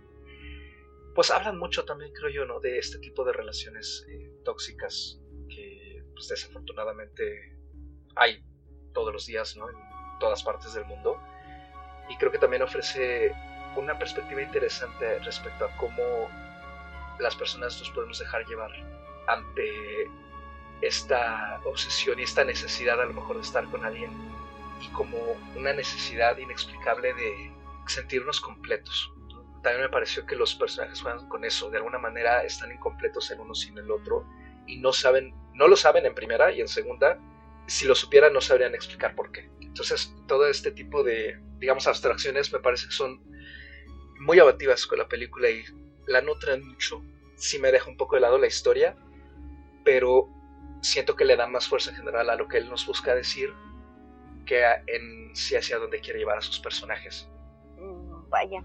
pues 1.14 1.32
hablan 1.32 1.58
mucho 1.58 1.86
también, 1.86 2.12
creo 2.14 2.30
yo, 2.30 2.46
¿no? 2.46 2.60
De 2.60 2.78
este 2.78 3.00
tipo 3.00 3.24
de 3.24 3.34
relaciones 3.34 4.06
eh, 4.10 4.32
tóxicas 4.44 5.20
que 5.50 6.04
pues, 6.14 6.28
desafortunadamente 6.28 7.58
hay 8.16 8.44
todos 8.94 9.14
los 9.14 9.26
días, 9.26 9.56
¿no? 9.56 9.70
En 9.70 9.76
todas 10.20 10.44
partes 10.44 10.74
del 10.74 10.86
mundo. 10.86 11.20
Y 12.10 12.18
creo 12.18 12.32
que 12.32 12.38
también 12.38 12.62
ofrece 12.62 13.34
una 13.76 13.98
perspectiva 13.98 14.42
interesante 14.42 15.20
respecto 15.20 15.66
a 15.66 15.78
cómo 15.78 16.30
las 17.20 17.36
personas 17.36 17.80
nos 17.80 17.90
podemos 17.92 18.20
dejar 18.20 18.46
llevar 18.46 18.72
ante 19.28 20.10
esta 20.82 21.62
obsesión 21.66 22.20
y 22.20 22.24
esta 22.24 22.44
necesidad 22.44 23.00
a 23.00 23.06
lo 23.06 23.14
mejor 23.14 23.38
de 23.38 23.44
estar 23.44 23.66
con 23.70 23.86
alguien 23.86 24.12
y 24.82 24.88
como 24.90 25.18
una 25.56 25.74
necesidad 25.74 26.38
inexplicable 26.38 27.14
de 27.14 27.52
sentirnos 27.88 28.42
completos 28.42 29.14
también 29.64 29.84
me 29.84 29.90
pareció 29.90 30.26
que 30.26 30.36
los 30.36 30.54
personajes 30.54 31.02
juegan 31.02 31.28
con 31.30 31.46
eso. 31.46 31.72
De 31.72 31.78
alguna 31.78 31.98
manera 31.98 32.44
están 32.44 32.72
incompletos 32.72 33.32
el 33.32 33.40
uno 33.40 33.56
sin 33.56 33.78
el 33.78 33.90
otro 33.90 34.28
y 34.68 34.78
no 34.78 34.94
saben, 34.94 35.34
no 35.54 35.68
lo 35.68 35.76
saben 35.76 36.06
en 36.06 36.14
primera 36.14 36.52
y 36.52 36.62
en 36.62 36.68
segunda, 36.68 37.18
si 37.66 37.86
lo 37.86 37.96
supieran 37.96 38.34
no 38.34 38.42
sabrían 38.42 38.76
explicar 38.76 39.16
por 39.16 39.32
qué. 39.32 39.50
Entonces, 39.62 40.14
todo 40.28 40.48
este 40.48 40.72
tipo 40.72 41.02
de, 41.02 41.40
digamos, 41.60 41.88
abstracciones 41.88 42.52
me 42.52 42.60
parece 42.60 42.88
que 42.88 42.94
son 42.94 43.24
muy 44.20 44.38
abativas 44.40 44.86
con 44.86 45.00
la 45.00 45.08
película 45.08 45.50
y 45.50 45.64
la 46.08 46.22
nutren 46.22 46.68
mucho. 46.68 47.02
Sí 47.36 47.58
me 47.58 47.72
deja 47.72 47.90
un 47.90 47.98
poco 47.98 48.16
de 48.16 48.22
lado 48.22 48.38
la 48.38 48.48
historia, 48.48 48.96
pero 49.86 50.28
siento 50.82 51.16
que 51.16 51.26
le 51.26 51.38
da 51.38 51.48
más 51.48 51.68
fuerza 51.68 51.92
en 51.92 51.98
general 51.98 52.30
a 52.30 52.36
lo 52.36 52.48
que 52.50 52.58
él 52.58 52.70
nos 52.70 52.86
busca 52.86 53.16
decir 53.16 53.54
que 54.46 54.62
en 54.88 55.34
sí 55.34 55.56
hacia 55.56 55.78
dónde 55.78 56.02
quiere 56.02 56.20
llevar 56.20 56.38
a 56.38 56.42
sus 56.42 56.60
personajes. 56.60 57.30
Mm, 57.78 58.30
vaya, 58.30 58.62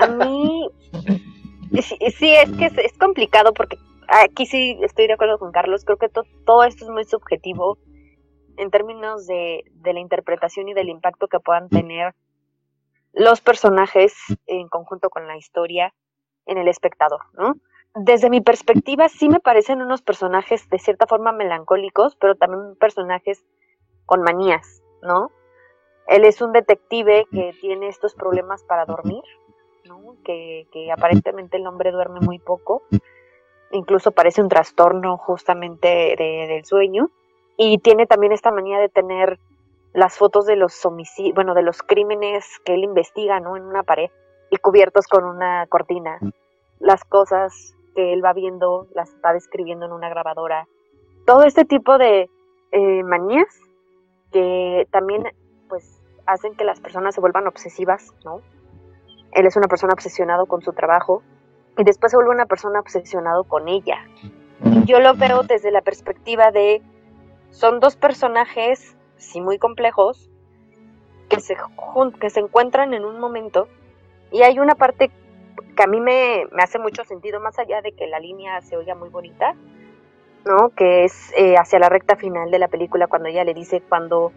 a 0.00 0.06
mí, 0.06 0.68
sí, 1.82 1.96
es 2.00 2.50
que 2.52 2.66
es, 2.66 2.98
complicado 2.98 3.52
porque 3.52 3.78
aquí 4.08 4.46
sí 4.46 4.78
estoy 4.82 5.06
de 5.06 5.14
acuerdo 5.14 5.38
con 5.38 5.52
Carlos, 5.52 5.84
creo 5.84 5.98
que 5.98 6.08
todo 6.08 6.64
esto 6.64 6.84
es 6.84 6.90
muy 6.90 7.04
subjetivo 7.04 7.78
en 8.56 8.70
términos 8.70 9.26
de, 9.26 9.64
de 9.72 9.92
la 9.92 10.00
interpretación 10.00 10.68
y 10.68 10.74
del 10.74 10.88
impacto 10.88 11.28
que 11.28 11.40
puedan 11.40 11.68
tener 11.68 12.14
los 13.12 13.40
personajes 13.40 14.14
en 14.46 14.68
conjunto 14.68 15.10
con 15.10 15.26
la 15.26 15.36
historia 15.36 15.94
en 16.46 16.58
el 16.58 16.68
espectador, 16.68 17.20
¿no? 17.34 17.54
Desde 17.94 18.28
mi 18.28 18.40
perspectiva 18.40 19.08
sí 19.08 19.28
me 19.28 19.38
parecen 19.38 19.80
unos 19.80 20.02
personajes 20.02 20.68
de 20.68 20.80
cierta 20.80 21.06
forma 21.06 21.32
melancólicos, 21.32 22.16
pero 22.16 22.34
también 22.34 22.76
personajes 22.76 23.44
con 24.04 24.22
manías, 24.22 24.82
¿no? 25.02 25.30
Él 26.08 26.24
es 26.24 26.42
un 26.42 26.52
detective 26.52 27.24
que 27.30 27.52
tiene 27.60 27.88
estos 27.88 28.14
problemas 28.14 28.64
para 28.64 28.84
dormir, 28.84 29.22
que, 30.24 30.66
aparentemente 30.92 31.56
el 31.56 31.66
hombre 31.66 31.92
duerme 31.92 32.20
muy 32.20 32.38
poco, 32.38 32.82
incluso 33.70 34.12
parece 34.12 34.42
un 34.42 34.48
trastorno 34.48 35.16
justamente 35.18 36.14
del 36.16 36.64
sueño, 36.64 37.10
y 37.56 37.78
tiene 37.78 38.06
también 38.06 38.32
esta 38.32 38.50
manía 38.50 38.78
de 38.78 38.88
tener 38.88 39.38
las 39.92 40.16
fotos 40.18 40.46
de 40.46 40.56
los 40.56 40.84
homicidios, 40.84 41.34
bueno, 41.34 41.54
de 41.54 41.62
los 41.62 41.82
crímenes 41.82 42.44
que 42.64 42.74
él 42.74 42.82
investiga, 42.82 43.38
¿no? 43.38 43.56
En 43.56 43.62
una 43.62 43.84
pared 43.84 44.10
y 44.50 44.56
cubiertos 44.56 45.06
con 45.06 45.24
una 45.24 45.66
cortina. 45.68 46.18
Las 46.80 47.04
cosas 47.04 47.74
que 47.94 48.12
él 48.12 48.24
va 48.24 48.32
viendo 48.32 48.88
las 48.92 49.14
va 49.24 49.32
describiendo 49.32 49.86
en 49.86 49.92
una 49.92 50.08
grabadora. 50.08 50.66
Todo 51.26 51.44
este 51.44 51.64
tipo 51.64 51.96
de 51.96 52.28
eh, 52.72 53.02
manías 53.04 53.46
que 54.32 54.88
también, 54.90 55.28
pues, 55.68 56.00
hacen 56.26 56.56
que 56.56 56.64
las 56.64 56.80
personas 56.80 57.14
se 57.14 57.20
vuelvan 57.20 57.46
obsesivas, 57.46 58.12
¿no? 58.24 58.40
Él 59.34 59.46
es 59.46 59.56
una 59.56 59.68
persona 59.68 59.92
obsesionado 59.92 60.46
con 60.46 60.62
su 60.62 60.72
trabajo 60.72 61.22
y 61.76 61.84
después 61.84 62.10
se 62.10 62.16
vuelve 62.16 62.32
una 62.32 62.46
persona 62.46 62.80
obsesionado 62.80 63.44
con 63.44 63.68
ella. 63.68 63.98
Yo 64.86 65.00
lo 65.00 65.14
veo 65.14 65.42
desde 65.42 65.70
la 65.70 65.82
perspectiva 65.82 66.50
de, 66.50 66.80
son 67.50 67.80
dos 67.80 67.96
personajes, 67.96 68.96
sí 69.16 69.40
muy 69.40 69.58
complejos, 69.58 70.30
que 71.28 71.40
se, 71.40 71.56
que 72.20 72.30
se 72.30 72.40
encuentran 72.40 72.94
en 72.94 73.04
un 73.04 73.18
momento 73.18 73.68
y 74.30 74.42
hay 74.42 74.58
una 74.58 74.74
parte 74.74 75.10
que 75.76 75.82
a 75.82 75.86
mí 75.86 76.00
me, 76.00 76.46
me 76.52 76.62
hace 76.62 76.78
mucho 76.78 77.04
sentido, 77.04 77.40
más 77.40 77.58
allá 77.58 77.82
de 77.82 77.92
que 77.92 78.06
la 78.06 78.20
línea 78.20 78.60
se 78.60 78.76
oiga 78.76 78.94
muy 78.94 79.08
bonita, 79.08 79.54
¿no? 80.44 80.70
Que 80.70 81.04
es 81.04 81.32
eh, 81.36 81.56
hacia 81.56 81.78
la 81.78 81.88
recta 81.88 82.16
final 82.16 82.50
de 82.50 82.58
la 82.58 82.68
película 82.68 83.06
cuando 83.06 83.28
ella 83.28 83.44
le 83.44 83.54
dice 83.54 83.80
cuando 83.80 84.32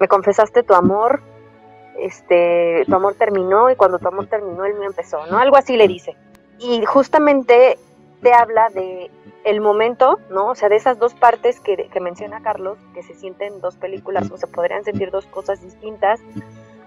me 0.00 0.08
confesaste 0.08 0.62
tu 0.62 0.74
amor, 0.74 1.22
este, 1.98 2.84
tu 2.86 2.94
amor 2.94 3.14
terminó 3.14 3.70
y 3.70 3.76
cuando 3.76 3.98
tu 3.98 4.08
amor 4.08 4.26
terminó 4.26 4.64
el 4.64 4.74
mío 4.74 4.88
empezó, 4.88 5.26
¿no? 5.26 5.38
Algo 5.38 5.56
así 5.56 5.76
le 5.76 5.88
dice. 5.88 6.16
Y 6.58 6.84
justamente 6.84 7.78
te 8.22 8.32
habla 8.32 8.68
de 8.70 9.10
el 9.44 9.60
momento, 9.60 10.18
¿no? 10.30 10.48
O 10.48 10.54
sea, 10.54 10.68
de 10.68 10.76
esas 10.76 10.98
dos 10.98 11.14
partes 11.14 11.60
que, 11.60 11.76
que 11.76 12.00
menciona 12.00 12.42
Carlos, 12.42 12.78
que 12.94 13.02
se 13.02 13.14
sienten 13.14 13.60
dos 13.60 13.76
películas 13.76 14.30
o 14.30 14.38
se 14.38 14.46
podrían 14.46 14.84
sentir 14.84 15.10
dos 15.10 15.26
cosas 15.26 15.60
distintas, 15.60 16.20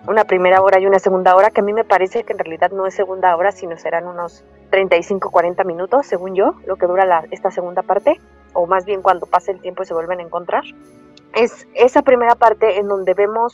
una 0.08 0.24
primera 0.24 0.62
hora 0.62 0.80
y 0.80 0.88
una 0.88 1.00
segunda 1.00 1.36
hora, 1.36 1.52
que 1.52 1.62
a 1.62 1.64
mí 1.64 1.74
me 1.74 1.84
parece 1.84 2.24
que 2.24 2.34
en 2.34 2.40
realidad 2.40 2.72
no 2.72 2.88
es 2.88 2.96
segunda 2.96 3.36
hora, 3.36 3.52
sino 3.52 3.78
serán 3.78 4.08
unos 4.08 4.44
35, 4.72 5.30
40 5.30 5.64
minutos, 5.66 6.08
según 6.08 6.36
yo, 6.36 6.56
lo 6.66 6.78
que 6.78 6.88
dura 6.88 7.26
esta 7.32 7.52
segunda 7.52 7.82
parte, 7.84 8.20
o 8.54 8.66
más 8.66 8.86
bien 8.86 9.02
cuando 9.02 9.26
pase 9.26 9.52
el 9.52 9.62
tiempo 9.62 9.84
y 9.84 9.86
se 9.86 9.94
vuelven 9.94 10.20
a 10.20 10.24
encontrar. 10.24 10.64
Es 11.34 11.68
esa 11.74 12.02
primera 12.02 12.36
parte 12.36 12.80
en 12.80 12.88
donde 12.88 13.14
vemos 13.14 13.54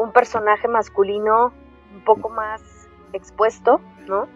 un 0.00 0.12
personaje 0.12 0.66
masculino 0.66 1.52
un 1.94 2.04
poco 2.04 2.30
más 2.30 2.62
expuesto, 3.12 3.80
¿no? 4.06 4.28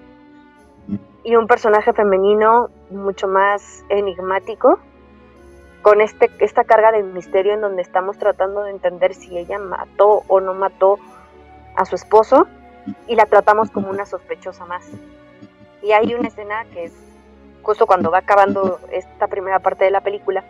Y 1.23 1.37
un 1.37 1.47
personaje 1.47 1.95
femenino 1.95 2.69
mucho 2.91 3.29
más 3.29 3.83
enigmático, 3.89 4.79
con 5.81 6.03
este, 6.03 6.31
esta 6.41 6.65
carga 6.65 6.93
de 6.93 7.03
misterio 7.03 7.55
en 7.55 7.63
donde 7.63 7.81
estamos 7.81 8.19
tratando 8.19 8.63
de 8.65 8.73
entender 8.73 9.15
si 9.15 9.39
ella 9.39 9.59
mató 9.59 10.23
o 10.29 10.41
no 10.41 10.53
mató 10.53 10.99
a 11.77 11.87
su 11.87 11.95
esposo 11.95 12.47
y 13.07 13.17
la 13.17 13.25
tratamos 13.25 13.71
como 13.71 13.89
una 13.89 14.05
sospechosa 14.05 14.67
más. 14.67 14.87
Y 15.83 15.93
hay 15.93 16.15
una 16.15 16.29
escena 16.29 16.67
que 16.75 16.85
es 16.85 16.93
justo 17.63 17.87
cuando 17.87 18.11
va 18.11 18.19
acabando 18.19 18.81
esta 18.93 19.29
primera 19.29 19.61
parte 19.61 19.87
de 19.87 19.91
la 19.91 20.03
película, 20.03 20.45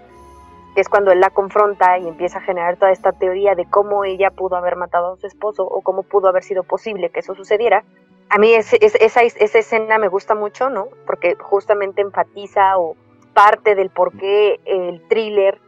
que 0.75 0.81
es 0.81 0.89
cuando 0.89 1.13
él 1.13 1.21
la 1.21 1.31
confronta 1.31 1.99
y 1.99 2.09
empieza 2.09 2.39
a 2.39 2.43
generar 2.43 2.77
toda 2.77 2.91
esta 2.91 3.13
teoría 3.13 3.55
de 3.55 3.65
cómo 3.67 4.05
ella 4.05 4.31
pudo 4.31 4.57
haber 4.57 4.77
matado 4.77 5.13
a 5.13 5.17
su 5.17 5.27
esposo 5.27 5.65
o 5.65 5.83
cómo 5.83 6.03
pudo 6.03 6.29
haber 6.29 6.43
sido 6.43 6.65
posible 6.65 7.11
que 7.11 7.21
eso 7.21 7.35
sucediera. 7.35 7.85
A 8.29 8.39
mí 8.39 8.53
esa, 8.53 9.23
escena 9.23 9.99
me 9.99 10.09
gusta 10.09 10.35
mucho, 10.35 10.71
¿no? 10.71 10.89
Porque 11.07 11.37
justamente 11.37 12.03
enfatiza 12.03 12.79
o 12.79 12.97
parte 13.35 13.75
del 13.75 13.91
por 13.91 14.17
qué 14.17 14.61
el 14.65 15.07
thriller 15.09 15.61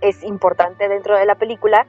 es 0.00 0.22
importante 0.24 0.88
dentro 0.88 1.16
de 1.16 1.26
la 1.26 1.36
película, 1.36 1.86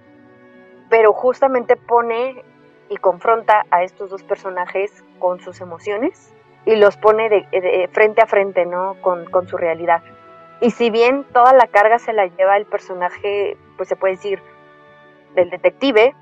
pero 0.90 1.14
justamente 1.14 1.76
pone 1.76 2.44
y 2.90 2.98
confronta 2.98 3.66
a 3.72 3.84
estos 3.84 4.10
dos 4.10 4.24
personajes 4.24 5.04
con 5.20 5.40
sus 5.40 5.60
emociones 5.62 6.34
y 6.66 6.76
los 6.76 6.98
pone 6.98 7.30
de, 7.30 7.90
frente 7.92 8.22
a 8.22 8.26
frente, 8.26 8.66
¿no? 8.66 8.96
Con, 9.02 9.26
con, 9.26 9.48
su 9.48 9.58
realidad. 9.58 10.04
Y 10.62 10.72
si 10.72 10.90
bien 10.90 11.26
toda 11.34 11.54
la 11.54 11.68
carga 11.68 12.00
se 12.00 12.14
la 12.14 12.26
lleva 12.28 12.58
el 12.58 12.66
personaje, 12.66 13.58
pues 13.78 13.90
se 13.90 13.96
puede 13.96 14.16
decir, 14.16 14.42
del 15.36 15.50
detective, 15.50 16.16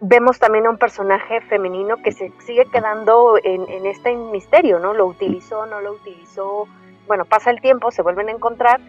vemos 0.00 0.38
también 0.38 0.66
a 0.66 0.70
un 0.70 0.78
personaje 0.78 1.40
femenino 1.42 2.02
que 2.02 2.12
se 2.12 2.32
sigue 2.40 2.66
quedando 2.66 3.38
en, 3.42 3.68
en 3.68 3.86
este 3.86 4.14
misterio, 4.14 4.78
¿no? 4.78 4.92
Lo 4.92 5.06
utilizó, 5.06 5.66
no 5.66 5.80
lo 5.80 5.92
utilizó. 5.92 6.66
Bueno, 7.06 7.24
pasa 7.24 7.50
el 7.50 7.60
tiempo, 7.60 7.90
se 7.90 8.02
vuelven 8.02 8.28
a 8.28 8.32
encontrar 8.32 8.80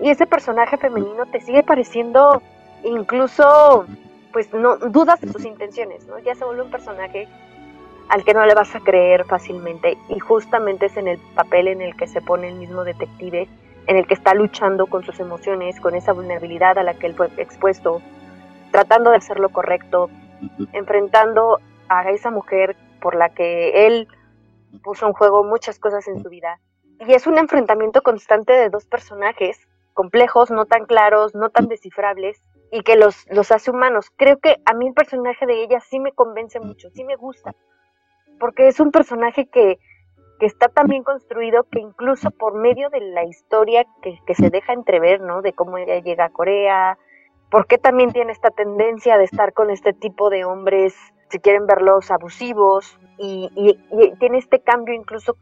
y 0.00 0.10
ese 0.10 0.26
personaje 0.26 0.76
femenino 0.76 1.26
te 1.26 1.40
sigue 1.40 1.62
pareciendo 1.62 2.42
incluso 2.84 3.86
pues 4.32 4.52
no 4.52 4.76
dudas 4.76 5.20
de 5.20 5.32
sus 5.32 5.44
intenciones, 5.44 6.06
¿no? 6.06 6.18
Ya 6.18 6.34
se 6.34 6.44
vuelve 6.44 6.62
un 6.62 6.70
personaje 6.70 7.26
al 8.08 8.22
que 8.22 8.34
no 8.34 8.44
le 8.44 8.54
vas 8.54 8.74
a 8.74 8.80
creer 8.80 9.24
fácilmente 9.24 9.96
y 10.08 10.18
justamente 10.18 10.86
es 10.86 10.96
en 10.96 11.08
el 11.08 11.18
papel 11.34 11.68
en 11.68 11.80
el 11.80 11.96
que 11.96 12.06
se 12.06 12.20
pone 12.20 12.48
el 12.48 12.56
mismo 12.56 12.84
detective, 12.84 13.48
en 13.86 13.96
el 13.96 14.06
que 14.06 14.14
está 14.14 14.34
luchando 14.34 14.86
con 14.86 15.04
sus 15.04 15.20
emociones, 15.20 15.80
con 15.80 15.94
esa 15.94 16.12
vulnerabilidad 16.12 16.78
a 16.78 16.82
la 16.82 16.94
que 16.94 17.06
él 17.06 17.14
fue 17.14 17.28
expuesto, 17.36 18.02
tratando 18.72 19.10
de 19.10 19.16
hacer 19.16 19.38
lo 19.38 19.50
correcto, 19.50 20.10
enfrentando 20.72 21.60
a 21.88 22.10
esa 22.10 22.30
mujer 22.30 22.76
por 23.00 23.14
la 23.14 23.28
que 23.28 23.86
él 23.86 24.08
puso 24.82 25.06
en 25.06 25.12
juego 25.12 25.44
muchas 25.44 25.78
cosas 25.78 26.06
en 26.08 26.22
su 26.22 26.28
vida. 26.28 26.60
Y 27.00 27.12
es 27.12 27.26
un 27.26 27.38
enfrentamiento 27.38 28.02
constante 28.02 28.52
de 28.52 28.70
dos 28.70 28.86
personajes 28.86 29.68
complejos, 29.94 30.50
no 30.50 30.66
tan 30.66 30.86
claros, 30.86 31.34
no 31.34 31.50
tan 31.50 31.68
descifrables, 31.68 32.42
y 32.70 32.82
que 32.82 32.96
los, 32.96 33.26
los 33.30 33.52
hace 33.52 33.70
humanos. 33.70 34.10
Creo 34.16 34.38
que 34.38 34.56
a 34.64 34.74
mí 34.74 34.88
el 34.88 34.94
personaje 34.94 35.46
de 35.46 35.62
ella 35.62 35.80
sí 35.80 36.00
me 36.00 36.12
convence 36.12 36.60
mucho, 36.60 36.90
sí 36.90 37.04
me 37.04 37.16
gusta, 37.16 37.54
porque 38.38 38.68
es 38.68 38.80
un 38.80 38.90
personaje 38.90 39.46
que, 39.46 39.78
que 40.38 40.46
está 40.46 40.68
tan 40.68 40.86
bien 40.86 41.02
construido 41.02 41.64
que 41.64 41.80
incluso 41.80 42.30
por 42.30 42.54
medio 42.54 42.90
de 42.90 43.00
la 43.00 43.24
historia 43.24 43.86
que, 44.02 44.34
se 44.34 44.50
deja 44.50 44.72
entrever, 44.72 45.20
¿no? 45.20 45.42
De 45.42 45.52
cómo 45.52 45.78
ella 45.78 45.98
llega 46.00 46.26
a 46.26 46.30
Corea, 46.30 46.98
por 47.50 47.66
qué 47.66 47.78
también 47.78 48.12
tiene 48.12 48.32
esta 48.32 48.50
tendencia 48.50 49.18
de 49.18 49.24
estar 49.24 49.52
con 49.52 49.70
este 49.70 49.92
tipo 49.92 50.30
de 50.30 50.44
hombres, 50.44 50.94
si 51.30 51.38
quieren 51.38 51.66
verlos 51.66 52.10
abusivos, 52.10 52.98
y, 53.18 53.50
y, 53.54 53.78
y 53.90 54.16
tiene 54.16 54.38
este 54.38 54.60
cambio 54.60 54.94
incluso, 54.94 55.36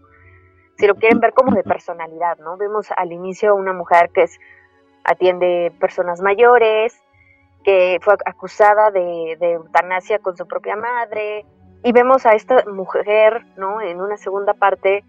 si 0.79 0.87
lo 0.87 0.95
quieren 0.95 1.21
ver 1.21 1.33
como 1.33 1.55
de 1.57 1.63
personalidad, 1.63 2.39
¿no? 2.39 2.57
Vemos 2.57 2.89
al 2.97 3.13
inicio 3.13 3.55
una 3.55 3.73
mujer 3.73 4.11
que 4.11 4.23
es 4.23 4.39
atiende 5.05 5.73
personas 5.79 6.21
mayores, 6.21 6.99
que 7.65 7.99
fue 8.03 8.15
acusada 8.25 8.91
de, 8.91 9.37
eutanasia 9.41 10.19
con 10.19 10.37
su 10.37 10.47
propia 10.47 10.77
madre. 10.77 11.45
Y 11.85 11.93
vemos 11.93 12.25
a 12.25 12.33
esta 12.33 12.65
mujer, 12.65 13.45
¿no? 13.57 13.83
En 13.83 14.01
una 14.01 14.17
segunda 14.17 14.55
parte, 14.55 15.05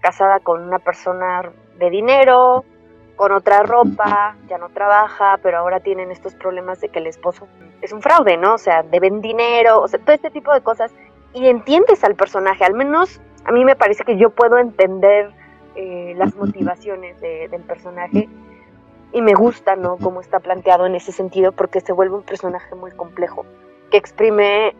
casada 0.00 0.38
con 0.38 0.62
una 0.62 0.78
persona 0.78 1.52
de 1.78 1.90
dinero, 1.90 2.64
con 3.16 3.32
otra 3.32 3.64
ropa, 3.64 4.36
ya 4.48 4.56
no 4.56 4.68
trabaja, 4.68 5.40
pero 5.42 5.58
ahora 5.58 5.80
tienen 5.80 6.12
estos 6.12 6.34
problemas 6.34 6.80
de 6.80 6.90
que 6.90 7.00
el 7.00 7.08
esposo 7.08 7.48
es 7.80 7.92
un 7.92 8.00
fraude, 8.00 8.36
¿no? 8.36 8.54
O 8.54 8.58
sea, 8.58 8.84
deben 8.84 9.20
dinero, 9.20 9.80
o 9.80 9.88
sea, 9.88 9.98
todo 9.98 10.14
este 10.14 10.30
tipo 10.30 10.52
de 10.54 10.60
cosas. 10.60 10.94
Y 11.34 11.48
entiendes 11.48 12.04
al 12.04 12.14
personaje, 12.14 12.64
al 12.64 12.74
menos 12.74 13.20
a 13.44 13.50
mí 13.50 13.64
me 13.64 13.74
parece 13.74 14.04
que 14.04 14.16
yo 14.16 14.30
puedo 14.30 14.58
entender 14.58 15.32
eh, 15.74 16.14
las 16.16 16.36
motivaciones 16.36 17.20
del 17.20 17.62
personaje 17.62 18.28
y 19.12 19.22
me 19.22 19.34
gusta, 19.34 19.74
¿no? 19.74 19.96
Cómo 19.96 20.20
está 20.20 20.38
planteado 20.38 20.86
en 20.86 20.94
ese 20.94 21.10
sentido 21.10 21.50
porque 21.50 21.80
se 21.80 21.92
vuelve 21.92 22.14
un 22.14 22.22
personaje 22.22 22.74
muy 22.76 22.92
complejo, 22.92 23.44
que 23.90 23.96
exprime 23.96 24.76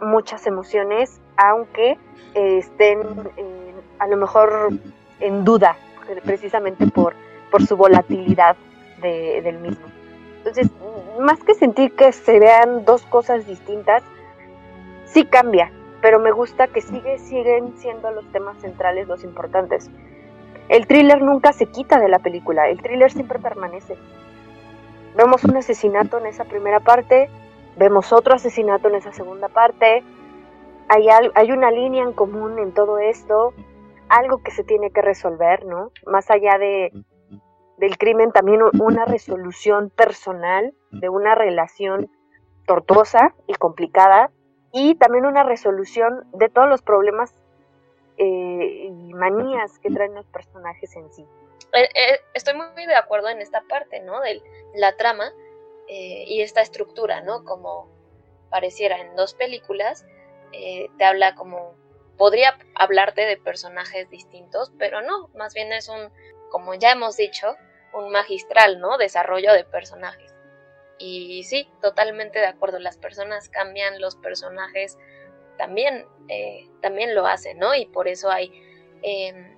muchas 0.00 0.46
emociones, 0.46 1.20
aunque 1.36 1.98
eh, 2.34 2.58
estén 2.58 3.00
a 3.98 4.06
lo 4.06 4.16
mejor 4.16 4.70
en 5.20 5.44
duda, 5.44 5.76
precisamente 6.24 6.86
por, 6.86 7.14
por 7.50 7.66
su 7.66 7.76
volatilidad 7.76 8.56
del 9.00 9.58
mismo. 9.58 9.86
Entonces, 10.38 10.70
más 11.20 11.42
que 11.42 11.54
sentir 11.54 11.94
que 11.94 12.12
se 12.12 12.38
vean 12.38 12.84
dos 12.84 13.02
cosas 13.06 13.46
distintas, 13.46 14.02
sí 15.04 15.24
cambia, 15.24 15.70
pero 16.00 16.18
me 16.20 16.30
gusta 16.30 16.68
que 16.68 16.80
sigue, 16.80 17.18
siguen 17.18 17.76
siendo 17.78 18.10
los 18.10 18.30
temas 18.32 18.58
centrales 18.58 19.08
los 19.08 19.24
importantes. 19.24 19.90
El 20.68 20.86
thriller 20.86 21.22
nunca 21.22 21.52
se 21.52 21.66
quita 21.66 21.98
de 22.00 22.08
la 22.08 22.18
película, 22.18 22.68
el 22.68 22.82
thriller 22.82 23.10
siempre 23.10 23.38
permanece. 23.38 23.96
Vemos 25.16 25.44
un 25.44 25.56
asesinato 25.56 26.18
en 26.18 26.26
esa 26.26 26.44
primera 26.44 26.80
parte, 26.80 27.30
vemos 27.76 28.12
otro 28.12 28.34
asesinato 28.34 28.88
en 28.88 28.96
esa 28.96 29.12
segunda 29.12 29.48
parte, 29.48 30.02
hay, 30.88 31.08
hay 31.34 31.52
una 31.52 31.70
línea 31.70 32.02
en 32.02 32.12
común 32.12 32.58
en 32.58 32.72
todo 32.72 32.98
esto, 32.98 33.52
algo 34.08 34.42
que 34.42 34.50
se 34.50 34.64
tiene 34.64 34.90
que 34.90 35.02
resolver, 35.02 35.64
¿no? 35.64 35.90
Más 36.06 36.30
allá 36.30 36.58
de, 36.58 36.92
del 37.76 37.98
crimen, 37.98 38.32
también 38.32 38.60
una 38.80 39.04
resolución 39.04 39.90
personal 39.90 40.74
de 40.90 41.08
una 41.08 41.34
relación 41.34 42.10
tortuosa 42.66 43.34
y 43.46 43.54
complicada 43.54 44.30
y 44.72 44.94
también 44.96 45.26
una 45.26 45.42
resolución 45.42 46.24
de 46.32 46.48
todos 46.48 46.68
los 46.68 46.82
problemas 46.82 47.32
eh, 48.18 48.88
y 48.90 49.14
manías 49.14 49.78
que 49.78 49.90
traen 49.90 50.14
los 50.14 50.26
personajes 50.26 50.94
en 50.96 51.12
sí. 51.12 51.26
Eh, 51.72 51.88
eh, 51.94 52.20
estoy 52.34 52.54
muy 52.54 52.86
de 52.86 52.94
acuerdo 52.94 53.28
en 53.28 53.40
esta 53.40 53.62
parte, 53.68 54.00
¿no? 54.00 54.20
De 54.20 54.40
la 54.74 54.96
trama 54.96 55.30
y 55.88 56.40
esta 56.40 56.60
estructura, 56.60 57.20
¿no? 57.20 57.44
Como 57.44 57.88
pareciera 58.50 58.98
en 59.00 59.14
dos 59.16 59.34
películas, 59.34 60.04
te 60.52 61.04
habla 61.04 61.34
como, 61.34 61.74
podría 62.16 62.58
hablarte 62.74 63.22
de 63.22 63.36
personajes 63.36 64.10
distintos, 64.10 64.72
pero 64.78 65.02
no, 65.02 65.28
más 65.34 65.54
bien 65.54 65.72
es 65.72 65.88
un, 65.88 66.10
como 66.50 66.74
ya 66.74 66.92
hemos 66.92 67.16
dicho, 67.16 67.54
un 67.92 68.10
magistral, 68.10 68.80
¿no? 68.80 68.98
Desarrollo 68.98 69.52
de 69.52 69.64
personajes. 69.64 70.34
Y 70.98 71.44
sí, 71.44 71.68
totalmente 71.82 72.38
de 72.38 72.46
acuerdo, 72.46 72.78
las 72.78 72.96
personas 72.96 73.48
cambian, 73.48 74.00
los 74.00 74.16
personajes 74.16 74.98
también, 75.58 76.06
eh, 76.28 76.68
también 76.80 77.14
lo 77.14 77.26
hace, 77.26 77.54
¿no? 77.54 77.74
Y 77.74 77.86
por 77.86 78.08
eso 78.08 78.30
hay 78.30 78.52
em, 79.02 79.56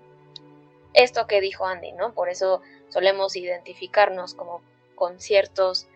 esto 0.94 1.26
que 1.26 1.40
dijo 1.40 1.66
Andy, 1.66 1.92
¿no? 1.92 2.12
Por 2.14 2.28
eso 2.28 2.62
solemos 2.88 3.36
identificarnos 3.36 4.34
como 4.34 4.62
con 4.94 5.20
ciertos, 5.20 5.88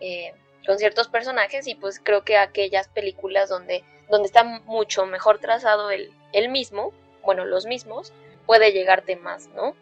eh, 0.00 0.32
con 0.66 0.78
ciertos 0.78 1.08
personajes 1.08 1.66
y 1.66 1.74
pues 1.74 2.00
creo 2.02 2.24
que 2.24 2.36
aquellas 2.36 2.88
películas 2.88 3.48
donde, 3.48 3.84
donde 4.08 4.26
está 4.26 4.44
mucho 4.44 5.06
mejor 5.06 5.38
trazado 5.38 5.90
el, 5.90 6.12
el 6.32 6.48
mismo, 6.48 6.92
bueno, 7.22 7.44
los 7.44 7.66
mismos, 7.66 8.12
puede 8.46 8.72
llegarte 8.72 9.16
más, 9.16 9.48
¿no? 9.48 9.74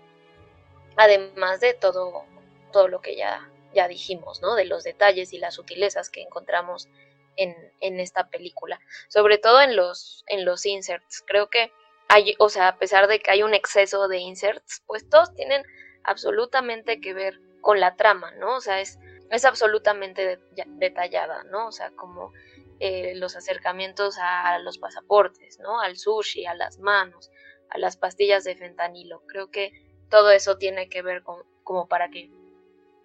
además 0.96 1.60
de 1.60 1.74
todo, 1.74 2.24
todo 2.72 2.88
lo 2.88 3.00
que 3.00 3.16
ya, 3.16 3.48
ya 3.74 3.86
dijimos, 3.86 4.40
¿no? 4.42 4.54
De 4.54 4.64
los 4.64 4.82
detalles 4.82 5.32
y 5.32 5.38
las 5.38 5.54
sutilezas 5.54 6.10
que 6.10 6.22
encontramos 6.22 6.88
en, 7.36 7.54
en, 7.80 8.00
esta 8.00 8.28
película, 8.28 8.80
sobre 9.08 9.38
todo 9.38 9.60
en 9.60 9.76
los, 9.76 10.24
en 10.26 10.44
los 10.44 10.64
inserts. 10.64 11.22
Creo 11.26 11.48
que 11.48 11.70
hay, 12.08 12.34
o 12.38 12.48
sea, 12.48 12.68
a 12.68 12.78
pesar 12.78 13.08
de 13.08 13.20
que 13.20 13.30
hay 13.30 13.42
un 13.42 13.54
exceso 13.54 14.08
de 14.08 14.18
inserts, 14.18 14.82
pues 14.86 15.08
todos 15.08 15.34
tienen 15.34 15.62
absolutamente 16.02 17.00
que 17.00 17.12
ver 17.12 17.38
con 17.60 17.78
la 17.78 17.96
trama, 17.96 18.32
¿no? 18.32 18.56
O 18.56 18.60
sea, 18.60 18.80
es, 18.80 18.98
es 19.30 19.44
absolutamente 19.44 20.38
detallada, 20.66 21.44
¿no? 21.44 21.68
O 21.68 21.72
sea, 21.72 21.90
como 21.92 22.32
eh, 22.78 23.14
los 23.16 23.36
acercamientos 23.36 24.16
a 24.20 24.58
los 24.60 24.78
pasaportes, 24.78 25.58
¿no? 25.60 25.80
Al 25.80 25.96
sushi, 25.96 26.46
a 26.46 26.54
las 26.54 26.78
manos, 26.78 27.30
a 27.70 27.78
las 27.78 27.96
pastillas 27.96 28.44
de 28.44 28.56
fentanilo. 28.56 29.22
Creo 29.26 29.50
que 29.50 29.72
todo 30.10 30.30
eso 30.30 30.58
tiene 30.58 30.88
que 30.88 31.02
ver 31.02 31.22
con, 31.22 31.42
como 31.64 31.88
para 31.88 32.10
que 32.10 32.30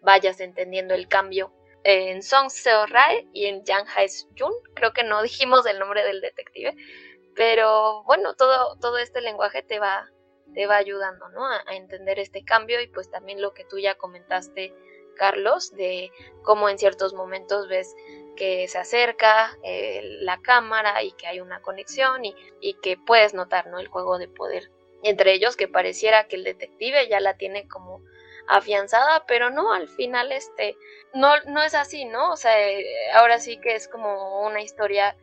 vayas 0.02 0.40
entendiendo 0.40 0.94
el 0.94 1.08
cambio 1.08 1.54
en 1.84 2.22
Song 2.22 2.50
Seo 2.50 2.86
Rae 2.86 3.28
y 3.34 3.46
en 3.46 3.64
Jang 3.66 3.88
Hae 3.96 4.08
Jun. 4.38 4.54
Creo 4.76 4.94
que 4.94 5.04
no 5.04 5.22
dijimos 5.24 5.66
el 5.66 5.80
nombre 5.80 6.04
del 6.04 6.22
detective, 6.22 6.76
pero 7.36 8.04
bueno, 8.04 8.36
todo, 8.36 8.78
todo 8.80 8.98
este 8.98 9.22
lenguaje 9.22 9.64
te 9.64 9.80
va, 9.80 10.10
te 10.54 10.68
va 10.68 10.78
ayudando, 10.78 11.30
¿no? 11.30 11.46
A, 11.48 11.64
entender 11.70 12.20
este 12.20 12.44
cambio 12.44 12.82
y 12.82 12.88
pues 12.88 13.10
también 13.10 13.42
lo 13.42 13.54
que 13.54 13.66
tú 13.66 13.80
ya 13.80 13.96
comentaste, 13.96 14.74
Carlos, 15.12 15.72
de 15.76 16.12
cómo 16.44 16.70
en 16.70 16.78
ciertos 16.78 17.14
momentos 17.14 17.68
ves 17.68 17.96
que 18.36 18.68
se 18.68 18.78
acerca 18.78 19.58
eh, 19.64 20.02
la 20.22 20.42
cámara 20.42 21.04
y 21.04 21.12
que 21.12 21.28
hay 21.28 21.40
una 21.40 21.62
conexión 21.62 22.24
y, 22.26 22.34
que 22.82 22.98
puedes 22.98 23.34
notar, 23.34 23.68
¿no? 23.68 23.80
El 23.80 23.88
juego 23.88 24.18
de 24.18 24.28
poder 24.28 24.70
entre 25.04 25.34
ellos 25.34 25.56
que 25.56 25.68
pareciera 25.68 26.28
que 26.28 26.36
el 26.36 26.44
detective 26.44 27.08
ya 27.08 27.20
la 27.20 27.36
tiene 27.36 27.68
como 27.68 28.02
afianzada, 28.48 29.26
pero 29.28 29.50
no, 29.50 29.74
al 29.74 29.88
final 29.88 30.32
este, 30.32 30.76
no, 31.14 31.34
no 31.48 31.62
es 31.64 31.74
así, 31.74 32.06
¿no? 32.06 32.32
O 32.32 32.36
sea, 32.36 32.70
eh, 32.70 32.86
ahora 33.14 33.40
sí 33.40 33.60
que 33.60 33.76
es 33.76 33.88
como 33.88 34.46
una 34.46 34.62
historia, 34.62 35.16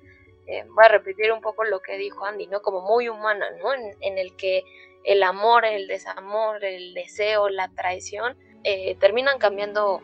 eh, 0.47 0.65
voy 0.69 0.85
a 0.85 0.89
repetir 0.89 1.33
un 1.33 1.41
poco 1.41 1.65
lo 1.65 1.81
que 1.81 1.99
dijo 1.99 2.25
Andy, 2.25 2.47
¿no? 2.47 2.63
Como 2.63 2.81
muy 2.81 3.09
humana, 3.09 3.51
¿no? 3.59 3.73
En, 3.75 4.19
el 4.19 4.35
que 4.37 4.65
el 5.05 5.23
amor, 5.23 5.65
el 5.65 5.87
desamor, 5.89 6.65
el 6.65 6.95
deseo, 6.95 7.49
la 7.49 7.69
traición, 7.75 8.37
eh, 8.71 8.97
terminan 8.97 9.39
cambiando 9.39 10.03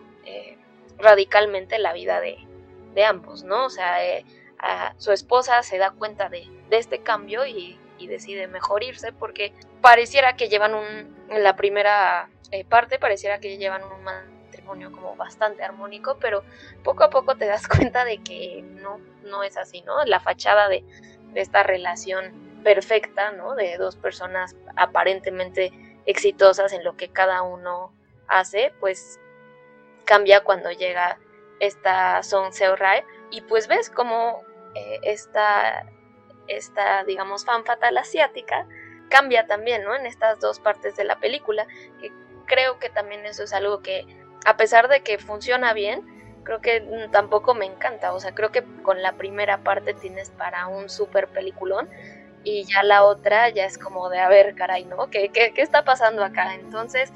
radicalmente 0.96 1.78
la 1.78 1.92
vida 1.92 2.20
de, 2.20 3.04
ambos, 3.04 3.42
¿no? 3.42 3.66
O 3.66 3.70
sea, 3.70 3.96
a 4.58 4.94
su 4.96 5.12
esposa 5.12 5.62
se 5.62 5.76
da 5.76 5.90
cuenta 5.90 6.28
de, 6.28 6.48
este 6.70 7.00
cambio 7.00 7.44
y 7.46 7.78
decide 8.06 8.48
mejor 8.48 8.82
irse 8.82 9.12
porque 9.12 9.52
pareciera 9.80 10.36
que 10.36 10.48
llevan 10.48 10.74
un, 10.74 11.14
en 11.28 11.42
la 11.42 11.56
primera 11.56 12.28
eh, 12.50 12.64
parte 12.64 12.98
pareciera 12.98 13.40
que 13.40 13.58
llevan 13.58 13.82
un 13.82 14.04
matrimonio 14.04 14.92
como 14.92 15.16
bastante 15.16 15.64
armónico, 15.64 16.18
pero 16.20 16.44
poco 16.82 17.04
a 17.04 17.10
poco 17.10 17.36
te 17.36 17.46
das 17.46 17.66
cuenta 17.68 18.04
de 18.04 18.18
que 18.18 18.62
no, 18.62 19.00
no 19.24 19.42
es 19.42 19.56
así, 19.56 19.82
¿no? 19.82 20.04
La 20.04 20.20
fachada 20.20 20.68
de 20.68 20.84
esta 21.34 21.62
relación 21.64 22.32
perfecta, 22.62 23.32
¿no? 23.32 23.54
De 23.54 23.76
dos 23.76 23.96
personas 23.96 24.54
aparentemente 24.76 25.72
exitosas 26.06 26.72
en 26.72 26.84
lo 26.84 26.96
que 26.96 27.08
cada 27.08 27.42
uno 27.42 27.92
hace, 28.28 28.72
pues 28.80 29.20
cambia 30.04 30.42
cuando 30.42 30.70
llega 30.70 31.18
esta 31.60 32.22
Song 32.22 32.52
Seo 32.52 32.76
Rae 32.76 33.04
y 33.30 33.40
pues 33.42 33.68
ves 33.68 33.90
como 33.90 34.42
eh, 34.74 35.00
esta 35.02 35.86
esta, 36.46 37.04
digamos, 37.04 37.44
fan 37.44 37.64
fatal 37.64 37.96
asiática 37.98 38.66
cambia 39.08 39.46
también, 39.46 39.84
¿no? 39.84 39.94
En 39.94 40.06
estas 40.06 40.40
dos 40.40 40.60
partes 40.60 40.96
de 40.96 41.04
la 41.04 41.18
película, 41.18 41.66
que 42.00 42.12
creo 42.46 42.78
que 42.78 42.90
también 42.90 43.24
eso 43.26 43.44
es 43.44 43.52
algo 43.52 43.80
que, 43.80 44.06
a 44.44 44.56
pesar 44.56 44.88
de 44.88 45.02
que 45.02 45.18
funciona 45.18 45.72
bien, 45.72 46.42
creo 46.42 46.60
que 46.60 47.08
tampoco 47.10 47.54
me 47.54 47.64
encanta, 47.64 48.12
o 48.12 48.20
sea, 48.20 48.34
creo 48.34 48.52
que 48.52 48.64
con 48.82 49.02
la 49.02 49.12
primera 49.12 49.58
parte 49.58 49.94
tienes 49.94 50.30
para 50.30 50.66
un 50.66 50.90
super 50.90 51.28
peliculón 51.28 51.88
y 52.42 52.64
ya 52.64 52.82
la 52.82 53.04
otra 53.04 53.48
ya 53.48 53.64
es 53.64 53.78
como 53.78 54.10
de, 54.10 54.18
a 54.18 54.28
ver, 54.28 54.54
caray, 54.54 54.84
¿no? 54.84 55.08
¿Qué, 55.10 55.30
qué, 55.30 55.52
qué 55.54 55.62
está 55.62 55.84
pasando 55.84 56.22
acá? 56.22 56.54
Entonces, 56.54 57.12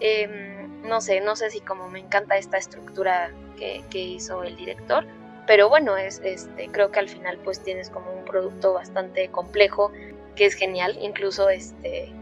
em, 0.00 0.82
no 0.82 1.00
sé, 1.00 1.20
no 1.20 1.36
sé 1.36 1.50
si 1.50 1.60
como 1.60 1.88
me 1.88 2.00
encanta 2.00 2.36
esta 2.36 2.58
estructura 2.58 3.30
que, 3.56 3.82
hizo 3.92 4.42
el 4.42 4.56
director, 4.56 5.06
pero 5.46 5.68
bueno, 5.68 5.96
es, 5.96 6.20
este, 6.24 6.68
creo 6.68 6.90
que 6.90 6.98
al 6.98 7.08
final 7.08 7.38
pues 7.42 7.62
tienes 7.62 7.88
como 7.90 8.12
un 8.12 8.24
producto 8.24 8.74
bastante 8.74 9.28
complejo 9.28 9.92
que 10.34 10.46
es 10.46 10.54
genial, 10.54 10.98
incluso 11.00 11.48
este... 11.48 12.12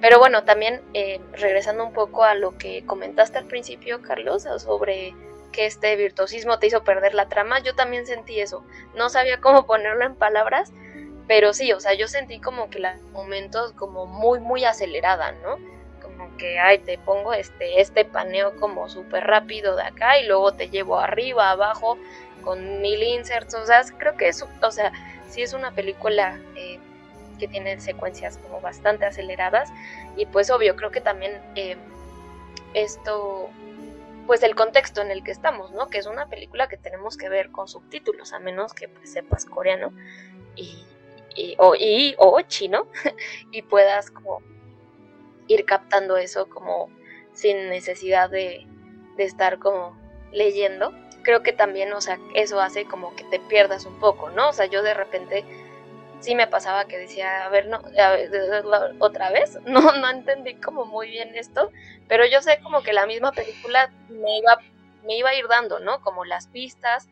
Pero 0.00 0.18
bueno, 0.18 0.42
también 0.44 0.82
eh, 0.92 1.20
regresando 1.32 1.84
un 1.84 1.92
poco 1.92 2.24
a 2.24 2.34
lo 2.34 2.58
que 2.58 2.84
comentaste 2.84 3.38
al 3.38 3.46
principio, 3.46 4.02
Carlos, 4.02 4.42
sobre 4.58 5.14
que 5.52 5.66
este 5.66 5.94
virtuosismo 5.96 6.58
te 6.58 6.66
hizo 6.66 6.82
perder 6.84 7.14
la 7.14 7.28
trama, 7.28 7.60
yo 7.60 7.74
también 7.74 8.06
sentí 8.06 8.40
eso. 8.40 8.64
No 8.94 9.08
sabía 9.08 9.40
cómo 9.40 9.66
ponerlo 9.66 10.04
en 10.04 10.14
palabras, 10.14 10.72
pero 11.26 11.52
sí, 11.52 11.72
o 11.72 11.80
sea, 11.80 11.94
yo 11.94 12.08
sentí 12.08 12.40
como 12.40 12.70
que 12.70 12.78
la 12.78 12.98
momentos 13.12 13.72
como 13.72 14.06
muy, 14.06 14.40
muy 14.40 14.64
acelerada, 14.64 15.32
¿no? 15.32 15.58
Que, 16.38 16.58
ay, 16.58 16.78
te 16.78 16.98
pongo 16.98 17.32
este, 17.34 17.80
este 17.80 18.04
paneo 18.04 18.56
como 18.56 18.88
súper 18.88 19.24
rápido 19.24 19.76
de 19.76 19.82
acá 19.82 20.18
y 20.20 20.26
luego 20.26 20.52
te 20.52 20.70
llevo 20.70 20.98
arriba, 20.98 21.50
abajo, 21.50 21.98
con 22.42 22.80
mil 22.80 23.02
inserts, 23.02 23.54
o 23.54 23.66
sea, 23.66 23.82
creo 23.98 24.16
que 24.16 24.28
es, 24.28 24.42
o 24.42 24.70
sea, 24.70 24.92
sí 25.28 25.42
es 25.42 25.52
una 25.52 25.72
película 25.72 26.40
eh, 26.56 26.78
que 27.38 27.48
tiene 27.48 27.80
secuencias 27.80 28.38
como 28.38 28.60
bastante 28.60 29.06
aceleradas 29.06 29.70
y 30.16 30.26
pues 30.26 30.50
obvio, 30.50 30.76
creo 30.76 30.90
que 30.90 31.00
también 31.00 31.40
eh, 31.54 31.76
esto, 32.74 33.50
pues 34.26 34.42
el 34.42 34.54
contexto 34.54 35.00
en 35.00 35.10
el 35.10 35.22
que 35.22 35.30
estamos, 35.30 35.72
¿no? 35.72 35.88
Que 35.88 35.98
es 35.98 36.06
una 36.06 36.26
película 36.26 36.68
que 36.68 36.76
tenemos 36.76 37.16
que 37.16 37.28
ver 37.28 37.50
con 37.50 37.68
subtítulos, 37.68 38.32
a 38.32 38.38
menos 38.38 38.74
que 38.74 38.88
pues, 38.88 39.12
sepas 39.12 39.44
coreano 39.44 39.92
y, 40.56 40.84
o, 41.58 41.74
y, 41.74 42.14
o 42.18 42.40
chino 42.42 42.88
y 43.52 43.62
puedas 43.62 44.10
como 44.10 44.42
ir 45.48 45.64
captando 45.64 46.16
eso 46.16 46.48
como 46.48 46.88
sin 47.32 47.68
necesidad 47.68 48.30
de, 48.30 48.66
de 49.16 49.24
estar 49.24 49.58
como 49.58 49.98
leyendo 50.32 50.92
creo 51.28 51.42
que 51.42 51.52
también, 51.52 51.92
o 51.92 52.00
sea, 52.00 52.18
eso 52.34 52.58
hace 52.58 52.86
como 52.86 53.14
que 53.14 53.22
te 53.24 53.38
pierdas 53.38 53.84
un 53.84 54.00
poco, 54.00 54.30
¿no? 54.30 54.48
O 54.48 54.52
sea, 54.54 54.64
yo 54.64 54.82
de 54.82 54.94
repente 54.94 55.44
sí 56.20 56.34
me 56.34 56.46
pasaba 56.46 56.86
que 56.86 56.96
decía, 56.96 57.44
a 57.44 57.50
ver, 57.50 57.66
no, 57.66 57.82
otra 58.98 59.30
vez, 59.30 59.58
no, 59.66 59.92
no 59.92 60.08
entendí 60.08 60.54
como 60.54 60.86
muy 60.86 61.10
bien 61.10 61.34
esto, 61.34 61.70
pero 62.08 62.24
yo 62.24 62.40
sé 62.40 62.60
como 62.62 62.82
que 62.82 62.94
la 62.94 63.04
misma 63.04 63.32
película 63.32 63.92
me 64.08 64.38
iba, 64.38 64.58
me 65.04 65.18
iba 65.18 65.28
a 65.28 65.34
ir 65.34 65.46
dando, 65.48 65.80
¿no? 65.80 66.00
Como 66.00 66.24
las 66.24 66.46
pistas 66.46 67.10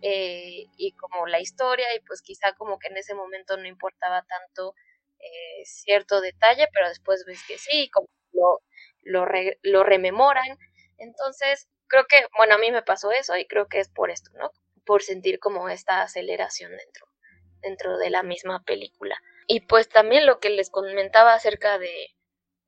eh, 0.00 0.68
y 0.76 0.92
como 0.92 1.26
la 1.26 1.40
historia 1.40 1.86
y 1.96 2.00
pues 2.06 2.22
quizá 2.22 2.52
como 2.52 2.78
que 2.78 2.86
en 2.86 2.98
ese 2.98 3.14
momento 3.14 3.56
no 3.56 3.66
importaba 3.66 4.22
tanto 4.22 4.76
eh, 5.18 5.64
cierto 5.64 6.20
detalle, 6.20 6.68
pero 6.72 6.88
después 6.88 7.24
ves 7.26 7.40
que 7.46 7.58
sí, 7.58 7.90
como 7.90 8.08
lo, 8.32 8.60
lo, 9.02 9.26
lo 9.62 9.84
rememoran. 9.84 10.58
Entonces, 10.98 11.68
creo 11.88 12.06
que, 12.06 12.26
bueno, 12.36 12.54
a 12.54 12.58
mí 12.58 12.70
me 12.70 12.82
pasó 12.82 13.10
eso 13.12 13.36
y 13.36 13.46
creo 13.46 13.68
que 13.68 13.80
es 13.80 13.88
por 13.88 14.10
esto, 14.10 14.30
¿no? 14.34 14.50
Por 14.84 15.02
sentir 15.02 15.38
como 15.38 15.68
esta 15.68 16.02
aceleración 16.02 16.72
dentro, 16.76 17.06
dentro 17.60 17.98
de 17.98 18.10
la 18.10 18.22
misma 18.22 18.62
película. 18.64 19.16
Y 19.46 19.60
pues 19.60 19.88
también 19.88 20.26
lo 20.26 20.40
que 20.40 20.50
les 20.50 20.70
comentaba 20.70 21.34
acerca 21.34 21.78
de, 21.78 22.14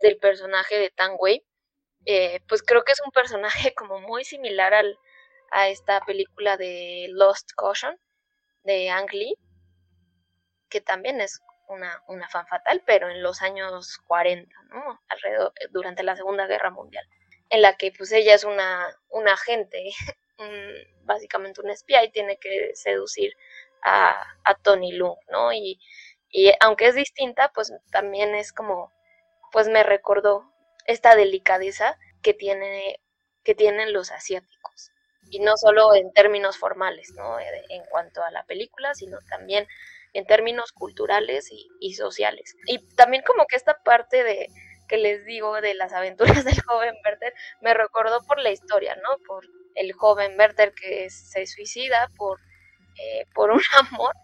del 0.01 0.19
personaje 0.19 0.79
de 0.79 0.91
Tang 0.91 1.17
Wei, 1.19 1.45
eh, 2.07 2.41
pues 2.49 2.63
creo 2.63 2.85
que 2.85 2.93
es 2.93 3.01
un 3.05 3.13
personaje 3.13 3.75
como 3.77 4.01
muy 4.01 4.25
similar 4.25 4.75
al, 4.75 4.99
a 5.51 5.69
esta 5.69 6.01
película 6.03 6.57
de 6.57 7.09
Lost 7.11 7.51
Caution 7.57 7.99
de 8.65 8.91
Ang 8.91 9.11
Lee, 9.13 9.35
que 10.69 10.81
también 10.81 11.21
es 11.21 11.41
una, 11.69 12.03
una 12.09 12.29
fan 12.29 12.47
fatal, 12.47 12.83
pero 12.87 13.09
en 13.09 13.23
los 13.23 13.43
años 13.43 13.99
40, 14.07 14.55
¿no? 14.71 15.01
Alrededor, 15.09 15.53
durante 15.71 16.03
la 16.03 16.17
Segunda 16.17 16.47
Guerra 16.47 16.71
Mundial 16.71 17.07
en 17.51 17.63
la 17.63 17.77
que 17.77 17.93
pues 17.93 18.13
ella 18.13 18.35
es 18.35 18.45
una, 18.45 18.87
una 19.09 19.33
agente, 19.35 19.91
básicamente 21.05 21.61
una 21.61 21.73
espía 21.73 22.05
y 22.05 22.11
tiene 22.11 22.39
que 22.39 22.73
seducir 22.75 23.35
a, 23.83 24.23
a 24.45 24.55
Tony 24.57 24.93
Lung, 24.93 25.17
¿no? 25.31 25.53
Y, 25.53 25.81
y 26.31 26.53
aunque 26.61 26.87
es 26.89 26.95
distinta, 26.95 27.51
pues 27.55 27.73
también 27.91 28.35
es 28.35 28.53
como, 28.53 28.93
pues 29.53 29.69
me 29.69 29.83
recordó 29.83 30.53
esta 30.87 31.15
delicadeza 31.17 31.99
que, 32.23 32.35
tiene, 32.35 33.01
que 33.45 33.55
tienen 33.55 33.93
los 33.93 34.11
asiáticos. 34.11 34.93
Y 35.31 35.41
no 35.41 35.57
solo 35.59 35.95
en 35.95 36.13
términos 36.13 36.57
formales, 36.57 37.13
¿no? 37.15 37.39
En 37.41 37.85
cuanto 37.91 38.23
a 38.23 38.31
la 38.31 38.45
película, 38.45 38.95
sino 38.95 39.19
también 39.29 39.67
en 40.19 40.27
términos 40.27 40.73
culturales 40.73 41.51
y, 41.53 41.69
y 41.81 41.95
sociales. 41.95 42.57
Y 42.67 42.79
también 42.97 43.23
como 43.27 43.47
que 43.47 43.57
esta 43.57 43.83
parte 43.83 44.25
de, 44.25 44.49
que 44.89 44.97
les 44.97 45.25
digo 45.25 45.61
de 45.61 45.75
las 45.75 45.93
aventuras 45.93 46.45
del 46.45 46.61
joven 46.63 46.95
Werther 47.05 47.33
me 47.61 47.75
recordó 47.75 48.21
por 48.27 48.41
la 48.41 48.51
historia, 48.51 48.97
¿no? 48.97 49.19
Por 49.27 49.47
el 49.77 49.93
joven 49.93 50.37
Werther 50.39 50.73
que 50.75 51.09
se 51.11 51.47
suicida 51.47 52.11
por, 52.17 52.41
eh, 52.97 53.27
por 53.35 53.51
un 53.53 53.61
amor, 53.93 54.15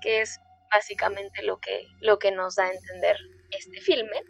que 0.00 0.22
es 0.22 0.38
básicamente 0.70 1.42
lo 1.42 1.58
que, 1.58 1.86
lo 2.00 2.18
que 2.18 2.30
nos 2.30 2.54
da 2.54 2.64
a 2.64 2.72
entender 2.72 3.16
este 3.50 3.80
filme. 3.80 4.22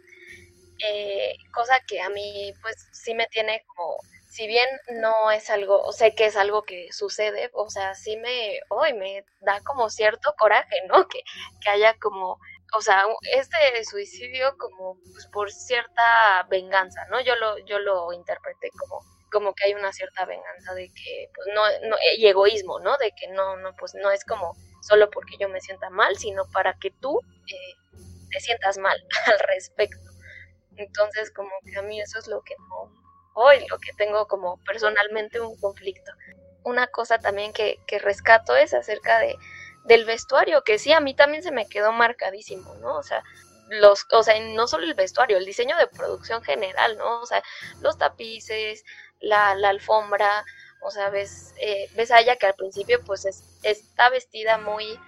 eh, 0.85 1.35
cosa 1.53 1.79
que 1.87 2.01
a 2.01 2.09
mí 2.09 2.53
pues 2.61 2.75
sí 2.91 3.13
me 3.13 3.27
tiene 3.27 3.63
como, 3.67 3.97
si 4.33 4.47
bien 4.47 4.67
no 4.99 5.29
es 5.29 5.51
algo, 5.51 5.91
sé 5.91 6.15
que 6.15 6.25
es 6.25 6.35
algo 6.35 6.63
que 6.63 6.91
sucede, 6.91 7.51
o 7.53 7.69
sea, 7.69 7.93
sí 7.93 8.17
me, 8.17 8.61
hoy 8.69 8.93
me 8.93 9.23
da 9.41 9.61
como 9.61 9.91
cierto 9.91 10.33
coraje, 10.35 10.75
¿no? 10.87 11.07
Que, 11.07 11.21
que 11.61 11.69
haya 11.69 11.95
como 11.99 12.39
o 12.75 12.81
sea, 12.81 13.05
este 13.31 13.85
suicidio 13.85 14.57
como 14.57 14.97
pues, 15.11 15.27
por 15.27 15.51
cierta 15.51 16.47
venganza, 16.49 17.05
¿no? 17.11 17.21
Yo 17.21 17.35
lo, 17.35 17.59
yo 17.59 17.77
lo 17.77 18.11
interpreté 18.11 18.69
como, 18.79 19.01
como 19.31 19.53
que 19.53 19.65
hay 19.65 19.75
una 19.75 19.93
cierta 19.93 20.25
venganza 20.25 20.73
de 20.73 20.87
que, 20.87 21.29
pues, 21.35 21.49
no, 21.53 21.61
no, 21.87 21.95
y 22.17 22.25
egoísmo, 22.25 22.79
¿no? 22.79 22.97
De 22.97 23.11
que 23.11 23.27
no, 23.27 23.57
no, 23.57 23.75
pues, 23.75 23.93
no 23.93 24.09
es 24.09 24.25
como 24.25 24.55
solo 24.81 25.11
porque 25.11 25.37
yo 25.39 25.47
me 25.49 25.61
sienta 25.61 25.91
mal, 25.91 26.17
sino 26.17 26.45
para 26.51 26.73
que 26.79 26.89
tú 26.89 27.19
eh, 27.47 27.75
te 28.31 28.39
sientas 28.39 28.79
mal 28.79 28.97
al 29.27 29.37
respecto. 29.47 30.09
Entonces, 30.75 31.31
como 31.31 31.51
que 31.71 31.77
a 31.77 31.83
mí 31.83 32.01
eso 32.01 32.17
es 32.17 32.27
lo 32.27 32.41
que 32.41 32.55
no, 32.57 33.02
hoy 33.33 33.65
lo 33.69 33.77
que 33.79 33.93
tengo 33.93 34.27
como 34.27 34.57
personalmente 34.63 35.39
un 35.39 35.57
conflicto. 35.59 36.11
Una 36.63 36.87
cosa 36.87 37.19
también 37.19 37.53
que, 37.53 37.79
que 37.87 37.99
rescato 37.99 38.55
es 38.55 38.73
acerca 38.73 39.19
de 39.19 39.37
del 39.83 40.05
vestuario, 40.05 40.63
que 40.63 40.79
sí, 40.79 40.93
a 40.93 40.99
mí 40.99 41.13
también 41.13 41.43
se 41.43 41.51
me 41.51 41.67
quedó 41.67 41.91
marcadísimo, 41.91 42.73
¿no? 42.75 42.95
O 42.95 43.03
sea, 43.03 43.23
los, 43.69 44.05
o 44.11 44.23
sea, 44.23 44.39
no 44.39 44.67
solo 44.67 44.85
el 44.85 44.93
vestuario, 44.93 45.37
el 45.37 45.45
diseño 45.45 45.77
de 45.77 45.87
producción 45.87 46.43
general, 46.43 46.97
¿no? 46.97 47.21
O 47.21 47.25
sea, 47.25 47.43
los 47.81 47.97
tapices, 47.97 48.83
la, 49.19 49.55
la 49.55 49.69
alfombra, 49.69 50.45
o 50.81 50.91
sea, 50.91 51.09
ves, 51.09 51.53
eh, 51.59 51.89
ves 51.95 52.11
a 52.11 52.19
ella 52.19 52.35
que 52.35 52.45
al 52.45 52.53
principio 52.53 53.03
pues 53.03 53.25
está 53.63 54.09
vestida 54.09 54.57
muy 54.57 54.99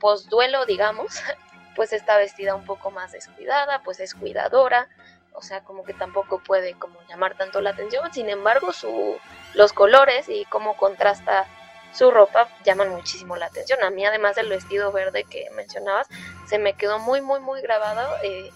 post-duelo, 0.00 0.66
digamos, 0.66 1.20
pues 1.76 1.92
está 1.92 2.16
vestida 2.16 2.54
un 2.54 2.64
poco 2.64 2.90
más 2.90 3.12
descuidada, 3.12 3.82
pues 3.82 4.00
es 4.00 4.14
cuidadora, 4.14 4.88
o 5.34 5.42
sea, 5.42 5.62
como 5.64 5.84
que 5.84 5.92
tampoco 5.92 6.38
puede 6.38 6.74
como 6.74 6.98
llamar 7.08 7.36
tanto 7.36 7.60
la 7.60 7.70
atención, 7.70 8.12
sin 8.12 8.30
embargo, 8.30 8.72
su, 8.72 9.18
los 9.54 9.72
colores 9.72 10.28
y 10.28 10.44
cómo 10.46 10.76
contrasta 10.76 11.46
su 11.92 12.10
ropa 12.10 12.48
llaman 12.64 12.90
muchísimo 12.90 13.36
la 13.36 13.46
atención. 13.46 13.82
A 13.82 13.90
mí, 13.90 14.04
además 14.04 14.36
del 14.36 14.48
vestido 14.48 14.90
verde 14.92 15.24
que 15.24 15.48
mencionabas, 15.54 16.08
se 16.46 16.58
me 16.58 16.74
quedó 16.74 16.98
muy, 16.98 17.20
muy, 17.20 17.40
muy 17.40 17.60
grabado, 17.62 18.16
eh, 18.22 18.50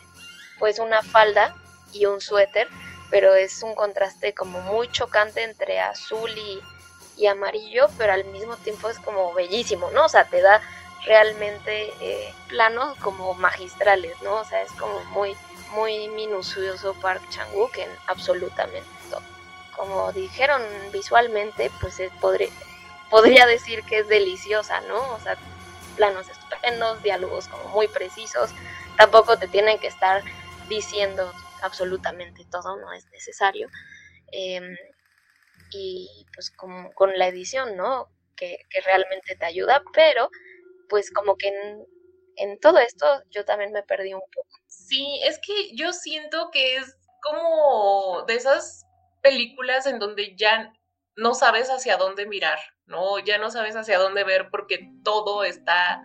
pues 0.58 0.78
una 0.78 1.02
falda 1.02 1.54
y 1.92 2.06
un 2.06 2.20
suéter, 2.20 2.68
pero 3.10 3.34
es 3.34 3.62
un 3.62 3.74
contraste 3.74 4.34
como 4.34 4.60
muy 4.60 4.88
chocante 4.90 5.42
entre 5.42 5.80
azul 5.80 6.30
y, 6.36 7.26
amarillo, 7.26 7.88
pero 7.98 8.12
al 8.12 8.24
mismo 8.26 8.56
tiempo 8.58 8.88
es 8.88 8.98
como 9.00 9.34
bellísimo, 9.34 9.90
¿no? 9.90 10.04
O 10.04 10.08
sea, 10.08 10.24
te 10.24 10.40
da 10.40 10.60
realmente 11.04 11.92
eh, 12.00 12.32
planos 12.48 12.96
como 13.00 13.34
magistrales, 13.34 14.14
¿no? 14.22 14.36
O 14.36 14.44
sea, 14.44 14.62
es 14.62 14.70
como 14.72 15.02
muy, 15.06 15.36
muy 15.72 16.08
minucioso 16.08 16.94
Park 16.94 17.22
Chang-wook 17.30 17.76
en 17.78 17.90
absolutamente 18.06 18.88
todo. 19.10 19.22
Como 19.76 20.12
dijeron 20.12 20.62
visualmente, 20.92 21.70
pues 21.80 22.00
es, 22.00 22.12
podría, 22.20 22.50
podría 23.10 23.46
decir 23.46 23.82
que 23.84 23.98
es 23.98 24.08
deliciosa, 24.08 24.80
¿no? 24.82 25.14
O 25.14 25.20
sea, 25.20 25.36
planos 25.96 26.28
estupendos, 26.28 27.02
diálogos 27.02 27.48
como 27.48 27.64
muy 27.70 27.88
precisos, 27.88 28.50
tampoco 28.96 29.38
te 29.38 29.48
tienen 29.48 29.78
que 29.78 29.88
estar 29.88 30.22
diciendo 30.68 31.32
absolutamente 31.62 32.44
todo, 32.50 32.76
no 32.76 32.92
es 32.92 33.06
necesario. 33.10 33.68
Em, 34.32 34.76
y 35.70 36.26
pues 36.34 36.50
como 36.50 36.92
con 36.94 37.16
la 37.18 37.28
edición, 37.28 37.76
¿no? 37.76 38.08
Que, 38.36 38.58
realmente 38.84 39.36
te 39.36 39.44
ayuda, 39.44 39.82
pero 39.92 40.30
pues 40.88 41.10
como 41.10 41.36
que 41.36 41.48
en, 41.48 41.86
en 42.36 42.58
todo 42.60 42.78
esto 42.78 43.06
yo 43.30 43.44
también 43.44 43.72
me 43.72 43.82
perdí 43.82 44.14
un 44.14 44.22
poco. 44.32 44.48
Sí, 44.88 45.20
es 45.22 45.38
que 45.38 45.76
yo 45.76 45.92
siento 45.92 46.50
que 46.50 46.76
es 46.76 46.96
como 47.20 48.22
de 48.26 48.36
esas 48.36 48.86
películas 49.20 49.86
en 49.86 49.98
donde 49.98 50.34
ya 50.34 50.72
no 51.14 51.34
sabes 51.34 51.68
hacia 51.68 51.98
dónde 51.98 52.24
mirar, 52.24 52.58
¿no? 52.86 53.18
Ya 53.18 53.36
no 53.36 53.50
sabes 53.50 53.76
hacia 53.76 53.98
dónde 53.98 54.24
ver 54.24 54.48
porque 54.50 54.90
todo 55.04 55.44
está 55.44 56.02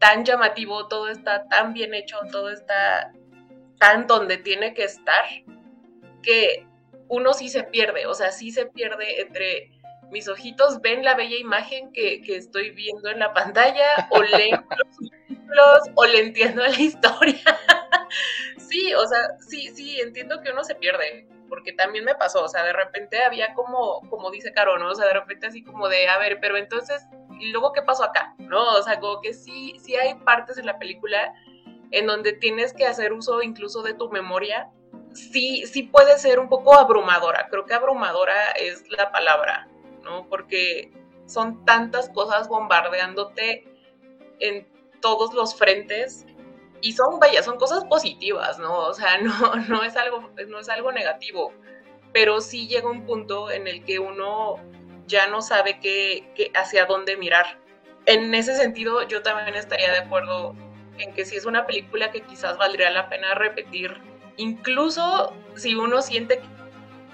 tan 0.00 0.24
llamativo, 0.24 0.88
todo 0.88 1.08
está 1.08 1.46
tan 1.46 1.72
bien 1.72 1.94
hecho, 1.94 2.18
todo 2.32 2.50
está 2.50 3.12
tan 3.78 4.08
donde 4.08 4.38
tiene 4.38 4.74
que 4.74 4.82
estar, 4.82 5.24
que 6.20 6.66
uno 7.06 7.32
sí 7.32 7.48
se 7.48 7.62
pierde, 7.62 8.06
o 8.06 8.14
sea, 8.14 8.32
sí 8.32 8.50
se 8.50 8.66
pierde 8.66 9.20
entre 9.20 9.70
mis 10.14 10.28
ojitos 10.28 10.80
ven 10.80 11.04
la 11.04 11.16
bella 11.16 11.36
imagen 11.36 11.92
que, 11.92 12.22
estoy 12.28 12.70
viendo 12.70 13.10
en 13.10 13.18
la 13.18 13.32
pantalla 13.32 14.06
o 14.10 14.22
leen 14.22 14.64
los 14.78 15.10
títulos 15.26 15.78
o 15.96 16.04
le 16.06 16.20
entiendo 16.20 16.62
la 16.62 16.80
historia. 16.80 17.42
sí, 18.56 18.94
o 18.94 19.04
sea, 19.08 19.36
sí, 19.40 19.70
sí, 19.74 20.00
entiendo 20.00 20.40
que 20.40 20.52
uno 20.52 20.62
se 20.62 20.76
pierde, 20.76 21.26
porque 21.48 21.72
también 21.72 22.04
me 22.04 22.14
pasó, 22.14 22.44
o 22.44 22.48
sea, 22.48 22.62
de 22.62 22.72
repente 22.72 23.24
había 23.24 23.54
como, 23.54 24.08
como 24.08 24.30
dice 24.30 24.52
Caro, 24.52 24.78
¿no? 24.78 24.90
O 24.90 24.94
sea, 24.94 25.06
de 25.06 25.14
repente 25.14 25.48
así 25.48 25.64
como 25.64 25.88
de, 25.88 26.06
a 26.06 26.16
ver, 26.18 26.38
pero 26.40 26.56
entonces, 26.56 27.04
¿y 27.40 27.50
luego 27.50 27.72
qué 27.72 27.82
pasó 27.82 28.04
acá? 28.04 28.36
¿No? 28.38 28.62
O 28.74 28.82
sea, 28.84 29.00
como 29.00 29.20
que 29.20 29.34
sí, 29.34 29.74
sí 29.80 29.96
hay 29.96 30.14
partes 30.14 30.58
en 30.58 30.66
la 30.66 30.78
película 30.78 31.34
en 31.90 32.06
donde 32.06 32.34
tienes 32.34 32.72
que 32.72 32.86
hacer 32.86 33.12
uso 33.12 33.42
incluso 33.42 33.82
de 33.82 33.94
tu 33.94 34.10
memoria. 34.10 34.70
Sí, 35.12 35.66
sí 35.66 35.82
puede 35.82 36.18
ser 36.18 36.38
un 36.38 36.48
poco 36.48 36.78
abrumadora, 36.78 37.48
creo 37.50 37.64
que 37.64 37.74
abrumadora 37.74 38.52
es 38.52 38.88
la 38.90 39.10
palabra, 39.10 39.68
¿no? 40.04 40.28
Porque 40.28 40.92
son 41.26 41.64
tantas 41.64 42.08
cosas 42.10 42.48
bombardeándote 42.48 43.66
en 44.40 44.68
todos 45.00 45.34
los 45.34 45.54
frentes 45.54 46.26
y 46.80 46.92
son, 46.92 47.18
vaya, 47.18 47.42
son 47.42 47.56
cosas 47.58 47.84
positivas, 47.84 48.58
¿no? 48.58 48.78
O 48.78 48.94
sea, 48.94 49.18
no, 49.22 49.56
no, 49.68 49.82
es, 49.82 49.96
algo, 49.96 50.30
no 50.48 50.60
es 50.60 50.68
algo 50.68 50.92
negativo, 50.92 51.52
pero 52.12 52.40
sí 52.40 52.68
llega 52.68 52.90
un 52.90 53.06
punto 53.06 53.50
en 53.50 53.66
el 53.66 53.84
que 53.84 53.98
uno 53.98 54.56
ya 55.06 55.26
no 55.26 55.42
sabe 55.42 55.80
qué, 55.80 56.30
qué, 56.34 56.50
hacia 56.54 56.86
dónde 56.86 57.16
mirar. 57.16 57.58
En 58.06 58.34
ese 58.34 58.54
sentido, 58.54 59.02
yo 59.08 59.22
también 59.22 59.54
estaría 59.56 59.90
de 59.90 59.98
acuerdo 59.98 60.54
en 60.98 61.12
que 61.14 61.24
si 61.24 61.36
es 61.36 61.46
una 61.46 61.66
película 61.66 62.10
que 62.10 62.20
quizás 62.20 62.58
valdría 62.58 62.90
la 62.90 63.08
pena 63.08 63.34
repetir, 63.34 64.00
incluso 64.36 65.32
si 65.56 65.74
uno 65.74 66.02
siente 66.02 66.40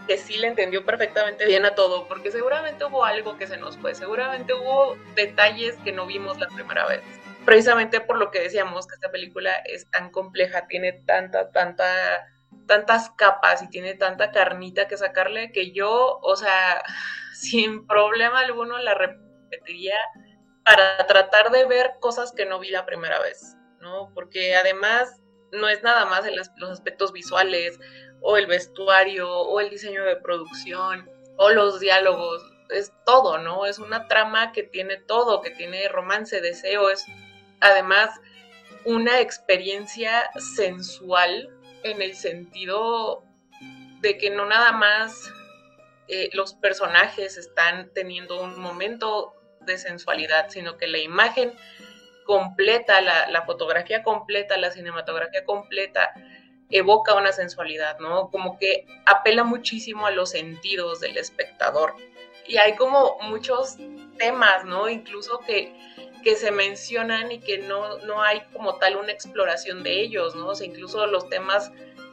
que 0.06 0.18
sí 0.18 0.38
le 0.38 0.48
entendió 0.48 0.84
perfectamente 0.84 1.46
bien 1.46 1.64
a 1.64 1.74
todo, 1.74 2.08
porque 2.08 2.30
seguramente 2.30 2.84
hubo 2.84 3.04
algo 3.04 3.36
que 3.36 3.46
se 3.46 3.56
nos 3.56 3.76
fue, 3.76 3.94
seguramente 3.94 4.54
hubo 4.54 4.96
detalles 5.14 5.76
que 5.84 5.92
no 5.92 6.06
vimos 6.06 6.38
la 6.38 6.48
primera 6.48 6.86
vez 6.86 7.02
precisamente 7.44 8.00
por 8.00 8.18
lo 8.18 8.30
que 8.30 8.40
decíamos 8.40 8.86
que 8.86 8.94
esta 8.94 9.10
película 9.10 9.52
es 9.64 9.90
tan 9.90 10.10
compleja, 10.10 10.66
tiene 10.66 10.92
tanta, 10.92 11.50
tanta, 11.50 11.86
tantas 12.66 13.10
capas 13.10 13.62
y 13.62 13.68
tiene 13.68 13.94
tanta 13.94 14.30
carnita 14.30 14.88
que 14.88 14.96
sacarle 14.96 15.52
que 15.52 15.72
yo, 15.72 16.18
o 16.22 16.36
sea, 16.36 16.82
sin 17.34 17.86
problema 17.86 18.40
alguno 18.40 18.78
la 18.78 18.94
repetiría 18.94 19.96
para 20.64 21.06
tratar 21.06 21.50
de 21.50 21.64
ver 21.64 21.94
cosas 22.00 22.32
que 22.32 22.46
no 22.46 22.58
vi 22.58 22.70
la 22.70 22.86
primera 22.86 23.18
vez, 23.20 23.56
¿no? 23.80 24.12
Porque 24.14 24.54
además 24.54 25.20
no 25.52 25.68
es 25.68 25.82
nada 25.82 26.06
más 26.06 26.26
en 26.26 26.36
los 26.36 26.70
aspectos 26.70 27.12
visuales 27.12 27.78
o 28.20 28.36
el 28.36 28.46
vestuario 28.46 29.30
o 29.30 29.60
el 29.60 29.70
diseño 29.70 30.04
de 30.04 30.16
producción 30.16 31.08
o 31.36 31.50
los 31.50 31.80
diálogos, 31.80 32.42
es 32.68 32.92
todo, 33.04 33.38
¿no? 33.38 33.66
Es 33.66 33.78
una 33.78 34.06
trama 34.06 34.52
que 34.52 34.62
tiene 34.62 34.96
todo, 34.96 35.40
que 35.40 35.50
tiene 35.50 35.88
romance, 35.88 36.40
deseo, 36.40 36.90
es 36.90 37.04
además 37.60 38.10
una 38.84 39.20
experiencia 39.20 40.30
sensual 40.54 41.50
en 41.82 42.02
el 42.02 42.14
sentido 42.14 43.24
de 44.00 44.18
que 44.18 44.30
no 44.30 44.46
nada 44.46 44.72
más 44.72 45.30
eh, 46.08 46.30
los 46.32 46.54
personajes 46.54 47.36
están 47.36 47.90
teniendo 47.94 48.42
un 48.42 48.58
momento 48.58 49.34
de 49.60 49.78
sensualidad, 49.78 50.48
sino 50.48 50.76
que 50.76 50.86
la 50.86 50.98
imagen 50.98 51.52
completa, 52.24 53.00
la, 53.00 53.42
fotografía 53.44 54.02
completa, 54.02 54.56
la 54.56 54.70
cinematografía 54.70 55.44
completa, 55.44 56.12
evoca 56.70 57.14
una 57.14 57.32
sensualidad, 57.32 57.98
¿no? 57.98 58.30
Como 58.30 58.58
que 58.58 58.86
apela 59.06 59.44
muchísimo 59.44 60.06
a 60.06 60.10
los 60.10 60.30
sentidos 60.30 61.00
del 61.00 61.16
espectador. 61.16 61.94
Y 62.46 62.56
hay 62.58 62.74
como 62.76 63.16
muchos 63.22 63.76
temas, 64.18 64.64
¿no? 64.64 64.88
Incluso 64.88 65.38
que 65.40 65.74
que 66.22 66.36
se 66.36 66.50
mencionan 66.50 67.32
y 67.32 67.40
que 67.40 67.58
no, 67.58 67.98
no 67.98 68.22
hay 68.22 68.42
como 68.52 68.76
tal 68.76 68.96
una 68.96 69.12
exploración 69.12 69.82
de 69.82 70.00
ellos, 70.00 70.34
¿no? 70.34 70.48
O 70.48 70.54
sea, 70.54 70.66
incluso 70.66 71.06
los 71.06 71.28
temas 71.28 71.72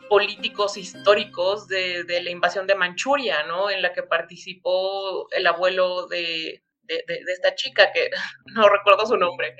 políticos 0.09 0.77
históricos 0.77 1.67
de, 1.67 2.05
la 2.07 2.29
invasión 2.29 2.67
de 2.67 2.75
Manchuria, 2.75 3.43
¿no? 3.43 3.69
En 3.69 3.81
la 3.81 3.93
que 3.93 4.03
participó 4.03 5.27
el 5.31 5.45
abuelo 5.47 6.07
de, 6.07 6.63
esta 6.87 7.55
chica, 7.55 7.91
que 7.91 8.09
no 8.53 8.69
recuerdo 8.69 9.05
su 9.05 9.17
nombre. 9.17 9.55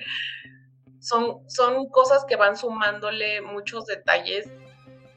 Son, 1.00 1.48
son 1.50 1.90
cosas 1.90 2.26
que 2.26 2.36
van 2.36 2.58
sumándole 2.58 3.42
muchos 3.42 3.86
detalles 3.86 4.50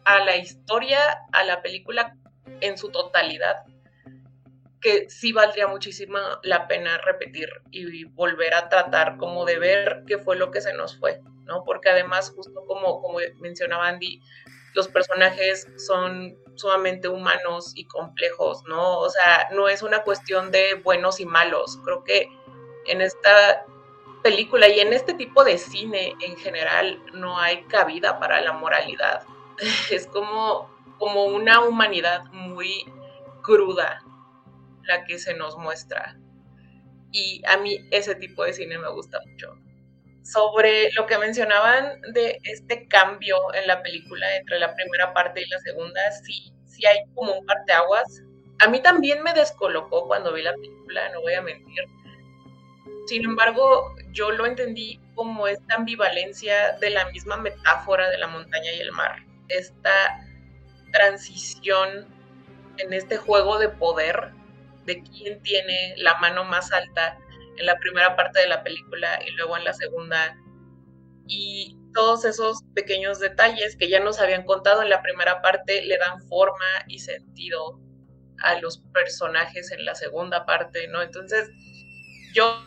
a 0.05 0.25
la 0.25 0.37
historia, 0.37 0.99
a 1.33 1.45
la 1.45 1.63
película 1.63 2.17
en 2.61 2.77
su 2.79 2.91
totalidad, 2.91 3.65
que 4.81 5.09
sí 5.11 5.33
valdría 5.33 5.67
muchísimo 5.67 6.19
la 6.43 6.67
pena 6.67 6.99
repetir 6.99 7.49
y 7.71 8.05
volver 8.05 8.55
a 8.55 8.69
tratar 8.69 9.17
como 9.19 9.45
de 9.45 9.59
ver 9.59 10.05
qué 10.07 10.19
fue 10.19 10.37
lo 10.37 10.51
que 10.51 10.61
se 10.61 10.73
nos 10.73 10.99
fue, 10.99 11.21
¿no? 11.45 11.65
Porque 11.65 11.91
además, 11.91 12.33
justo 12.35 12.65
como, 12.67 13.01
como 13.03 13.19
mencionaba 13.41 13.89
Andy, 13.89 14.21
los 14.75 14.89
personajes 14.89 15.69
son 15.77 16.39
sumamente 16.55 17.09
humanos 17.09 17.73
y 17.75 17.87
complejos, 17.87 18.63
¿no? 18.69 18.99
O 18.99 19.11
sea, 19.11 19.49
no 19.53 19.69
es 19.69 19.83
una 19.83 20.03
cuestión 20.03 20.51
de 20.51 20.75
buenos 20.75 21.21
y 21.21 21.27
malos. 21.27 21.79
Creo 21.85 22.05
que 22.05 22.29
en 22.87 23.01
esta 23.01 23.65
película 24.23 24.69
y 24.69 24.81
en 24.81 24.93
este 24.93 25.15
tipo 25.15 25.45
de 25.45 25.59
cine 25.59 26.15
en 26.21 26.37
general 26.37 27.03
no 27.13 27.39
hay 27.39 27.65
cabida 27.65 28.19
para 28.19 28.41
la 28.41 28.53
moralidad. 28.53 29.23
Es 29.91 30.07
como, 30.07 30.71
como 30.99 31.25
una 31.25 31.61
humanidad 31.61 32.25
muy 32.33 32.85
cruda 33.43 34.03
la 34.85 35.05
que 35.05 35.19
se 35.19 35.35
nos 35.35 35.57
muestra. 35.57 36.17
Y 37.13 37.43
a 37.47 37.57
mí 37.57 37.87
ese 37.91 38.15
tipo 38.15 38.45
de 38.45 38.53
cine 38.53 38.79
me 38.79 38.91
gusta 38.91 39.21
mucho. 39.27 39.57
Sobre 40.23 40.93
lo 40.93 41.07
que 41.07 41.19
mencionaban 41.19 42.01
de 42.13 42.39
este 42.45 42.87
cambio 42.87 43.37
en 43.55 43.67
la 43.67 43.83
película 43.83 44.37
entre 44.37 44.59
la 44.59 44.75
primera 44.75 45.13
parte 45.13 45.43
y 45.43 45.49
la 45.49 45.59
segunda, 45.61 46.01
sí, 46.13 46.53
sí 46.67 46.87
hay 46.87 46.99
como 47.15 47.33
un 47.33 47.47
parteaguas. 47.47 48.23
A 48.61 48.69
mí 48.69 48.81
también 48.81 49.23
me 49.23 49.33
descolocó 49.33 50.07
cuando 50.07 50.33
vi 50.33 50.43
la 50.43 50.55
película, 50.55 51.09
no 51.11 51.23
voy 51.23 51.35
a 51.35 51.43
mentir. 51.43 51.85
Sin 53.07 53.25
embargo, 53.25 53.95
yo 54.13 54.31
lo 54.31 54.47
entendí 54.47 55.01
como 55.15 55.49
esta 55.49 55.77
ambivalencia 55.77 56.77
de 56.81 56.91
la 56.91 57.07
misma 57.11 57.37
metáfora 57.39 58.09
de 58.11 58.19
la 58.19 58.29
montaña 58.29 58.73
y 58.73 58.81
el 58.81 58.93
mar. 58.93 59.30
Esta 59.51 60.27
transición 60.93 62.09
en 62.79 62.93
este 62.93 63.17
juego 63.17 63.59
de 63.59 63.69
poder 63.69 64.33
de 64.87 65.03
quién 65.03 65.43
tiene 65.43 65.95
la 65.99 66.15
mano 66.19 66.45
más 66.45 66.73
alta 66.73 67.19
en 67.57 67.67
la 67.67 67.77
primera 67.79 68.17
parte 68.17 68.41
de 68.41 68.49
la 68.49 68.63
película 68.63 69.21
y 69.27 69.31
luego 69.33 69.57
en 69.57 69.65
la 69.65 69.73
segunda. 69.75 70.37
Y 71.27 71.77
todos 71.95 72.25
esos 72.25 72.63
pequeños 72.75 73.19
detalles 73.19 73.77
que 73.77 73.89
ya 73.89 74.01
nos 74.01 74.21
habían 74.21 74.45
contado 74.45 74.83
en 74.83 74.91
la 74.91 75.03
primera 75.03 75.43
parte 75.43 75.83
le 75.83 75.99
dan 75.99 76.23
forma 76.23 76.67
y 76.89 76.99
sentido 76.99 77.79
a 78.43 78.59
los 78.61 78.79
personajes 78.93 79.71
en 79.71 79.85
la 79.85 79.95
segunda 79.95 80.47
parte, 80.47 80.89
¿no? 80.89 81.03
Entonces, 81.03 81.51
yo 82.35 82.65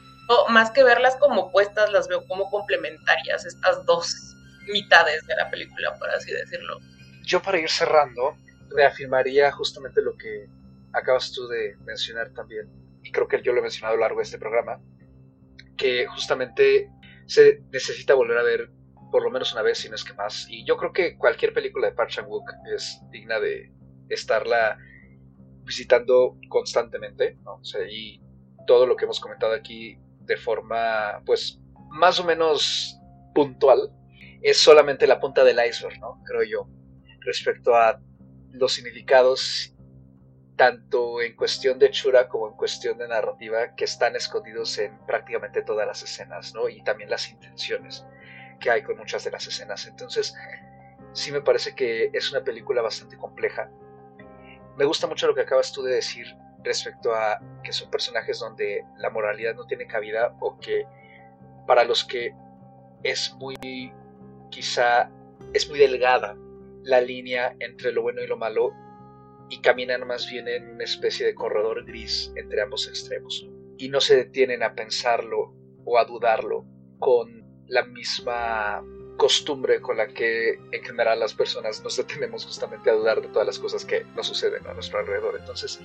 más 0.49 0.71
que 0.71 0.83
verlas 0.83 1.15
como 1.17 1.41
opuestas, 1.43 1.91
las 1.91 2.07
veo 2.07 2.25
como 2.27 2.49
complementarias, 2.49 3.45
estas 3.45 3.85
dos 3.85 4.32
mitades 4.71 5.25
de 5.27 5.35
la 5.35 5.49
película, 5.49 5.93
por 5.97 6.09
así 6.09 6.31
decirlo. 6.31 6.79
Yo 7.23 7.41
para 7.41 7.59
ir 7.59 7.69
cerrando, 7.69 8.37
reafirmaría 8.69 9.51
justamente 9.51 10.01
lo 10.01 10.17
que 10.17 10.47
acabas 10.93 11.31
tú 11.31 11.47
de 11.47 11.75
mencionar 11.85 12.31
también, 12.33 12.69
y 13.03 13.11
creo 13.11 13.27
que 13.27 13.41
yo 13.41 13.53
lo 13.53 13.59
he 13.59 13.63
mencionado 13.63 13.93
a 13.93 13.97
lo 13.97 14.01
largo 14.01 14.17
de 14.17 14.23
este 14.23 14.37
programa, 14.37 14.81
que 15.77 16.05
justamente 16.07 16.89
se 17.25 17.63
necesita 17.71 18.13
volver 18.13 18.37
a 18.37 18.43
ver 18.43 18.71
por 19.11 19.23
lo 19.23 19.29
menos 19.29 19.53
una 19.53 19.61
vez, 19.61 19.77
si 19.77 19.89
no 19.89 19.95
es 19.95 20.03
que 20.03 20.13
más. 20.13 20.47
Y 20.49 20.65
yo 20.65 20.75
creo 20.75 20.91
que 20.91 21.17
cualquier 21.17 21.53
película 21.53 21.87
de 21.87 21.93
Park 21.93 22.09
Chan-wook 22.09 22.49
es 22.75 22.99
digna 23.11 23.39
de 23.39 23.71
estarla 24.09 24.77
visitando 25.63 26.37
constantemente, 26.49 27.37
¿no? 27.43 27.55
O 27.55 27.63
sea, 27.63 27.87
y 27.87 28.21
todo 28.65 28.87
lo 28.87 28.95
que 28.95 29.05
hemos 29.05 29.19
comentado 29.19 29.53
aquí 29.53 29.99
de 30.21 30.35
forma, 30.35 31.21
pues, 31.25 31.59
más 31.91 32.19
o 32.19 32.23
menos 32.23 32.97
puntual, 33.35 33.91
es 34.43 34.57
solamente 34.57 35.07
la 35.07 35.19
punta 35.19 35.43
del 35.43 35.59
iceberg, 35.65 35.99
¿no? 35.99 36.21
Creo 36.25 36.43
yo, 36.43 36.67
respecto 37.21 37.75
a 37.75 37.99
los 38.51 38.73
significados 38.73 39.73
tanto 40.55 41.21
en 41.21 41.35
cuestión 41.35 41.79
de 41.79 41.89
chura 41.89 42.27
como 42.27 42.49
en 42.49 42.53
cuestión 42.53 42.97
de 42.97 43.07
narrativa 43.07 43.73
que 43.75 43.85
están 43.85 44.15
escondidos 44.15 44.77
en 44.77 44.97
prácticamente 45.07 45.63
todas 45.63 45.87
las 45.87 46.03
escenas, 46.03 46.53
¿no? 46.53 46.69
Y 46.69 46.83
también 46.83 47.09
las 47.09 47.29
intenciones 47.29 48.05
que 48.59 48.69
hay 48.69 48.83
con 48.83 48.97
muchas 48.97 49.23
de 49.23 49.31
las 49.31 49.47
escenas. 49.47 49.87
Entonces, 49.87 50.35
sí 51.13 51.31
me 51.31 51.41
parece 51.41 51.73
que 51.73 52.11
es 52.13 52.31
una 52.31 52.43
película 52.43 52.81
bastante 52.81 53.17
compleja. 53.17 53.71
Me 54.77 54.85
gusta 54.85 55.07
mucho 55.07 55.25
lo 55.25 55.33
que 55.33 55.41
acabas 55.41 55.71
tú 55.71 55.81
de 55.83 55.95
decir 55.95 56.27
respecto 56.63 57.13
a 57.15 57.39
que 57.63 57.73
son 57.73 57.89
personajes 57.89 58.39
donde 58.39 58.85
la 58.97 59.09
moralidad 59.09 59.55
no 59.55 59.65
tiene 59.65 59.87
cabida 59.87 60.35
o 60.39 60.59
que 60.59 60.85
para 61.65 61.83
los 61.83 62.03
que 62.03 62.33
es 63.03 63.33
muy, 63.35 63.93
quizá, 64.53 65.09
es 65.53 65.67
muy 65.69 65.79
delgada 65.79 66.37
la 66.83 67.01
línea 67.01 67.55
entre 67.59 67.91
lo 67.91 68.03
bueno 68.03 68.21
y 68.21 68.27
lo 68.27 68.37
malo 68.37 68.71
y 69.49 69.61
caminan 69.61 70.05
más 70.07 70.29
bien 70.29 70.47
en 70.47 70.75
una 70.75 70.83
especie 70.83 71.25
de 71.25 71.35
corredor 71.35 71.85
gris 71.85 72.31
entre 72.35 72.61
ambos 72.61 72.87
extremos 72.87 73.47
y 73.77 73.89
no 73.89 73.99
se 73.99 74.15
detienen 74.15 74.63
a 74.63 74.75
pensarlo 74.75 75.53
o 75.85 75.97
a 75.97 76.05
dudarlo 76.05 76.65
con 76.99 77.43
la 77.67 77.83
misma 77.85 78.83
costumbre 79.17 79.81
con 79.81 79.97
la 79.97 80.07
que 80.07 80.59
en 80.71 80.83
general 80.83 81.19
las 81.19 81.33
personas 81.33 81.83
nos 81.83 81.97
detenemos 81.97 82.45
justamente 82.45 82.89
a 82.89 82.93
dudar 82.93 83.21
de 83.21 83.27
todas 83.29 83.47
las 83.47 83.59
cosas 83.59 83.85
que 83.85 84.05
nos 84.15 84.27
suceden 84.27 84.65
a 84.67 84.73
nuestro 84.73 84.99
alrededor. 84.99 85.37
Entonces, 85.39 85.79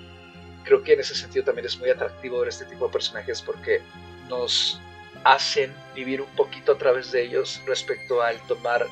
creo 0.64 0.83
que 0.83 0.95
en 0.95 1.01
ese 1.01 1.14
sentido 1.14 1.45
también 1.45 1.66
es 1.66 1.79
muy 1.79 1.91
atractivo 1.91 2.41
ver 2.41 2.49
este 2.49 2.64
tipo 2.64 2.87
de 2.87 2.93
personajes 2.93 3.43
porque 3.43 3.81
nos 4.29 4.81
hacen 5.25 5.75
vivir 5.95 6.21
un 6.21 6.31
poquito 6.37 6.73
a 6.73 6.79
través 6.79 7.12
de 7.12 7.23
ellos 7.23 7.61
respecto 7.66 8.23
al 8.23 8.41
tomar 8.47 8.87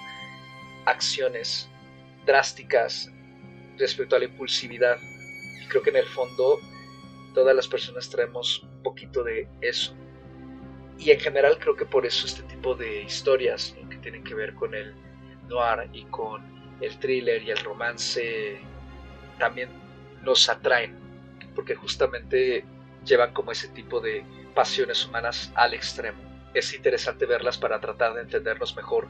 acciones 0.84 1.68
drásticas 2.24 3.10
respecto 3.78 4.16
a 4.16 4.18
la 4.18 4.26
impulsividad. 4.26 4.98
Y 5.62 5.66
creo 5.68 5.82
que 5.82 5.90
en 5.90 5.96
el 5.96 6.06
fondo 6.06 6.58
todas 7.34 7.54
las 7.54 7.68
personas 7.68 8.08
traemos 8.08 8.62
un 8.62 8.82
poquito 8.82 9.22
de 9.22 9.48
eso. 9.60 9.94
Y 10.98 11.10
en 11.10 11.20
general 11.20 11.58
creo 11.58 11.76
que 11.76 11.84
por 11.84 12.06
eso 12.06 12.26
este 12.26 12.42
tipo 12.44 12.74
de 12.74 13.02
historias 13.02 13.76
que 13.90 13.96
tienen 13.98 14.24
que 14.24 14.34
ver 14.34 14.54
con 14.54 14.74
el 14.74 14.94
noir 15.48 15.88
y 15.92 16.04
con 16.06 16.42
el 16.80 16.98
thriller 16.98 17.42
y 17.42 17.50
el 17.50 17.58
romance 17.58 18.58
también 19.38 19.68
nos 20.22 20.48
atraen 20.48 20.96
porque 21.54 21.74
justamente 21.74 22.64
llevan 23.04 23.32
como 23.32 23.52
ese 23.52 23.68
tipo 23.68 24.00
de 24.00 24.24
pasiones 24.56 25.06
humanas 25.06 25.52
al 25.54 25.74
extremo. 25.74 26.18
Es 26.54 26.74
interesante 26.74 27.26
verlas 27.26 27.56
para 27.56 27.78
tratar 27.78 28.14
de 28.14 28.22
entendernos 28.22 28.74
mejor, 28.74 29.06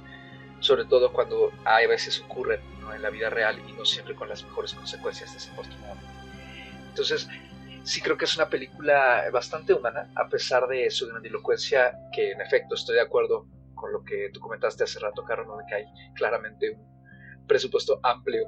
sobre 0.60 0.84
todo 0.84 1.12
cuando 1.12 1.50
a 1.64 1.78
veces 1.86 2.20
ocurren 2.20 2.60
en 2.94 3.00
la 3.00 3.08
vida 3.08 3.30
real 3.30 3.58
y 3.66 3.72
no 3.72 3.84
siempre 3.84 4.14
con 4.14 4.28
las 4.28 4.42
mejores 4.44 4.74
consecuencias 4.74 5.32
desafortunadamente. 5.32 6.06
Entonces, 6.88 7.28
sí 7.84 8.02
creo 8.02 8.18
que 8.18 8.26
es 8.26 8.36
una 8.36 8.50
película 8.50 9.24
bastante 9.32 9.72
humana, 9.72 10.10
a 10.14 10.28
pesar 10.28 10.66
de 10.66 10.90
su 10.90 11.06
grandilocuencia, 11.08 11.96
que 12.12 12.32
en 12.32 12.40
efecto 12.40 12.74
estoy 12.74 12.96
de 12.96 13.02
acuerdo 13.02 13.46
con 13.74 13.92
lo 13.92 14.04
que 14.04 14.30
tú 14.34 14.40
comentaste 14.40 14.84
hace 14.84 14.98
rato, 14.98 15.24
Carlos, 15.24 15.46
¿no? 15.46 15.56
de 15.56 15.64
que 15.66 15.74
hay 15.76 15.84
claramente 16.14 16.72
un 16.72 17.46
presupuesto 17.46 18.00
amplio 18.02 18.46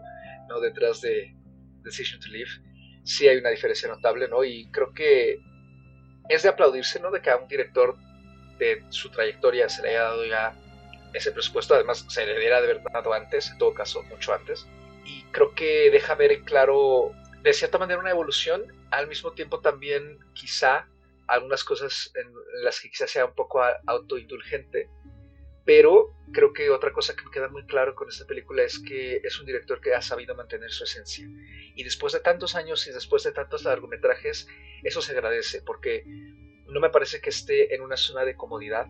¿no? 0.48 0.60
detrás 0.60 1.00
de 1.00 1.34
Decision 1.82 2.20
to 2.20 2.28
Live 2.28 2.50
sí 3.08 3.26
hay 3.26 3.38
una 3.38 3.48
diferencia 3.48 3.88
notable, 3.88 4.28
¿no? 4.28 4.44
Y 4.44 4.70
creo 4.70 4.92
que 4.92 5.40
es 6.28 6.42
de 6.42 6.48
aplaudirse, 6.48 7.00
¿no? 7.00 7.10
De 7.10 7.20
que 7.20 7.30
a 7.30 7.36
un 7.36 7.48
director 7.48 7.96
de 8.58 8.84
su 8.90 9.10
trayectoria 9.10 9.68
se 9.68 9.82
le 9.82 9.90
haya 9.90 10.02
dado 10.02 10.24
ya 10.26 10.54
ese 11.14 11.32
presupuesto, 11.32 11.74
además 11.74 12.04
se 12.08 12.26
le 12.26 12.34
debiera 12.34 12.60
de 12.60 12.70
haber 12.70 12.82
dado 12.92 13.12
antes, 13.12 13.50
en 13.50 13.58
todo 13.58 13.72
caso, 13.74 14.02
mucho 14.04 14.34
antes. 14.34 14.66
Y 15.04 15.22
creo 15.30 15.54
que 15.54 15.90
deja 15.90 16.14
ver 16.14 16.42
claro, 16.42 17.12
de 17.42 17.52
cierta 17.52 17.78
manera, 17.78 18.00
una 18.00 18.10
evolución, 18.10 18.62
al 18.90 19.06
mismo 19.06 19.32
tiempo 19.32 19.60
también 19.60 20.18
quizá 20.34 20.86
algunas 21.26 21.64
cosas 21.64 22.10
en 22.14 22.32
las 22.62 22.80
que 22.80 22.90
quizá 22.90 23.06
sea 23.06 23.26
un 23.26 23.34
poco 23.34 23.62
autoindulgente, 23.86 24.88
pero 25.68 26.14
creo 26.32 26.54
que 26.54 26.70
otra 26.70 26.94
cosa 26.94 27.14
que 27.14 27.26
me 27.26 27.30
queda 27.30 27.50
muy 27.50 27.62
claro 27.66 27.94
con 27.94 28.08
esta 28.08 28.24
película 28.24 28.62
es 28.62 28.78
que 28.78 29.20
es 29.22 29.38
un 29.38 29.44
director 29.44 29.82
que 29.82 29.92
ha 29.92 30.00
sabido 30.00 30.34
mantener 30.34 30.70
su 30.70 30.84
esencia. 30.84 31.28
Y 31.74 31.84
después 31.84 32.14
de 32.14 32.20
tantos 32.20 32.54
años 32.54 32.86
y 32.86 32.90
después 32.90 33.22
de 33.24 33.32
tantos 33.32 33.64
largometrajes, 33.64 34.48
eso 34.82 35.02
se 35.02 35.12
agradece, 35.12 35.60
porque 35.60 36.04
no 36.68 36.80
me 36.80 36.88
parece 36.88 37.20
que 37.20 37.28
esté 37.28 37.74
en 37.74 37.82
una 37.82 37.98
zona 37.98 38.24
de 38.24 38.34
comodidad. 38.34 38.86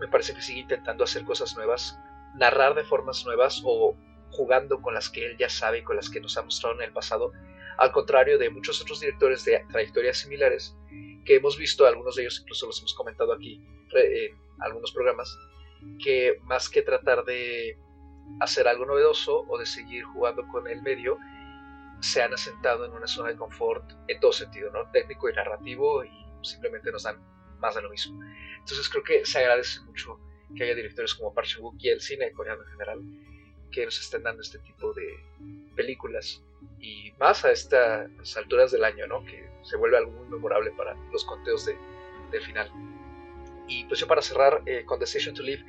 Me 0.00 0.08
parece 0.08 0.32
que 0.32 0.40
sigue 0.40 0.60
intentando 0.60 1.04
hacer 1.04 1.22
cosas 1.24 1.54
nuevas, 1.54 1.98
narrar 2.34 2.74
de 2.74 2.84
formas 2.84 3.22
nuevas 3.26 3.60
o 3.62 3.94
jugando 4.30 4.80
con 4.80 4.94
las 4.94 5.10
que 5.10 5.26
él 5.26 5.36
ya 5.36 5.50
sabe 5.50 5.80
y 5.80 5.82
con 5.82 5.96
las 5.96 6.08
que 6.08 6.18
nos 6.18 6.38
ha 6.38 6.42
mostrado 6.44 6.76
en 6.76 6.82
el 6.84 6.94
pasado, 6.94 7.32
al 7.76 7.92
contrario 7.92 8.38
de 8.38 8.48
muchos 8.48 8.80
otros 8.80 9.00
directores 9.00 9.44
de 9.44 9.62
trayectorias 9.70 10.16
similares 10.16 10.74
que 11.26 11.36
hemos 11.36 11.58
visto, 11.58 11.86
algunos 11.86 12.16
de 12.16 12.22
ellos 12.22 12.40
incluso 12.40 12.68
los 12.68 12.78
hemos 12.78 12.94
comentado 12.94 13.34
aquí 13.34 13.60
en 13.92 14.34
algunos 14.60 14.92
programas, 14.92 15.36
que 16.02 16.40
más 16.44 16.68
que 16.68 16.82
tratar 16.82 17.24
de 17.24 17.78
hacer 18.40 18.68
algo 18.68 18.86
novedoso 18.86 19.44
o 19.48 19.58
de 19.58 19.66
seguir 19.66 20.04
jugando 20.04 20.46
con 20.48 20.66
el 20.68 20.82
medio, 20.82 21.18
se 22.00 22.22
han 22.22 22.34
asentado 22.34 22.84
en 22.84 22.92
una 22.92 23.06
zona 23.06 23.30
de 23.30 23.36
confort 23.36 23.92
en 24.08 24.20
todo 24.20 24.32
sentido, 24.32 24.70
¿no? 24.70 24.90
Técnico 24.90 25.28
y 25.28 25.32
narrativo 25.32 26.04
y 26.04 26.10
simplemente 26.42 26.92
nos 26.92 27.04
dan 27.04 27.18
más 27.58 27.74
de 27.74 27.82
lo 27.82 27.90
mismo. 27.90 28.22
Entonces 28.58 28.88
creo 28.88 29.02
que 29.02 29.24
se 29.24 29.38
agradece 29.38 29.80
mucho 29.82 30.18
que 30.54 30.64
haya 30.64 30.74
directores 30.74 31.14
como 31.14 31.32
Park 31.32 31.48
Chan-wook 31.48 31.76
y 31.78 31.88
el 31.88 32.00
cine 32.00 32.30
coreano 32.32 32.62
en 32.62 32.68
general 32.68 33.00
que 33.72 33.84
nos 33.84 33.98
estén 33.98 34.22
dando 34.22 34.42
este 34.42 34.58
tipo 34.60 34.92
de 34.92 35.18
películas 35.74 36.42
y 36.78 37.12
más 37.18 37.44
a 37.44 37.50
estas 37.50 38.36
alturas 38.36 38.70
del 38.70 38.84
año, 38.84 39.06
¿no? 39.06 39.24
Que 39.24 39.48
se 39.62 39.76
vuelve 39.76 39.96
algo 39.96 40.12
muy 40.12 40.28
memorable 40.28 40.70
para 40.72 40.94
los 41.10 41.24
conteos 41.24 41.66
de, 41.66 41.76
del 42.30 42.42
final. 42.42 42.70
Y 43.66 43.84
pues 43.84 44.00
yo 44.00 44.06
para 44.06 44.22
cerrar 44.22 44.62
eh, 44.66 44.84
con 44.84 44.98
Decision 45.00 45.34
to 45.34 45.42
Live, 45.42 45.64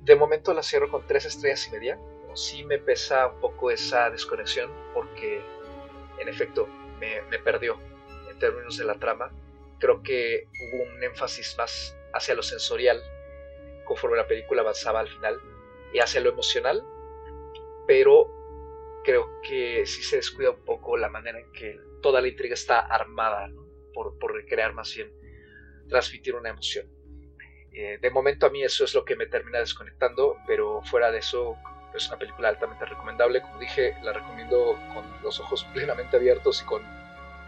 de 0.00 0.16
momento 0.16 0.52
la 0.54 0.62
cierro 0.62 0.90
con 0.90 1.06
tres 1.06 1.24
estrellas 1.24 1.66
y 1.68 1.72
media. 1.72 1.98
sí 2.34 2.64
me 2.64 2.78
pesa 2.78 3.28
un 3.28 3.40
poco 3.40 3.70
esa 3.70 4.10
desconexión 4.10 4.70
porque 4.92 5.40
en 6.18 6.28
efecto 6.28 6.66
me, 6.98 7.22
me 7.30 7.38
perdió 7.38 7.78
en 8.30 8.38
términos 8.38 8.76
de 8.76 8.84
la 8.84 8.94
trama. 8.94 9.30
Creo 9.78 10.02
que 10.02 10.48
hubo 10.72 10.82
un 10.82 11.02
énfasis 11.02 11.56
más 11.58 11.96
hacia 12.12 12.34
lo 12.34 12.42
sensorial 12.42 13.02
conforme 13.84 14.16
la 14.16 14.26
película 14.26 14.62
avanzaba 14.62 15.00
al 15.00 15.08
final 15.08 15.40
y 15.92 15.98
hacia 16.00 16.20
lo 16.20 16.30
emocional, 16.30 16.84
pero 17.86 19.00
creo 19.04 19.40
que 19.42 19.86
sí 19.86 20.02
se 20.02 20.16
descuida 20.16 20.50
un 20.50 20.64
poco 20.64 20.96
la 20.96 21.08
manera 21.08 21.38
en 21.38 21.52
que 21.52 21.78
toda 22.02 22.20
la 22.20 22.28
intriga 22.28 22.54
está 22.54 22.80
armada 22.80 23.50
por, 23.92 24.18
por 24.18 24.34
recrear 24.34 24.72
más 24.72 24.94
bien, 24.94 25.12
transmitir 25.88 26.34
una 26.34 26.50
emoción. 26.50 26.93
Eh, 27.74 27.98
de 28.00 28.10
momento 28.10 28.46
a 28.46 28.50
mí 28.50 28.62
eso 28.62 28.84
es 28.84 28.94
lo 28.94 29.04
que 29.04 29.16
me 29.16 29.26
termina 29.26 29.58
desconectando, 29.58 30.36
pero 30.46 30.80
fuera 30.82 31.10
de 31.10 31.18
eso 31.18 31.56
es 31.92 32.08
una 32.08 32.18
película 32.18 32.48
altamente 32.48 32.84
recomendable. 32.84 33.42
Como 33.42 33.58
dije, 33.58 33.96
la 34.02 34.12
recomiendo 34.12 34.78
con 34.94 35.04
los 35.22 35.40
ojos 35.40 35.64
plenamente 35.74 36.16
abiertos 36.16 36.62
y 36.62 36.64
con 36.64 36.82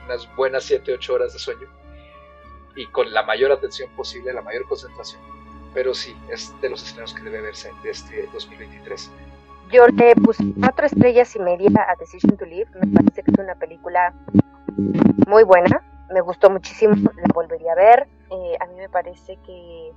unas 0.04 0.34
buenas 0.36 0.70
7-8 0.70 1.10
horas 1.10 1.32
de 1.32 1.38
sueño 1.38 1.68
y 2.76 2.86
con 2.88 3.12
la 3.12 3.22
mayor 3.22 3.52
atención 3.52 3.90
posible, 3.96 4.32
la 4.32 4.42
mayor 4.42 4.66
concentración. 4.68 5.20
Pero 5.72 5.94
sí, 5.94 6.16
es 6.30 6.52
de 6.60 6.70
los 6.70 6.82
estrenos 6.82 7.14
que 7.14 7.22
debe 7.22 7.40
verse 7.40 7.70
de 7.82 7.90
este 7.90 8.28
2023. 8.32 9.10
Yo 9.70 9.86
le 9.88 10.14
puse 10.16 10.44
cuatro 10.60 10.86
estrellas 10.86 11.34
y 11.34 11.40
media 11.40 11.68
a 11.88 11.96
Decision 11.96 12.36
to 12.36 12.44
Live. 12.44 12.70
Me 12.74 12.86
parece 12.92 13.22
que 13.22 13.30
es 13.32 13.38
una 13.38 13.54
película 13.56 14.14
muy 15.26 15.42
buena. 15.42 15.82
Me 16.12 16.20
gustó 16.20 16.50
muchísimo, 16.50 16.94
la 16.94 17.34
volvería 17.34 17.72
a 17.72 17.74
ver. 17.74 18.08
Eh, 18.30 18.56
a 18.60 18.66
mí 18.66 18.74
me 18.76 18.88
parece 18.88 19.38
que, 19.44 19.92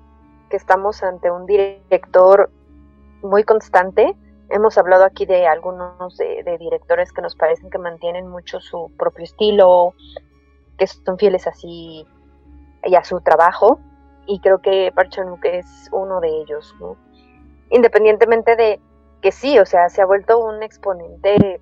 que 0.49 0.57
estamos 0.57 1.03
ante 1.03 1.31
un 1.31 1.45
director 1.45 2.49
muy 3.21 3.43
constante. 3.43 4.15
Hemos 4.49 4.77
hablado 4.77 5.05
aquí 5.05 5.25
de 5.25 5.47
algunos 5.47 6.17
de, 6.17 6.43
de, 6.43 6.57
directores 6.57 7.13
que 7.13 7.21
nos 7.21 7.35
parecen 7.35 7.69
que 7.69 7.77
mantienen 7.77 8.27
mucho 8.27 8.59
su 8.59 8.91
propio 8.97 9.23
estilo, 9.23 9.93
que 10.77 10.87
son 10.87 11.17
fieles 11.17 11.45
así 11.47 12.05
y 12.83 12.95
a 12.95 13.03
su 13.03 13.21
trabajo. 13.21 13.79
Y 14.25 14.39
creo 14.41 14.59
que 14.59 14.91
Park 14.93 15.09
Chan-wook 15.11 15.45
es 15.45 15.89
uno 15.91 16.19
de 16.19 16.29
ellos, 16.29 16.75
¿no? 16.79 16.97
Independientemente 17.69 18.55
de, 18.55 18.79
que 19.21 19.31
sí, 19.31 19.59
o 19.59 19.65
sea, 19.65 19.89
se 19.89 20.01
ha 20.01 20.05
vuelto 20.05 20.39
un 20.39 20.63
exponente 20.63 21.61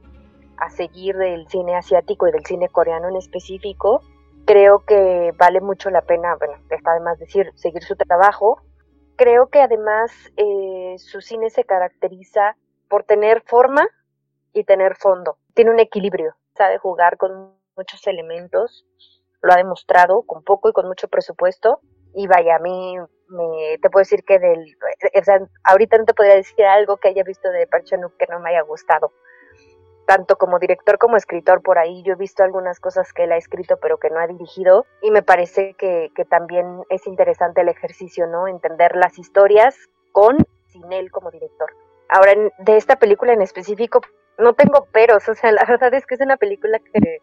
a 0.58 0.70
seguir 0.70 1.18
del 1.18 1.48
cine 1.48 1.76
asiático 1.76 2.28
y 2.28 2.32
del 2.32 2.46
cine 2.46 2.70
coreano 2.70 3.10
en 3.10 3.16
específico. 3.16 4.02
Creo 4.46 4.80
que 4.80 5.34
vale 5.38 5.62
mucho 5.62 5.90
la 5.90 6.02
pena, 6.02 6.36
bueno, 6.36 6.56
está 6.70 6.92
además 6.92 7.20
decir, 7.20 7.52
seguir 7.56 7.84
su 7.84 7.96
trabajo. 7.96 8.62
Creo 9.18 9.48
que 9.48 9.62
además 9.62 10.12
eh, 10.38 10.96
su 11.00 11.22
cine 11.22 11.50
se 11.50 11.64
caracteriza 11.64 12.56
por 12.88 13.04
tener 13.04 13.42
forma 13.42 13.88
y 14.54 14.64
tener 14.64 14.96
fondo. 14.96 15.38
Tiene 15.56 15.72
un 15.72 15.80
equilibrio, 15.80 16.36
sabe 16.56 16.78
jugar 16.78 17.18
con 17.18 17.58
muchos 17.76 18.06
elementos, 18.06 18.86
lo 19.42 19.54
ha 19.54 19.58
demostrado 19.58 20.22
con 20.22 20.44
poco 20.44 20.70
y 20.70 20.74
con 20.74 20.88
mucho 20.88 21.08
presupuesto. 21.08 21.80
Y 22.14 22.28
vaya, 22.28 22.58
a 22.58 22.60
mí 22.60 22.96
me, 23.30 23.78
te 23.82 23.90
puedo 23.90 24.02
decir 24.02 24.24
que 24.24 24.40
del, 24.40 24.78
o 25.20 25.24
sea, 25.24 25.40
ahorita 25.64 25.98
no 25.98 26.06
te 26.06 26.14
podría 26.14 26.36
decir 26.36 26.64
algo 26.66 26.98
que 26.98 27.10
haya 27.10 27.24
visto 27.24 27.50
de 27.50 27.68
Park 27.68 27.86
Chan 27.86 28.02
que 28.18 28.28
no 28.30 28.40
me 28.40 28.52
haya 28.52 28.62
gustado. 28.62 29.12
Tanto 30.08 30.38
como 30.38 30.58
director 30.58 30.98
como 30.98 31.18
escritor 31.18 31.62
por 31.62 31.78
ahí, 31.78 32.02
yo 32.02 32.14
he 32.14 32.16
visto 32.16 32.42
algunas 32.42 32.80
cosas 32.80 33.14
que 33.14 33.26
él 33.26 33.32
ha 33.34 33.38
escrito 33.38 33.78
pero 33.78 33.98
que 33.98 34.10
no 34.10 34.20
ha 34.20 34.26
dirigido 34.26 34.86
y 35.02 35.12
me 35.12 35.22
parece 35.22 35.76
que, 35.76 36.10
también 36.30 36.82
es 36.90 37.06
interesante 37.06 37.62
el 37.62 37.70
ejercicio, 37.70 38.26
¿no? 38.26 38.48
Entender 38.48 38.96
las 38.96 39.20
historias 39.20 39.76
con, 40.14 40.38
sin 40.68 40.92
él 40.92 41.12
como 41.12 41.30
director. 41.30 41.70
Ahora, 42.10 42.32
de 42.58 42.78
esta 42.78 42.96
película 42.96 43.34
en 43.34 43.42
específico, 43.42 44.02
no 44.40 44.54
tengo 44.54 44.86
peros, 44.86 45.28
o 45.28 45.36
sea, 45.36 45.52
la 45.52 45.66
verdad 45.66 45.94
es 45.94 46.06
que 46.06 46.16
es 46.16 46.22
una 46.22 46.38
película 46.38 46.80
que, 46.80 47.22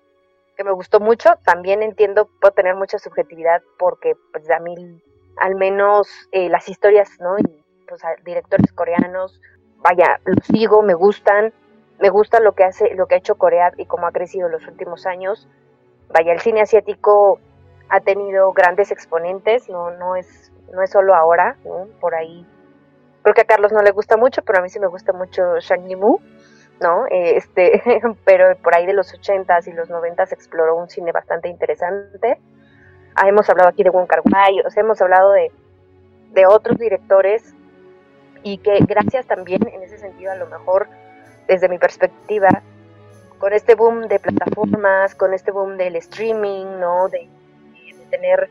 que 0.55 0.64
me 0.64 0.72
gustó 0.72 1.01
mucho. 1.01 1.30
También 1.45 1.82
entiendo, 1.82 2.28
puedo 2.41 2.53
tener 2.53 2.74
mucha 2.76 2.99
subjetividad 2.99 3.62
porque 3.78 4.14
pues 4.30 4.51
a 4.51 4.61
mí 4.61 5.03
al 5.39 5.55
menos 5.55 6.09
eh, 6.32 6.49
las 6.49 6.68
historias, 6.68 7.11
¿no? 7.20 7.39
Y 7.39 7.64
pues 7.89 8.03
directores 8.24 8.72
coreanos, 8.72 9.41
vaya, 9.78 10.20
los 10.24 10.45
sigo, 10.45 10.82
me 10.82 10.95
gustan, 10.95 11.53
me 11.99 12.11
gusta 12.11 12.40
lo 12.40 12.53
que 12.53 12.64
hace, 12.64 12.95
lo 12.95 13.07
que 13.07 13.14
ha 13.14 13.18
hecho 13.18 13.36
Corea 13.36 13.72
y 13.76 13.86
cómo 13.86 14.07
ha 14.07 14.12
crecido 14.12 14.47
en 14.47 14.53
los 14.53 14.66
últimos 14.66 15.07
años. 15.07 15.49
Vaya, 16.09 16.32
el 16.32 16.40
cine 16.40 16.61
asiático 16.61 17.38
ha 17.88 18.01
tenido 18.01 18.53
grandes 18.53 18.90
exponentes, 18.90 19.68
no, 19.68 19.90
no 19.92 20.16
es, 20.16 20.53
no 20.72 20.82
es 20.82 20.90
solo 20.90 21.14
ahora, 21.14 21.57
¿no? 21.64 21.86
Por 22.01 22.14
ahí. 22.14 22.47
Creo 23.22 23.34
que 23.34 23.42
a 23.42 23.47
Carlos 23.47 23.72
no 23.72 23.82
le 23.82 23.90
gusta 23.90 24.16
mucho, 24.16 24.42
pero 24.42 24.59
a 24.59 24.62
mí 24.62 24.68
sí 24.68 24.80
me 24.80 24.86
gusta 24.86 25.12
mucho 25.12 25.59
Shang 25.61 25.86
Yimou, 25.86 26.20
¿no? 26.80 27.07
Eh, 27.07 27.36
este, 27.36 27.82
pero 28.24 28.57
por 28.57 28.74
ahí 28.74 28.86
de 28.86 28.92
los 28.92 29.14
80s 29.14 29.68
y 29.68 29.72
los 29.72 29.88
90s 29.88 30.32
exploró 30.32 30.76
un 30.76 30.88
cine 30.88 31.12
bastante 31.12 31.49
interesante. 31.49 32.38
Ah, 33.14 33.28
hemos 33.28 33.49
hablado 33.49 33.68
aquí 33.70 33.84
de 33.84 33.90
Wong 33.90 34.09
Kar 34.09 34.20
o 34.20 34.70
sea, 34.70 34.82
hemos 34.82 35.01
hablado 35.01 35.30
de, 35.32 35.53
de 36.32 36.47
otros 36.47 36.78
directores 36.78 37.55
y 38.42 38.59
que 38.59 38.78
gracias 38.80 39.26
también 39.26 39.66
en 39.68 39.82
ese 39.82 39.99
sentido 39.99 40.32
a 40.32 40.34
lo 40.34 40.47
mejor 40.47 40.88
desde 41.47 41.68
mi 41.68 41.78
perspectiva 41.78 42.49
con 43.38 43.53
este 43.53 43.74
boom 43.74 44.09
de 44.09 44.18
plataformas, 44.18 45.14
con 45.14 45.34
este 45.34 45.51
boom 45.51 45.76
del 45.76 45.97
streaming, 45.97 46.80
¿no? 46.80 47.09
De, 47.09 47.28
de 47.74 48.07
tener, 48.11 48.49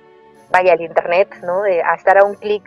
vaya, 0.52 0.74
el 0.74 0.82
internet, 0.82 1.30
¿no? 1.44 1.62
De 1.64 1.82
estar 1.96 2.18
a 2.18 2.24
un 2.24 2.36
clic 2.36 2.64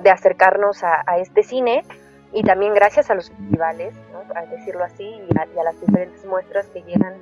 de 0.00 0.10
acercarnos 0.10 0.82
a, 0.82 1.02
a, 1.06 1.18
este 1.18 1.42
cine 1.42 1.84
y 2.32 2.42
también 2.42 2.74
gracias 2.74 3.10
a 3.10 3.14
los 3.14 3.28
festivales, 3.28 3.94
¿no? 4.12 4.20
a 4.34 4.46
decirlo 4.46 4.84
así, 4.84 5.04
y 5.04 5.38
a, 5.38 5.46
y 5.54 5.58
a, 5.58 5.64
las 5.64 5.80
diferentes 5.80 6.24
muestras 6.24 6.66
que 6.68 6.82
llegan 6.82 7.14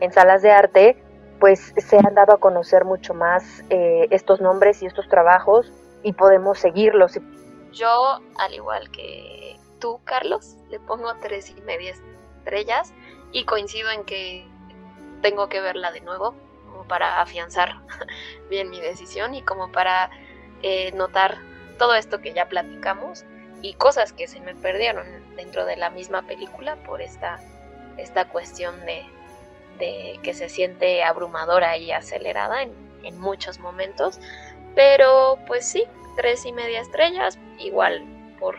en 0.00 0.12
salas 0.12 0.42
de 0.42 0.50
arte, 0.50 0.96
pues 1.38 1.72
se 1.76 1.98
han 1.98 2.14
dado 2.14 2.32
a 2.32 2.38
conocer 2.38 2.84
mucho 2.84 3.14
más 3.14 3.62
eh, 3.70 4.08
estos 4.10 4.40
nombres 4.40 4.82
y 4.82 4.86
estos 4.86 5.08
trabajos 5.08 5.72
y 6.02 6.12
podemos 6.12 6.58
seguirlos. 6.58 7.18
Yo, 7.72 8.20
al 8.38 8.54
igual 8.54 8.90
que 8.90 9.55
tú, 9.78 10.00
Carlos, 10.04 10.56
le 10.70 10.80
pongo 10.80 11.14
tres 11.16 11.50
y 11.50 11.60
media 11.62 11.92
estrellas 11.92 12.92
y 13.32 13.44
coincido 13.44 13.90
en 13.90 14.04
que 14.04 14.46
tengo 15.22 15.48
que 15.48 15.60
verla 15.60 15.90
de 15.92 16.00
nuevo 16.00 16.34
como 16.70 16.84
para 16.84 17.20
afianzar 17.20 17.76
bien 18.50 18.70
mi 18.70 18.80
decisión 18.80 19.34
y 19.34 19.42
como 19.42 19.72
para 19.72 20.10
eh, 20.62 20.92
notar 20.92 21.38
todo 21.78 21.94
esto 21.94 22.20
que 22.20 22.32
ya 22.32 22.48
platicamos 22.48 23.24
y 23.62 23.74
cosas 23.74 24.12
que 24.12 24.28
se 24.28 24.40
me 24.40 24.54
perdieron 24.54 25.06
dentro 25.36 25.64
de 25.64 25.76
la 25.76 25.90
misma 25.90 26.22
película 26.22 26.76
por 26.76 27.02
esta, 27.02 27.40
esta 27.96 28.28
cuestión 28.28 28.78
de, 28.86 29.04
de 29.78 30.18
que 30.22 30.34
se 30.34 30.48
siente 30.48 31.02
abrumadora 31.02 31.76
y 31.76 31.92
acelerada 31.92 32.62
en, 32.62 32.72
en, 33.02 33.18
muchos 33.18 33.58
momentos. 33.58 34.20
Pero 34.74 35.38
pues 35.46 35.66
sí, 35.66 35.84
tres 36.16 36.44
y 36.46 36.52
media 36.52 36.80
estrellas, 36.80 37.38
igual 37.58 38.04
por, 38.38 38.56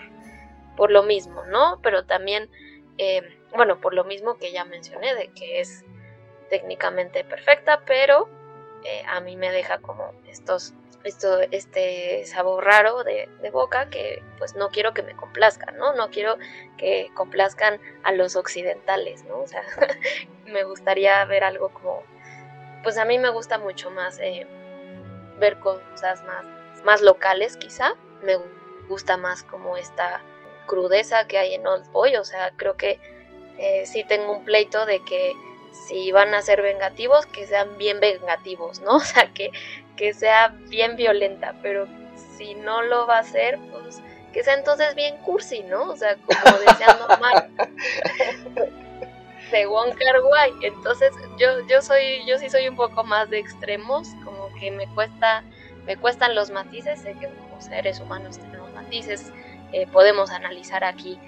por 0.77 0.91
lo 0.91 1.03
mismo, 1.03 1.43
¿no? 1.45 1.81
Pero 1.81 2.05
también, 2.05 2.49
eh, 2.97 3.37
bueno, 3.53 3.81
por 3.81 3.93
lo 3.93 4.05
mismo 4.05 4.37
que 4.37 4.53
ya 4.53 4.63
mencioné, 4.63 5.13
de 5.15 5.27
que 5.29 5.59
es 5.59 5.83
técnicamente 6.49 7.25
perfecta, 7.25 7.81
pero 7.85 8.29
eh, 8.85 9.03
a 9.07 9.19
mí 9.19 9.35
me 9.35 9.51
deja 9.51 9.79
como 9.79 10.13
estos 10.27 10.73
esto, 11.03 11.39
este 11.51 12.25
sabor 12.25 12.65
raro 12.65 13.03
de, 13.03 13.29
boca 13.51 13.89
que 13.89 14.21
pues 14.37 14.55
no 14.55 14.69
quiero 14.69 14.93
que 14.93 15.03
me 15.03 15.15
complazcan, 15.15 15.77
¿no? 15.77 15.93
No 15.93 16.09
quiero 16.09 16.37
que 16.77 17.09
complazcan 17.15 17.79
a 18.03 18.11
los 18.11 18.35
occidentales, 18.35 19.23
¿no? 19.23 19.39
O 19.39 19.47
sea, 19.47 19.63
me 20.45 20.63
gustaría 20.63 21.23
ver 21.25 21.43
algo 21.43 21.69
como, 21.69 22.03
pues 22.83 22.97
a 22.97 23.05
mí 23.05 23.17
me 23.19 23.29
gusta 23.29 23.57
mucho 23.57 23.89
más 23.89 24.19
eh, 24.19 24.45
ver 25.39 25.59
cosas 25.59 26.23
más, 26.25 26.45
más 26.83 27.01
locales 27.01 27.57
quizá, 27.57 27.93
me 28.21 28.37
gusta 28.87 29.17
más 29.17 29.43
como 29.43 29.77
esta 29.77 30.21
crudeza 30.67 31.27
que 31.27 31.39
hay 31.39 31.55
en 31.55 31.65
Old 31.65 31.91
Boy, 31.91 32.15
o 32.17 32.23
sea, 32.23 32.51
creo 32.55 32.77
que 32.77 32.99
eh, 33.57 33.85
sí 33.87 34.03
tengo 34.03 34.37
un 34.37 34.45
pleito 34.45 34.85
de 34.85 35.03
que 35.03 35.33
si 35.87 36.11
van 36.11 36.33
a 36.33 36.41
ser 36.41 36.61
vengativos, 36.61 37.25
que 37.25 37.47
sean 37.47 37.77
bien 37.77 37.99
vengativos, 37.99 38.81
¿no? 38.81 38.95
O 38.97 38.99
sea, 38.99 39.33
que, 39.33 39.51
que 39.95 40.13
sea 40.13 40.49
bien 40.67 40.95
violenta, 40.95 41.55
pero 41.63 41.87
si 42.37 42.53
no 42.53 42.83
lo 42.83 43.07
va 43.07 43.17
a 43.17 43.21
hacer, 43.21 43.57
pues 43.71 44.01
que 44.33 44.43
sea 44.43 44.53
entonces 44.53 44.93
bien 44.93 45.17
cursi, 45.17 45.63
¿no? 45.63 45.89
O 45.89 45.95
sea, 45.95 46.15
como 46.17 46.57
decía 46.59 46.95
normal. 47.07 47.49
de 49.51 49.65
Wong 49.65 49.95
Kar 49.95 50.21
Wai. 50.23 50.53
Entonces, 50.61 51.11
yo, 51.39 51.65
yo 51.67 51.81
soy, 51.81 52.25
yo 52.27 52.37
sí 52.37 52.49
soy 52.49 52.67
un 52.67 52.75
poco 52.75 53.03
más 53.03 53.29
de 53.29 53.39
extremos, 53.39 54.09
como 54.23 54.53
que 54.59 54.71
me 54.71 54.87
cuesta, 54.93 55.43
me 55.85 55.97
cuestan 55.97 56.35
los 56.35 56.51
matices, 56.51 57.01
sé 57.01 57.13
que 57.13 57.27
como 57.27 57.61
seres 57.61 57.99
humanos 57.99 58.37
tenemos 58.37 58.71
matices, 58.73 59.31
eh, 59.73 59.87
podemos 59.87 60.31
analizar 60.31 60.83
aquí 60.83 61.19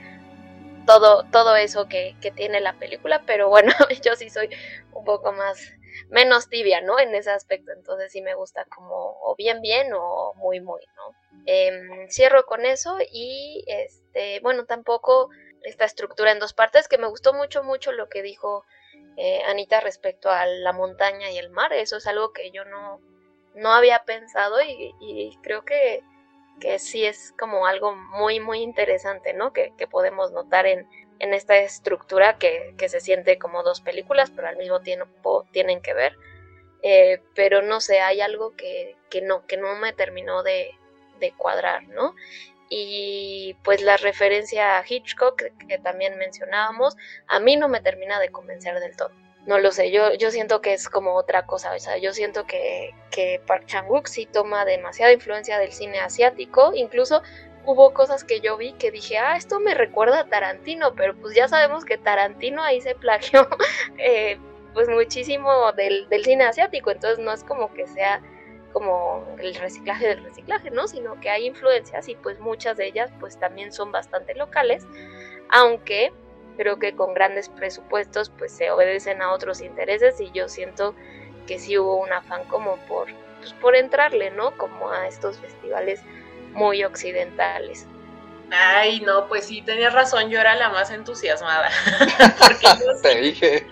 todo, 0.86 1.24
todo 1.32 1.56
eso 1.56 1.88
que, 1.88 2.16
que, 2.22 2.32
tiene 2.32 2.62
la 2.62 2.74
película, 2.74 3.24
pero 3.26 3.50
bueno, 3.50 3.72
yo 4.04 4.16
sí 4.16 4.30
soy 4.30 4.50
un 4.94 5.04
poco 5.06 5.32
más, 5.32 5.74
menos 6.10 6.50
tibia, 6.50 6.82
¿no? 6.82 7.00
En 7.00 7.14
ese 7.14 7.32
aspecto, 7.32 7.72
entonces 7.72 8.12
sí 8.12 8.22
me 8.22 8.36
gusta 8.36 8.66
como 8.66 9.18
o 9.22 9.36
bien, 9.36 9.62
bien 9.62 9.92
o 9.94 10.34
muy, 10.36 10.62
muy, 10.62 10.82
¿no? 10.96 11.16
Eh, 11.46 12.08
cierro 12.10 12.46
con 12.46 12.66
eso 12.66 12.98
y, 13.12 13.64
este, 13.68 14.40
bueno, 14.42 14.66
tampoco 14.66 15.30
esta 15.64 15.86
estructura 15.86 16.32
en 16.32 16.40
dos 16.40 16.54
partes, 16.54 16.88
que 16.88 16.98
me 16.98 17.08
gustó 17.08 17.34
mucho, 17.34 17.64
mucho 17.64 17.92
lo 17.92 18.10
que 18.10 18.22
dijo 18.22 18.66
eh, 19.18 19.42
Anita 19.48 19.80
respecto 19.82 20.30
a 20.30 20.46
la 20.46 20.74
montaña 20.74 21.32
y 21.32 21.38
el 21.38 21.50
mar. 21.50 21.74
Eso 21.74 21.98
es 21.98 22.08
algo 22.08 22.32
que 22.32 22.52
yo 22.52 22.66
no, 22.66 23.00
no 23.56 23.74
había 23.74 24.04
pensado 24.06 24.58
y, 24.62 25.38
creo 25.42 25.66
que, 25.66 26.04
que, 26.60 26.80
sí 26.80 27.06
es 27.06 27.34
como 27.40 27.66
algo 27.66 27.96
muy, 27.96 28.40
muy 28.40 28.60
interesante, 28.62 29.34
¿no? 29.34 29.54
Que, 29.54 29.74
podemos 29.90 30.32
notar 30.32 30.66
en, 30.66 30.88
en 31.20 31.34
esta 31.34 31.58
estructura 31.58 32.38
que, 32.38 32.76
que, 32.78 32.90
se 32.90 33.00
siente 33.00 33.38
como 33.40 33.64
dos 33.64 33.82
películas, 33.82 34.32
pero 34.32 34.48
al 34.48 34.58
mismo 34.58 34.82
tiempo 34.82 35.48
tienen 35.52 35.82
que 35.82 35.94
ver. 35.94 36.16
Eh, 36.82 37.22
pero 37.36 37.62
no 37.62 37.82
sé, 37.82 38.00
hay 38.00 38.22
algo 38.22 38.56
que, 38.56 38.96
que, 39.10 39.22
no, 39.22 39.46
que 39.46 39.58
no 39.58 39.76
me 39.76 39.94
terminó 39.94 40.44
de, 40.44 40.72
de 41.20 41.32
cuadrar, 41.34 41.88
¿no? 41.90 42.16
y 42.70 43.56
pues 43.64 43.82
la 43.82 43.98
referencia 43.98 44.78
a 44.78 44.86
Hitchcock 44.88 45.42
que, 45.68 45.78
también 45.80 46.18
mencionábamos, 46.18 46.96
a 47.28 47.40
mí 47.40 47.58
no 47.58 47.68
me 47.68 47.82
termina 47.82 48.20
de 48.20 48.30
convencer 48.30 48.80
del 48.80 48.96
todo. 48.96 49.12
No 49.46 49.58
lo 49.58 49.72
sé, 49.72 49.92
yo, 49.92 50.14
yo 50.14 50.32
siento 50.32 50.62
que 50.62 50.74
es 50.74 50.90
como 50.90 51.16
otra 51.16 51.46
cosa, 51.46 51.74
o 51.74 51.80
sea, 51.80 51.98
yo 51.98 52.14
siento 52.14 52.46
que, 52.46 52.94
que 53.10 53.42
Park 53.48 53.66
Chan-wook 53.66 54.08
sí 54.08 54.26
toma 54.26 54.66
demasiada 54.66 55.12
influencia 55.12 55.58
del 55.58 55.72
cine 55.72 56.00
asiático, 56.00 56.72
incluso 56.76 57.22
hubo 57.66 57.94
cosas 57.94 58.24
que 58.24 58.42
yo 58.42 58.58
vi 58.58 58.74
que 58.74 58.92
dije, 58.92 59.18
ah, 59.18 59.38
esto 59.38 59.60
me 59.60 59.74
recuerda 59.74 60.22
a 60.22 60.26
Tarantino, 60.26 60.94
pero 60.94 61.16
pues 61.16 61.36
ya 61.36 61.48
sabemos 61.48 61.86
que 61.86 61.98
Tarantino 61.98 62.64
ahí 62.64 62.82
se 62.82 62.96
plagió 62.96 63.48
eh, 63.98 64.38
pues 64.74 64.90
muchísimo 64.90 65.72
del, 65.74 66.08
del 66.10 66.26
cine 66.26 66.46
asiático, 66.46 66.92
entonces 66.92 67.20
no 67.20 67.32
es 67.32 67.44
como 67.44 67.74
que 67.74 67.88
sea 67.88 68.22
como 68.74 69.26
el 69.40 69.56
reciclaje 69.56 70.08
del 70.08 70.24
reciclaje, 70.24 70.70
¿no? 70.72 70.88
Sino 70.88 71.20
que 71.20 71.30
hay 71.30 71.46
influencias 71.48 72.08
y 72.08 72.16
pues 72.16 72.40
muchas 72.40 72.78
de 72.78 72.88
ellas 72.88 73.12
pues 73.20 73.40
también 73.40 73.72
son 73.72 73.92
bastante 73.92 74.36
locales, 74.36 74.86
aunque 75.50 76.14
creo 76.60 76.78
que 76.78 76.94
con 76.94 77.14
grandes 77.14 77.48
presupuestos 77.48 78.30
pues 78.38 78.52
se 78.52 78.70
obedecen 78.70 79.22
a 79.22 79.32
otros 79.32 79.62
intereses 79.62 80.20
y 80.20 80.30
yo 80.32 80.50
siento 80.50 80.94
que 81.48 81.58
sí 81.58 81.78
hubo 81.78 81.96
un 81.96 82.12
afán 82.12 82.44
como 82.50 82.76
por, 82.80 83.08
pues, 83.40 83.54
por 83.54 83.78
entrarle, 83.78 84.30
¿no? 84.32 84.52
Como 84.58 84.92
a 84.92 85.08
estos 85.08 85.38
festivales 85.38 86.02
muy 86.52 86.84
occidentales. 86.84 87.88
Ay, 88.52 89.00
no, 89.00 89.30
pues 89.30 89.46
sí, 89.46 89.62
tenías 89.62 89.94
razón, 89.94 90.30
yo 90.30 90.42
era 90.42 90.54
la 90.56 90.68
más 90.68 90.92
entusiasmada. 90.92 91.70
Porque 92.40 92.68
yo 92.78 93.00
Te 93.02 93.22
dije. 93.22 93.66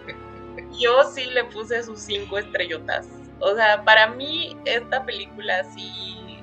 Yo 0.80 1.04
sí 1.12 1.26
le 1.26 1.44
puse 1.44 1.84
sus 1.84 2.00
cinco 2.00 2.38
estrellotas. 2.38 3.06
O 3.40 3.54
sea, 3.54 3.84
para 3.84 4.08
mí 4.08 4.56
esta 4.64 5.04
película 5.04 5.66
sí 5.76 6.40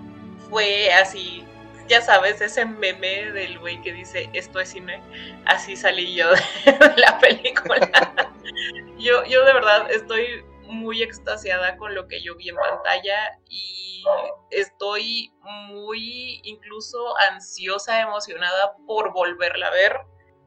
fue 0.51 0.93
así, 0.93 1.43
ya 1.89 2.01
sabes, 2.01 2.41
ese 2.41 2.65
meme 2.65 3.33
del 3.33 3.59
güey 3.59 3.81
que 3.83 3.93
dice 3.93 4.29
esto 4.33 4.61
es 4.61 4.71
cine, 4.71 5.01
así 5.47 5.77
salí 5.77 6.15
yo 6.15 6.31
de, 6.65 6.95
la 6.97 7.19
película. 7.19 8.33
yo, 8.99 9.25
yo 9.25 9.45
de 9.45 9.53
verdad 9.53 9.91
estoy 9.91 10.45
muy 10.63 11.03
extasiada 11.03 11.77
con 11.77 11.95
lo 11.95 12.09
que 12.09 12.23
yo 12.23 12.37
vi 12.37 12.49
en 12.49 12.57
pantalla 12.57 13.39
y 13.49 14.05
estoy 14.51 15.33
muy 15.41 16.41
incluso 16.45 17.15
ansiosa, 17.31 18.01
emocionada 18.01 18.75
por 18.87 19.13
volverla 19.13 19.69
a 19.69 19.71
ver. 19.71 19.97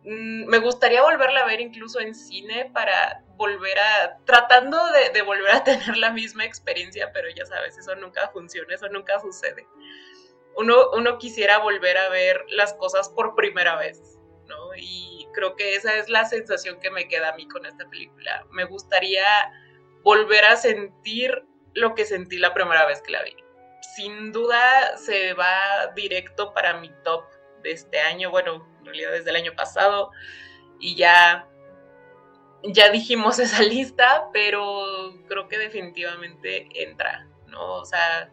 Mm, 0.03 0.45
me 0.45 0.59
gustaría 0.59 1.01
volverla 1.01 1.41
a 1.41 1.45
ver 1.45 1.59
incluso 1.59 1.99
en 1.99 2.15
cine 2.15 2.69
para 2.73 3.23
volver 3.35 3.77
a, 3.79 4.17
tratando 4.25 4.77
de, 5.13 5.21
volver 5.21 5.51
a 5.51 5.63
tener 5.63 5.97
la 5.97 6.11
misma 6.11 6.45
experiencia, 6.45 7.11
pero 7.13 7.29
ya 7.29 7.45
sabes, 7.45 7.77
eso 7.77 7.95
nunca 7.95 8.29
funciona, 8.29 8.73
eso 8.73 8.89
nunca 8.89 9.19
sucede. 9.19 9.67
Uno, 10.57 10.91
uno 10.91 11.17
quisiera 11.17 11.59
volver 11.59 11.97
a 11.97 12.09
ver 12.09 12.43
las 12.49 12.73
cosas 12.73 13.09
por 13.09 13.35
primera 13.35 13.75
vez, 13.77 14.17
¿no? 14.47 14.75
Y 14.75 15.27
creo 15.33 15.55
que 15.55 15.75
esa 15.75 15.95
es 15.95 16.09
la 16.09 16.25
sensación 16.25 16.79
que 16.79 16.89
me 16.89 17.07
queda 17.07 17.29
a 17.29 17.35
mí 17.35 17.47
con 17.47 17.65
esta 17.65 17.87
película. 17.89 18.45
Me 18.51 18.65
gustaría 18.65 19.23
volver 20.03 20.45
a 20.45 20.55
sentir 20.55 21.43
lo 21.73 21.93
que 21.93 22.05
sentí 22.05 22.37
la 22.37 22.53
primera 22.53 22.85
vez 22.85 23.01
que 23.01 23.11
la 23.11 23.23
vi. 23.23 23.35
Sin 23.95 24.31
duda 24.31 24.97
se 24.97 25.33
va 25.33 25.91
directo 25.95 26.53
para 26.53 26.79
mi 26.79 26.89
top 27.03 27.25
de 27.61 27.71
este 27.71 27.99
año, 27.99 28.31
bueno, 28.31 28.67
en 28.79 28.85
realidad 28.85 29.11
desde 29.11 29.29
el 29.29 29.35
año 29.35 29.53
pasado, 29.55 30.11
y 30.79 30.95
ya 30.95 31.47
ya 32.63 32.89
dijimos 32.89 33.39
esa 33.39 33.61
lista, 33.61 34.29
pero 34.33 35.13
creo 35.27 35.47
que 35.47 35.57
definitivamente 35.57 36.67
entra, 36.73 37.27
¿no? 37.47 37.75
O 37.75 37.85
sea, 37.85 38.31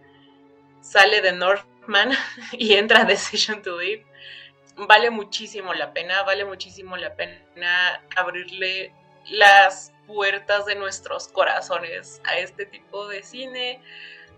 sale 0.80 1.20
de 1.20 1.32
Y 2.52 2.74
entra 2.74 3.04
Decision 3.04 3.62
to 3.62 3.78
Live. 3.78 4.06
Vale 4.76 5.10
muchísimo 5.10 5.72
la 5.72 5.92
pena, 5.92 6.22
vale 6.24 6.44
muchísimo 6.44 6.96
la 6.96 7.14
pena 7.14 8.02
abrirle 8.16 8.92
las 9.26 9.92
puertas 10.06 10.66
de 10.66 10.74
nuestros 10.74 11.28
corazones 11.28 12.20
a 12.24 12.38
este 12.38 12.66
tipo 12.66 13.06
de 13.06 13.22
cine, 13.22 13.80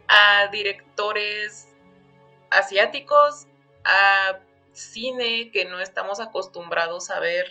a 0.09 0.49
directores 0.49 1.75
asiáticos, 2.51 3.47
a 3.85 4.41
cine 4.73 5.51
que 5.51 5.65
no 5.65 5.81
estamos 5.81 6.21
acostumbrados 6.21 7.09
a 7.09 7.19
ver 7.19 7.47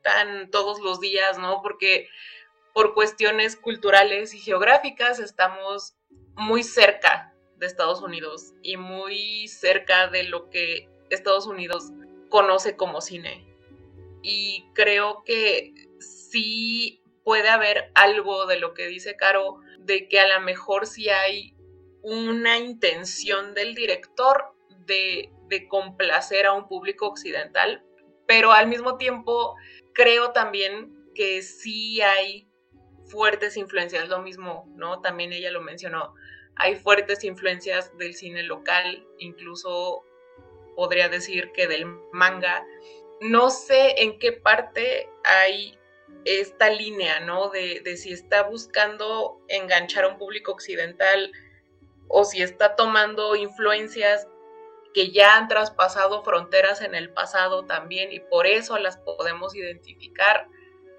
tan 0.00 0.50
todos 0.50 0.80
los 0.80 1.00
días, 1.00 1.36
¿no? 1.38 1.60
Porque 1.60 2.08
por 2.72 2.94
cuestiones 2.94 3.56
culturales 3.56 4.32
y 4.32 4.38
geográficas 4.38 5.18
estamos 5.18 5.94
muy 6.34 6.62
cerca 6.62 7.33
de 7.58 7.66
Estados 7.66 8.02
Unidos 8.02 8.54
y 8.62 8.76
muy 8.76 9.48
cerca 9.48 10.08
de 10.08 10.24
lo 10.24 10.50
que 10.50 10.88
Estados 11.10 11.46
Unidos 11.46 11.92
conoce 12.28 12.76
como 12.76 13.00
cine. 13.00 13.46
Y 14.22 14.64
creo 14.74 15.22
que 15.24 15.74
sí 16.00 17.02
puede 17.22 17.48
haber 17.48 17.90
algo 17.94 18.46
de 18.46 18.58
lo 18.58 18.74
que 18.74 18.86
dice 18.86 19.16
Caro, 19.16 19.60
de 19.78 20.08
que 20.08 20.20
a 20.20 20.38
lo 20.38 20.44
mejor 20.44 20.86
sí 20.86 21.08
hay 21.08 21.54
una 22.02 22.58
intención 22.58 23.54
del 23.54 23.74
director 23.74 24.54
de, 24.86 25.30
de 25.48 25.68
complacer 25.68 26.46
a 26.46 26.52
un 26.52 26.68
público 26.68 27.06
occidental, 27.06 27.82
pero 28.26 28.52
al 28.52 28.66
mismo 28.66 28.96
tiempo 28.96 29.56
creo 29.92 30.32
también 30.32 30.94
que 31.14 31.42
sí 31.42 32.00
hay 32.00 32.48
fuertes 33.06 33.56
influencias, 33.56 34.08
lo 34.08 34.20
mismo, 34.20 34.66
¿no? 34.76 35.00
También 35.00 35.32
ella 35.32 35.50
lo 35.50 35.60
mencionó, 35.60 36.14
hay 36.56 36.76
fuertes 36.76 37.24
influencias 37.24 37.96
del 37.98 38.14
cine 38.14 38.42
local, 38.42 39.06
incluso 39.18 40.04
podría 40.76 41.08
decir 41.08 41.52
que 41.52 41.66
del 41.66 41.86
manga. 42.12 42.66
No 43.20 43.50
sé 43.50 44.02
en 44.02 44.18
qué 44.18 44.32
parte 44.32 45.08
hay 45.24 45.78
esta 46.24 46.70
línea, 46.70 47.20
¿no? 47.20 47.50
De, 47.50 47.96
si 47.96 48.12
está 48.12 48.42
buscando 48.42 49.40
enganchar 49.48 50.04
a 50.04 50.08
un 50.08 50.18
público 50.18 50.52
occidental 50.52 51.32
o 52.08 52.24
si 52.24 52.42
está 52.42 52.76
tomando 52.76 53.34
influencias 53.36 54.28
que 54.92 55.10
ya 55.10 55.36
han 55.36 55.48
traspasado 55.48 56.22
fronteras 56.22 56.80
en 56.80 56.94
el 56.94 57.10
pasado 57.10 57.64
también 57.64 58.12
y 58.12 58.20
por 58.20 58.46
eso 58.46 58.78
las 58.78 58.96
podemos 58.98 59.54
identificar, 59.56 60.46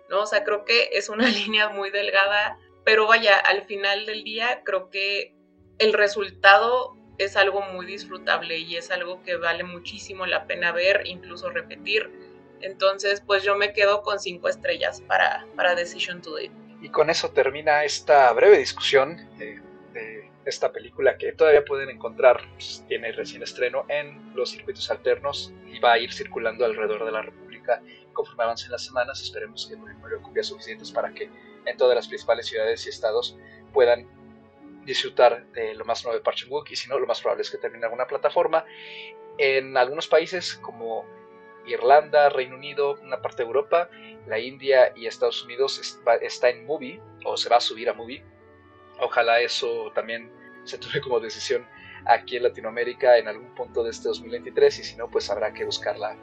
¿no? 0.10 0.24
O 0.24 0.26
sea, 0.26 0.44
creo 0.44 0.66
que 0.66 0.90
es 0.94 1.10
una 1.10 1.28
línea 1.30 1.70
muy 1.70 1.92
delgada, 1.92 2.60
pero 2.84 3.08
vaya, 3.08 3.38
al 3.38 3.64
final 3.64 4.06
del 4.06 4.24
día 4.24 4.64
creo 4.64 4.90
que 4.90 5.35
el 5.80 5.94
resultado 5.94 6.98
es 7.18 7.38
algo 7.38 7.62
muy 7.62 7.86
disfrutable 7.86 8.58
y 8.58 8.76
es 8.76 8.92
algo 8.92 9.22
que 9.24 9.38
vale 9.38 9.64
muchísimo 9.64 10.26
la 10.26 10.48
pena 10.48 10.72
ver, 10.72 11.04
incluso 11.06 11.50
repetir. 11.50 12.12
Entonces, 12.62 13.22
pues 13.22 13.44
yo 13.44 13.56
me 13.56 13.74
quedo 13.74 14.02
con 14.02 14.20
cinco 14.20 14.50
estrellas 14.50 15.02
para, 15.02 15.46
para 15.56 15.76
Decision 15.76 16.22
Today. 16.22 16.52
Y 16.82 16.90
con 16.90 17.10
eso 17.10 17.32
termina 17.32 17.84
esta 17.84 18.32
breve 18.34 18.58
discusión 18.58 19.18
de 19.38 19.62
esta 20.46 20.72
película 20.72 21.18
que 21.18 21.32
todavía 21.32 21.66
pueden 21.66 21.90
encontrar, 21.90 22.42
pues, 22.54 22.84
tiene 22.88 23.12
recién 23.12 23.42
estreno 23.42 23.86
en 23.90 24.34
los 24.36 24.52
circuitos 24.52 24.90
alternos 24.92 25.52
y 25.68 25.80
va 25.80 25.94
a 25.94 26.00
ir 26.00 26.14
circulando 26.14 26.66
alrededor 26.66 27.06
de 27.06 27.12
la 27.12 27.24
República 27.24 27.82
conforme 28.14 28.44
avancen 28.44 28.72
las 28.72 28.86
semanas. 28.86 29.22
Esperemos 29.22 29.68
que 29.68 29.76
no 29.76 29.88
haya 29.88 30.22
copias 30.22 30.48
suficientes 30.48 30.92
para 30.92 31.14
que 31.14 31.30
en 31.66 31.78
todas 31.78 31.96
las 31.96 32.08
principales 32.08 32.46
ciudades 32.46 32.86
y 32.86 32.90
estados 32.90 33.38
puedan 33.74 34.08
disfrutar 34.86 35.48
de 35.48 35.74
lo 35.74 35.86
más 35.86 36.04
nuevo 36.04 36.18
de 36.18 36.24
Parching 36.24 36.50
Book 36.50 36.68
y 36.70 36.76
si 36.76 36.88
no, 36.90 37.00
lo 37.00 37.08
más 37.08 37.22
probable 37.22 37.42
es 37.42 37.52
que 37.52 37.58
termine 37.58 37.86
alguna 37.86 38.08
plataforma. 38.08 38.66
En 39.38 39.76
algunos 39.78 40.08
países 40.08 40.56
como 40.56 41.06
Irlanda, 41.66 42.30
Reino 42.30 42.56
Unido, 42.56 42.98
una 43.02 43.22
parte 43.22 43.44
de 43.44 43.48
Europa, 43.48 43.90
la 44.28 44.40
India 44.40 44.94
y 44.96 45.08
Estados 45.08 45.44
Unidos 45.44 46.00
está 46.22 46.50
en 46.50 46.66
Movie 46.66 47.02
o 47.26 47.36
se 47.38 47.50
va 47.50 47.58
a 47.58 47.62
subir 47.62 47.90
a 47.90 47.94
Movie 47.94 48.24
Ojalá 49.00 49.42
eso 49.42 49.92
también 49.94 50.32
se 50.64 50.78
tome 50.78 51.02
como 51.02 51.20
decisión 51.20 51.66
aquí 52.06 52.38
en 52.38 52.44
Latinoamérica 52.44 53.18
en 53.18 53.28
algún 53.28 53.54
punto 53.56 53.84
de 53.84 53.92
este 53.92 54.08
2023 54.08 54.80
y 54.80 54.84
si 54.84 54.96
no, 54.96 55.10
pues 55.10 55.30
habrá 55.30 55.54
que 55.54 55.66
buscarla 55.66 56.16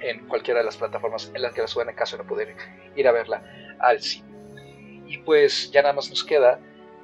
en 0.00 0.26
cualquiera 0.26 0.60
de 0.60 0.66
las 0.66 0.76
plataformas 0.76 1.30
en 1.32 1.42
las 1.42 1.54
que 1.54 1.60
la 1.60 1.68
suban 1.68 1.88
en 1.88 1.94
caso 1.94 2.16
de 2.16 2.24
no 2.24 2.28
poder 2.28 2.56
ir 2.96 3.06
a 3.06 3.12
verla 3.12 3.76
al 3.78 4.00
cine. 4.00 4.26
Y 5.06 5.18
pues 5.18 5.70
ya 5.70 5.82
nada 5.82 5.94
más 5.94 6.08
nos 6.10 6.24
queda 6.24 6.58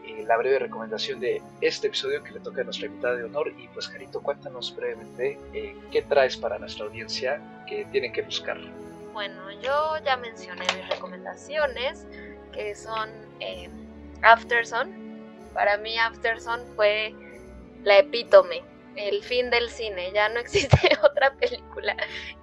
eh, 0.08 0.24
la 0.26 0.36
breve 0.38 0.58
recomendación 0.58 1.20
de 1.20 1.42
este 1.60 1.88
episodio 1.88 2.22
que 2.22 2.32
le 2.32 2.40
toca 2.40 2.62
a 2.62 2.64
nuestra 2.64 2.86
invitada 2.86 3.16
de 3.16 3.24
honor. 3.24 3.52
Y 3.58 3.68
pues, 3.68 3.88
Carito, 3.88 4.22
cuéntanos 4.22 4.74
brevemente 4.74 5.38
eh, 5.52 5.76
qué 5.92 6.02
traes 6.02 6.36
para 6.36 6.58
nuestra 6.58 6.86
audiencia 6.86 7.40
que 7.66 7.84
tienen 7.92 8.12
que 8.12 8.22
buscar. 8.22 8.58
Bueno, 9.12 9.50
yo 9.60 9.96
ya 10.04 10.16
mencioné 10.16 10.64
mis 10.76 10.88
recomendaciones, 10.88 12.06
que 12.52 12.74
son 12.74 13.10
eh, 13.40 13.68
Afterson. 14.22 14.90
Para 15.52 15.76
mí, 15.76 15.98
Afterson 15.98 16.64
fue 16.74 17.14
la 17.84 17.98
epítome, 17.98 18.62
el 18.96 19.22
fin 19.22 19.50
del 19.50 19.68
cine. 19.68 20.10
Ya 20.12 20.28
no 20.30 20.40
existe 20.40 20.78
otra 21.02 21.34
película. 21.34 21.96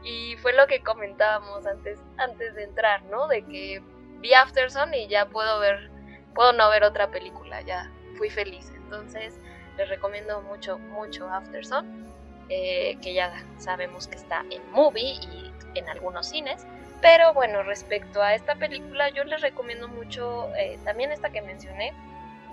Y 0.03 0.35
fue 0.37 0.53
lo 0.53 0.67
que 0.67 0.81
comentábamos 0.81 1.65
antes, 1.65 1.99
antes 2.17 2.53
de 2.53 2.65
entrar, 2.65 3.01
¿no? 3.05 3.27
De 3.27 3.43
que 3.43 3.81
vi 4.19 4.33
Afterson 4.33 4.93
y 4.93 5.07
ya 5.07 5.25
puedo 5.27 5.59
ver 5.59 5.94
puedo 6.35 6.53
no 6.53 6.69
ver 6.69 6.83
otra 6.83 7.07
película, 7.09 7.61
ya 7.61 7.89
fui 8.17 8.29
feliz. 8.29 8.71
Entonces 8.75 9.39
les 9.77 9.89
recomiendo 9.89 10.41
mucho, 10.41 10.77
mucho 10.77 11.27
Afterson, 11.29 12.05
eh, 12.49 12.97
que 13.01 13.13
ya 13.13 13.33
sabemos 13.57 14.07
que 14.07 14.17
está 14.17 14.45
en 14.51 14.61
movie 14.71 15.13
y 15.13 15.51
en 15.73 15.89
algunos 15.89 16.27
cines. 16.27 16.65
Pero 17.01 17.33
bueno, 17.33 17.63
respecto 17.63 18.21
a 18.21 18.35
esta 18.35 18.55
película, 18.55 19.09
yo 19.09 19.23
les 19.23 19.41
recomiendo 19.41 19.87
mucho 19.87 20.53
eh, 20.55 20.77
también 20.83 21.11
esta 21.11 21.29
que 21.29 21.41
mencioné, 21.41 21.93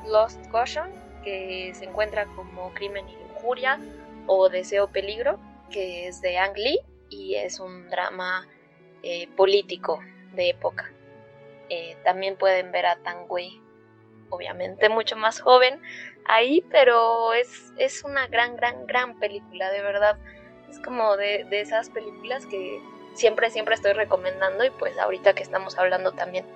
Lost 0.06 0.44
Caution, 0.50 0.90
que 1.22 1.72
se 1.74 1.84
encuentra 1.84 2.26
como 2.26 2.72
Crimen 2.74 3.08
y 3.08 3.12
Injuria 3.12 3.78
o 4.26 4.48
Deseo 4.48 4.88
Peligro, 4.88 5.38
que 5.70 6.08
es 6.08 6.20
de 6.20 6.38
Ang 6.38 6.56
Lee 6.56 6.80
y 7.08 7.34
es 7.34 7.60
un 7.60 7.88
drama 7.88 8.46
eh, 9.02 9.28
político 9.36 10.00
de 10.32 10.50
época. 10.50 10.90
también 12.04 12.36
pueden 12.36 12.72
ver 12.72 12.86
a 12.86 12.96
Tang 12.96 13.24
Wei 13.28 13.62
obviamente 14.32 14.88
mucho 14.88 15.16
más 15.16 15.40
joven 15.40 15.80
ahí, 16.24 16.64
pero 16.70 17.32
es, 17.34 17.72
es 17.76 18.02
una 18.02 18.26
gran, 18.26 18.56
gran, 18.56 18.86
gran 18.86 19.18
película, 19.18 19.70
de 19.70 19.82
verdad. 19.82 20.18
Es 20.70 20.78
como 20.80 21.16
de, 21.16 21.46
esas 21.50 21.90
películas 21.90 22.46
que 22.46 22.80
siempre, 23.14 23.50
siempre 23.50 23.74
estoy 23.74 23.92
recomendando 23.92 24.64
y 24.64 24.70
pues 24.70 24.98
ahorita 24.98 25.34
que 25.34 25.42
estamos 25.42 25.78
hablando 25.78 26.12
también 26.12 26.46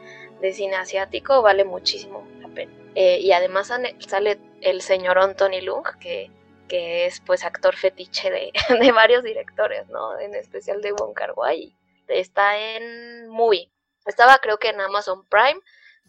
de 0.41 0.53
cine 0.53 0.77
asiático, 0.77 1.43
vale 1.43 1.65
muchísimo 1.65 2.27
la 2.41 2.49
pena. 2.49 2.73
Eh, 2.95 3.19
y 3.21 3.33
además 3.33 3.71
sale 4.07 4.39
el 4.63 4.81
señor 4.81 5.19
Anthony 5.19 5.61
Lung, 5.63 5.87
que, 6.01 6.31
que 6.67 7.05
es 7.05 7.21
pues 7.21 7.45
actor 7.45 7.77
fetiche 7.77 8.31
de, 8.31 8.53
de, 8.81 8.93
varios 8.93 9.23
directores, 9.23 9.87
¿no? 9.89 10.19
En 10.19 10.35
especial 10.35 10.81
de 10.81 10.93
Wong 10.93 11.13
Kar 11.15 11.35
Wai. 11.37 11.77
Está 12.09 12.59
en 12.59 13.29
Movie. 13.29 13.71
Estaba 14.07 14.39
creo 14.39 14.59
que 14.59 14.69
en 14.69 14.81
Amazon 14.81 15.27
Prime 15.27 15.61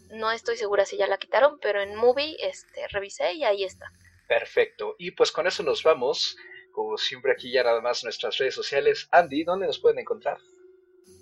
no 0.10 0.32
estoy 0.32 0.58
segura 0.58 0.86
si 0.86 0.98
ya 0.98 1.08
la 1.08 1.18
quitaron, 1.18 1.60
pero 1.60 1.82
en 1.82 1.96
Movie 1.96 2.38
este, 2.40 2.88
revisé 2.90 3.34
y 3.34 3.44
ahí 3.44 3.64
está. 3.64 3.92
Perfecto. 4.28 4.96
Y 4.98 5.12
pues 5.12 5.32
con 5.32 5.48
eso 5.48 5.64
nos 5.64 5.84
vamos. 5.84 6.38
Como 6.72 6.98
siempre 6.98 7.32
aquí 7.32 7.52
ya 7.52 7.64
nada 7.64 7.82
más 7.82 8.04
nuestras 8.04 8.38
redes 8.38 8.56
sociales. 8.56 9.08
Andy, 9.12 9.44
¿dónde 9.44 9.68
nos 9.68 9.80
pueden 9.80 10.00
encontrar? 10.00 10.38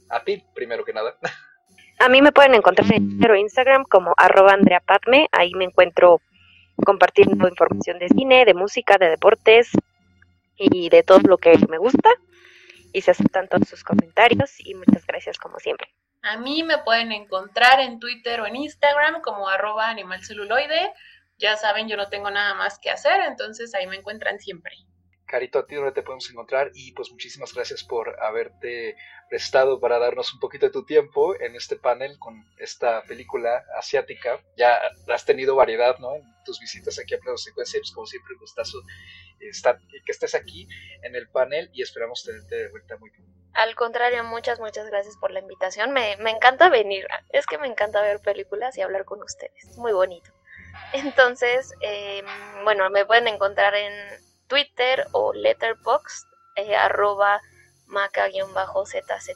A 0.09 0.23
ti, 0.23 0.43
primero 0.53 0.83
que 0.83 0.93
nada. 0.93 1.17
A 1.99 2.09
mí 2.09 2.21
me 2.21 2.33
pueden 2.33 2.53
encontrar 2.53 2.91
en 2.93 3.37
Instagram 3.37 3.85
como 3.85 4.13
arroba 4.17 4.51
Andrea 4.51 4.81
Padme. 4.81 5.27
Ahí 5.31 5.53
me 5.53 5.63
encuentro 5.63 6.19
compartiendo 6.85 7.47
información 7.47 7.99
de 7.99 8.09
cine, 8.09 8.43
de 8.43 8.53
música, 8.53 8.97
de 8.97 9.09
deportes 9.09 9.69
y 10.57 10.89
de 10.89 11.03
todo 11.03 11.19
lo 11.19 11.37
que 11.37 11.57
me 11.69 11.77
gusta. 11.77 12.09
Y 12.91 13.01
se 13.01 13.11
aceptan 13.11 13.47
todos 13.47 13.69
sus 13.69 13.83
comentarios 13.85 14.59
y 14.59 14.75
muchas 14.75 15.05
gracias 15.05 15.37
como 15.37 15.57
siempre. 15.59 15.87
A 16.25 16.37
mí 16.37 16.63
me 16.63 16.79
pueden 16.79 17.11
encontrar 17.11 17.79
en 17.79 17.99
Twitter 17.99 18.41
o 18.41 18.47
en 18.47 18.55
Instagram 18.55 19.21
como 19.21 19.47
arroba 19.47 19.89
animalceluloide. 19.89 20.91
Ya 21.37 21.55
saben, 21.55 21.87
yo 21.87 21.97
no 21.97 22.09
tengo 22.09 22.31
nada 22.31 22.55
más 22.55 22.79
que 22.79 22.89
hacer, 22.89 23.21
entonces 23.21 23.75
ahí 23.75 23.85
me 23.85 23.97
encuentran 23.97 24.39
siempre. 24.39 24.73
Carito, 25.27 25.59
a 25.59 25.67
ti 25.67 25.75
donde 25.75 25.91
te 25.91 26.01
podemos 26.01 26.27
encontrar 26.31 26.71
y 26.73 26.93
pues 26.93 27.11
muchísimas 27.11 27.53
gracias 27.53 27.83
por 27.83 28.19
haberte 28.23 28.95
prestado 29.29 29.79
para 29.79 29.99
darnos 29.99 30.33
un 30.33 30.39
poquito 30.39 30.65
de 30.65 30.71
tu 30.71 30.83
tiempo 30.83 31.39
en 31.39 31.55
este 31.55 31.75
panel 31.75 32.17
con 32.17 32.43
esta 32.57 33.03
película 33.03 33.63
asiática. 33.77 34.39
Ya 34.57 34.79
has 35.07 35.25
tenido 35.25 35.55
variedad, 35.55 35.99
¿no? 35.99 36.15
En 36.15 36.23
tus 36.43 36.59
visitas 36.59 36.97
aquí 36.97 37.13
a 37.13 37.19
Plano 37.19 37.37
Secuencia, 37.37 37.79
pues 37.79 37.91
como 37.91 38.07
siempre, 38.07 38.33
gustazo 38.39 38.79
estar, 39.41 39.77
que 39.77 40.11
estés 40.11 40.33
aquí 40.33 40.67
en 41.03 41.15
el 41.15 41.29
panel 41.29 41.69
y 41.71 41.83
esperamos 41.83 42.23
tenerte 42.23 42.55
de 42.55 42.69
vuelta 42.71 42.97
muy 42.97 43.11
pronto. 43.11 43.44
Al 43.55 43.73
contrario, 43.75 44.23
muchas, 44.25 44.59
muchas 44.59 44.85
gracias 44.87 45.15
por 45.17 45.31
la 45.31 45.39
invitación. 45.39 45.91
Me, 45.91 46.17
me 46.17 46.31
encanta 46.31 46.69
venir. 46.69 47.07
Es 47.29 47.45
que 47.45 47.57
me 47.57 47.67
encanta 47.67 48.01
ver 48.01 48.19
películas 48.19 48.77
y 48.77 48.81
hablar 48.81 49.05
con 49.05 49.23
ustedes. 49.23 49.77
Muy 49.77 49.93
bonito. 49.93 50.29
Entonces, 50.91 51.73
em, 51.79 52.25
bueno, 52.65 52.89
me 52.89 53.05
pueden 53.05 53.29
encontrar 53.29 53.73
en 53.75 53.93
Twitter 54.47 55.07
o 55.13 55.33
Letterboxd, 55.33 56.27
eh, 56.57 56.75
arroba 56.75 57.39
maca-zzz. 57.87 59.29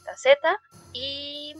Y 0.92 1.56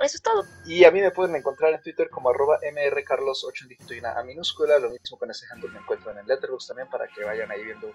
eso 0.00 0.16
es 0.16 0.22
todo. 0.22 0.44
Y 0.66 0.84
a 0.84 0.92
mí 0.92 1.00
me 1.00 1.10
pueden 1.10 1.34
encontrar 1.34 1.72
en 1.72 1.82
Twitter 1.82 2.08
como 2.10 2.30
arroba 2.30 2.60
mrcarlos8 2.60 3.90
en 3.90 4.06
a 4.06 4.22
minúscula. 4.22 4.78
Lo 4.78 4.90
mismo 4.90 5.18
con 5.18 5.32
ese 5.32 5.46
handle 5.50 5.70
me 5.70 5.80
encuentran 5.80 6.16
en 6.18 6.28
Letterboxd 6.28 6.68
también 6.68 6.88
para 6.88 7.08
que 7.08 7.24
vayan 7.24 7.50
ahí 7.50 7.64
viendo 7.64 7.92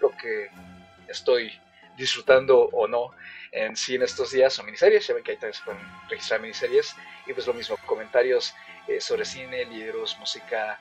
lo 0.00 0.10
que 0.10 0.50
estoy 1.08 1.50
disfrutando 1.96 2.58
o 2.72 2.88
no 2.88 3.10
en 3.50 3.76
sí 3.76 3.94
en 3.94 4.02
estos 4.02 4.30
días 4.30 4.58
o 4.58 4.64
miniseries. 4.64 5.06
Ya 5.06 5.14
ven 5.14 5.22
que 5.22 5.32
ahí 5.32 5.36
también 5.36 5.54
se 5.54 5.64
pueden 5.64 5.80
registrar 6.08 6.40
miniseries. 6.40 6.94
Y 7.26 7.32
pues 7.32 7.46
lo 7.46 7.54
mismo, 7.54 7.76
comentarios 7.86 8.54
eh, 8.88 9.00
sobre 9.00 9.24
cine, 9.24 9.64
libros, 9.64 10.16
música, 10.18 10.78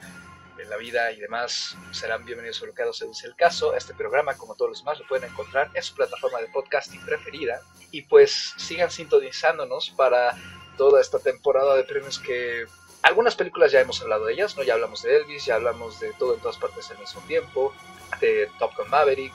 en 0.61 0.69
la 0.69 0.77
vida 0.77 1.11
y 1.11 1.19
demás 1.19 1.75
serán 1.91 2.25
bienvenidos 2.25 2.59
colocados 2.59 2.97
según 2.97 3.15
sea 3.15 3.29
el 3.29 3.35
caso. 3.35 3.75
Este 3.75 3.93
programa, 3.93 4.35
como 4.35 4.55
todos 4.55 4.71
los 4.71 4.79
demás, 4.79 4.99
lo 4.99 5.07
pueden 5.07 5.29
encontrar 5.29 5.69
en 5.73 5.83
su 5.83 5.95
plataforma 5.95 6.39
de 6.39 6.47
podcasting 6.47 7.03
preferida. 7.05 7.61
Y 7.91 8.03
pues 8.03 8.53
sigan 8.57 8.91
sintonizándonos 8.91 9.89
para 9.91 10.35
toda 10.77 11.01
esta 11.01 11.19
temporada 11.19 11.75
de 11.75 11.83
premios 11.83 12.19
que 12.19 12.65
algunas 13.01 13.35
películas 13.35 13.71
ya 13.71 13.81
hemos 13.81 14.01
hablado 14.01 14.25
de 14.25 14.33
ellas, 14.33 14.55
¿no? 14.55 14.63
Ya 14.63 14.73
hablamos 14.73 15.01
de 15.01 15.17
Elvis, 15.17 15.45
ya 15.45 15.55
hablamos 15.55 15.99
de 15.99 16.13
todo 16.13 16.35
en 16.35 16.39
todas 16.41 16.57
partes 16.57 16.89
al 16.91 16.99
mismo 16.99 17.21
tiempo, 17.21 17.73
de 18.19 18.49
Top 18.59 18.75
Gun 18.77 18.89
Maverick, 18.89 19.33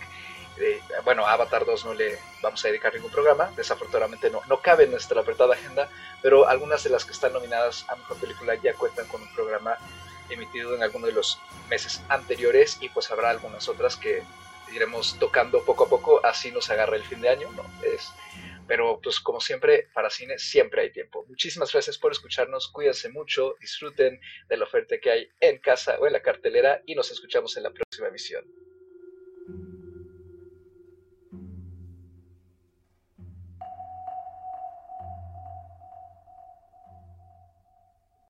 bueno, 1.05 1.27
a 1.27 1.33
Avatar 1.33 1.65
2 1.65 1.85
no 1.85 1.95
le 1.95 2.19
vamos 2.43 2.65
a 2.65 2.69
dedicar 2.69 2.95
ningún 2.95 3.11
programa, 3.11 3.53
desafortunadamente 3.57 4.31
no, 4.31 4.41
no 4.49 4.61
cabe 4.61 4.85
en 4.85 4.91
nuestra 4.91 5.21
apretada 5.21 5.55
agenda, 5.55 5.91
pero 6.23 6.49
algunas 6.49 6.83
de 6.85 6.91
las 6.91 7.05
que 7.05 7.13
están 7.13 7.33
nominadas 7.33 7.85
a 7.89 7.97
Mejor 7.97 8.19
Película 8.19 8.55
ya 8.55 8.75
cuentan 8.75 9.07
con 9.07 9.23
un 9.23 9.33
programa 9.35 9.77
emitido 10.29 10.75
en 10.75 10.83
alguno 10.83 11.07
de 11.07 11.13
los 11.13 11.39
meses 11.69 12.01
anteriores 12.09 12.79
y 12.81 12.89
pues 12.89 13.11
habrá 13.11 13.31
algunas 13.31 13.69
otras 13.69 13.97
que 13.97 14.23
iremos 14.73 15.19
tocando 15.19 15.65
poco 15.65 15.85
a 15.85 15.89
poco, 15.89 16.25
así 16.25 16.51
nos 16.51 16.71
agarra 16.71 16.97
el 16.97 17.05
fin 17.05 17.21
de 17.21 17.29
año, 17.29 17.51
¿no? 17.53 17.65
Es, 17.85 18.11
pero 18.67 19.01
pues 19.01 19.21
como 19.21 19.41
siempre, 19.41 19.89
para 19.95 20.11
cine 20.11 20.39
siempre 20.39 20.83
hay 20.83 20.91
tiempo. 20.91 21.25
Muchísimas 21.29 21.73
gracias 21.73 21.99
por 21.99 22.13
escucharnos, 22.13 22.69
cuídense 22.69 23.09
mucho, 23.09 23.55
disfruten 23.61 24.21
de 24.49 24.57
la 24.57 24.65
oferta 24.65 24.99
que 24.99 25.11
hay 25.11 25.29
en 25.41 25.59
casa 25.59 25.97
o 26.01 26.07
en 26.07 26.13
la 26.13 26.23
cartelera 26.23 26.83
y 26.87 26.95
nos 26.95 27.11
escuchamos 27.11 27.57
en 27.57 27.63
la 27.63 27.71
próxima 27.71 28.09
emisión. 28.09 28.45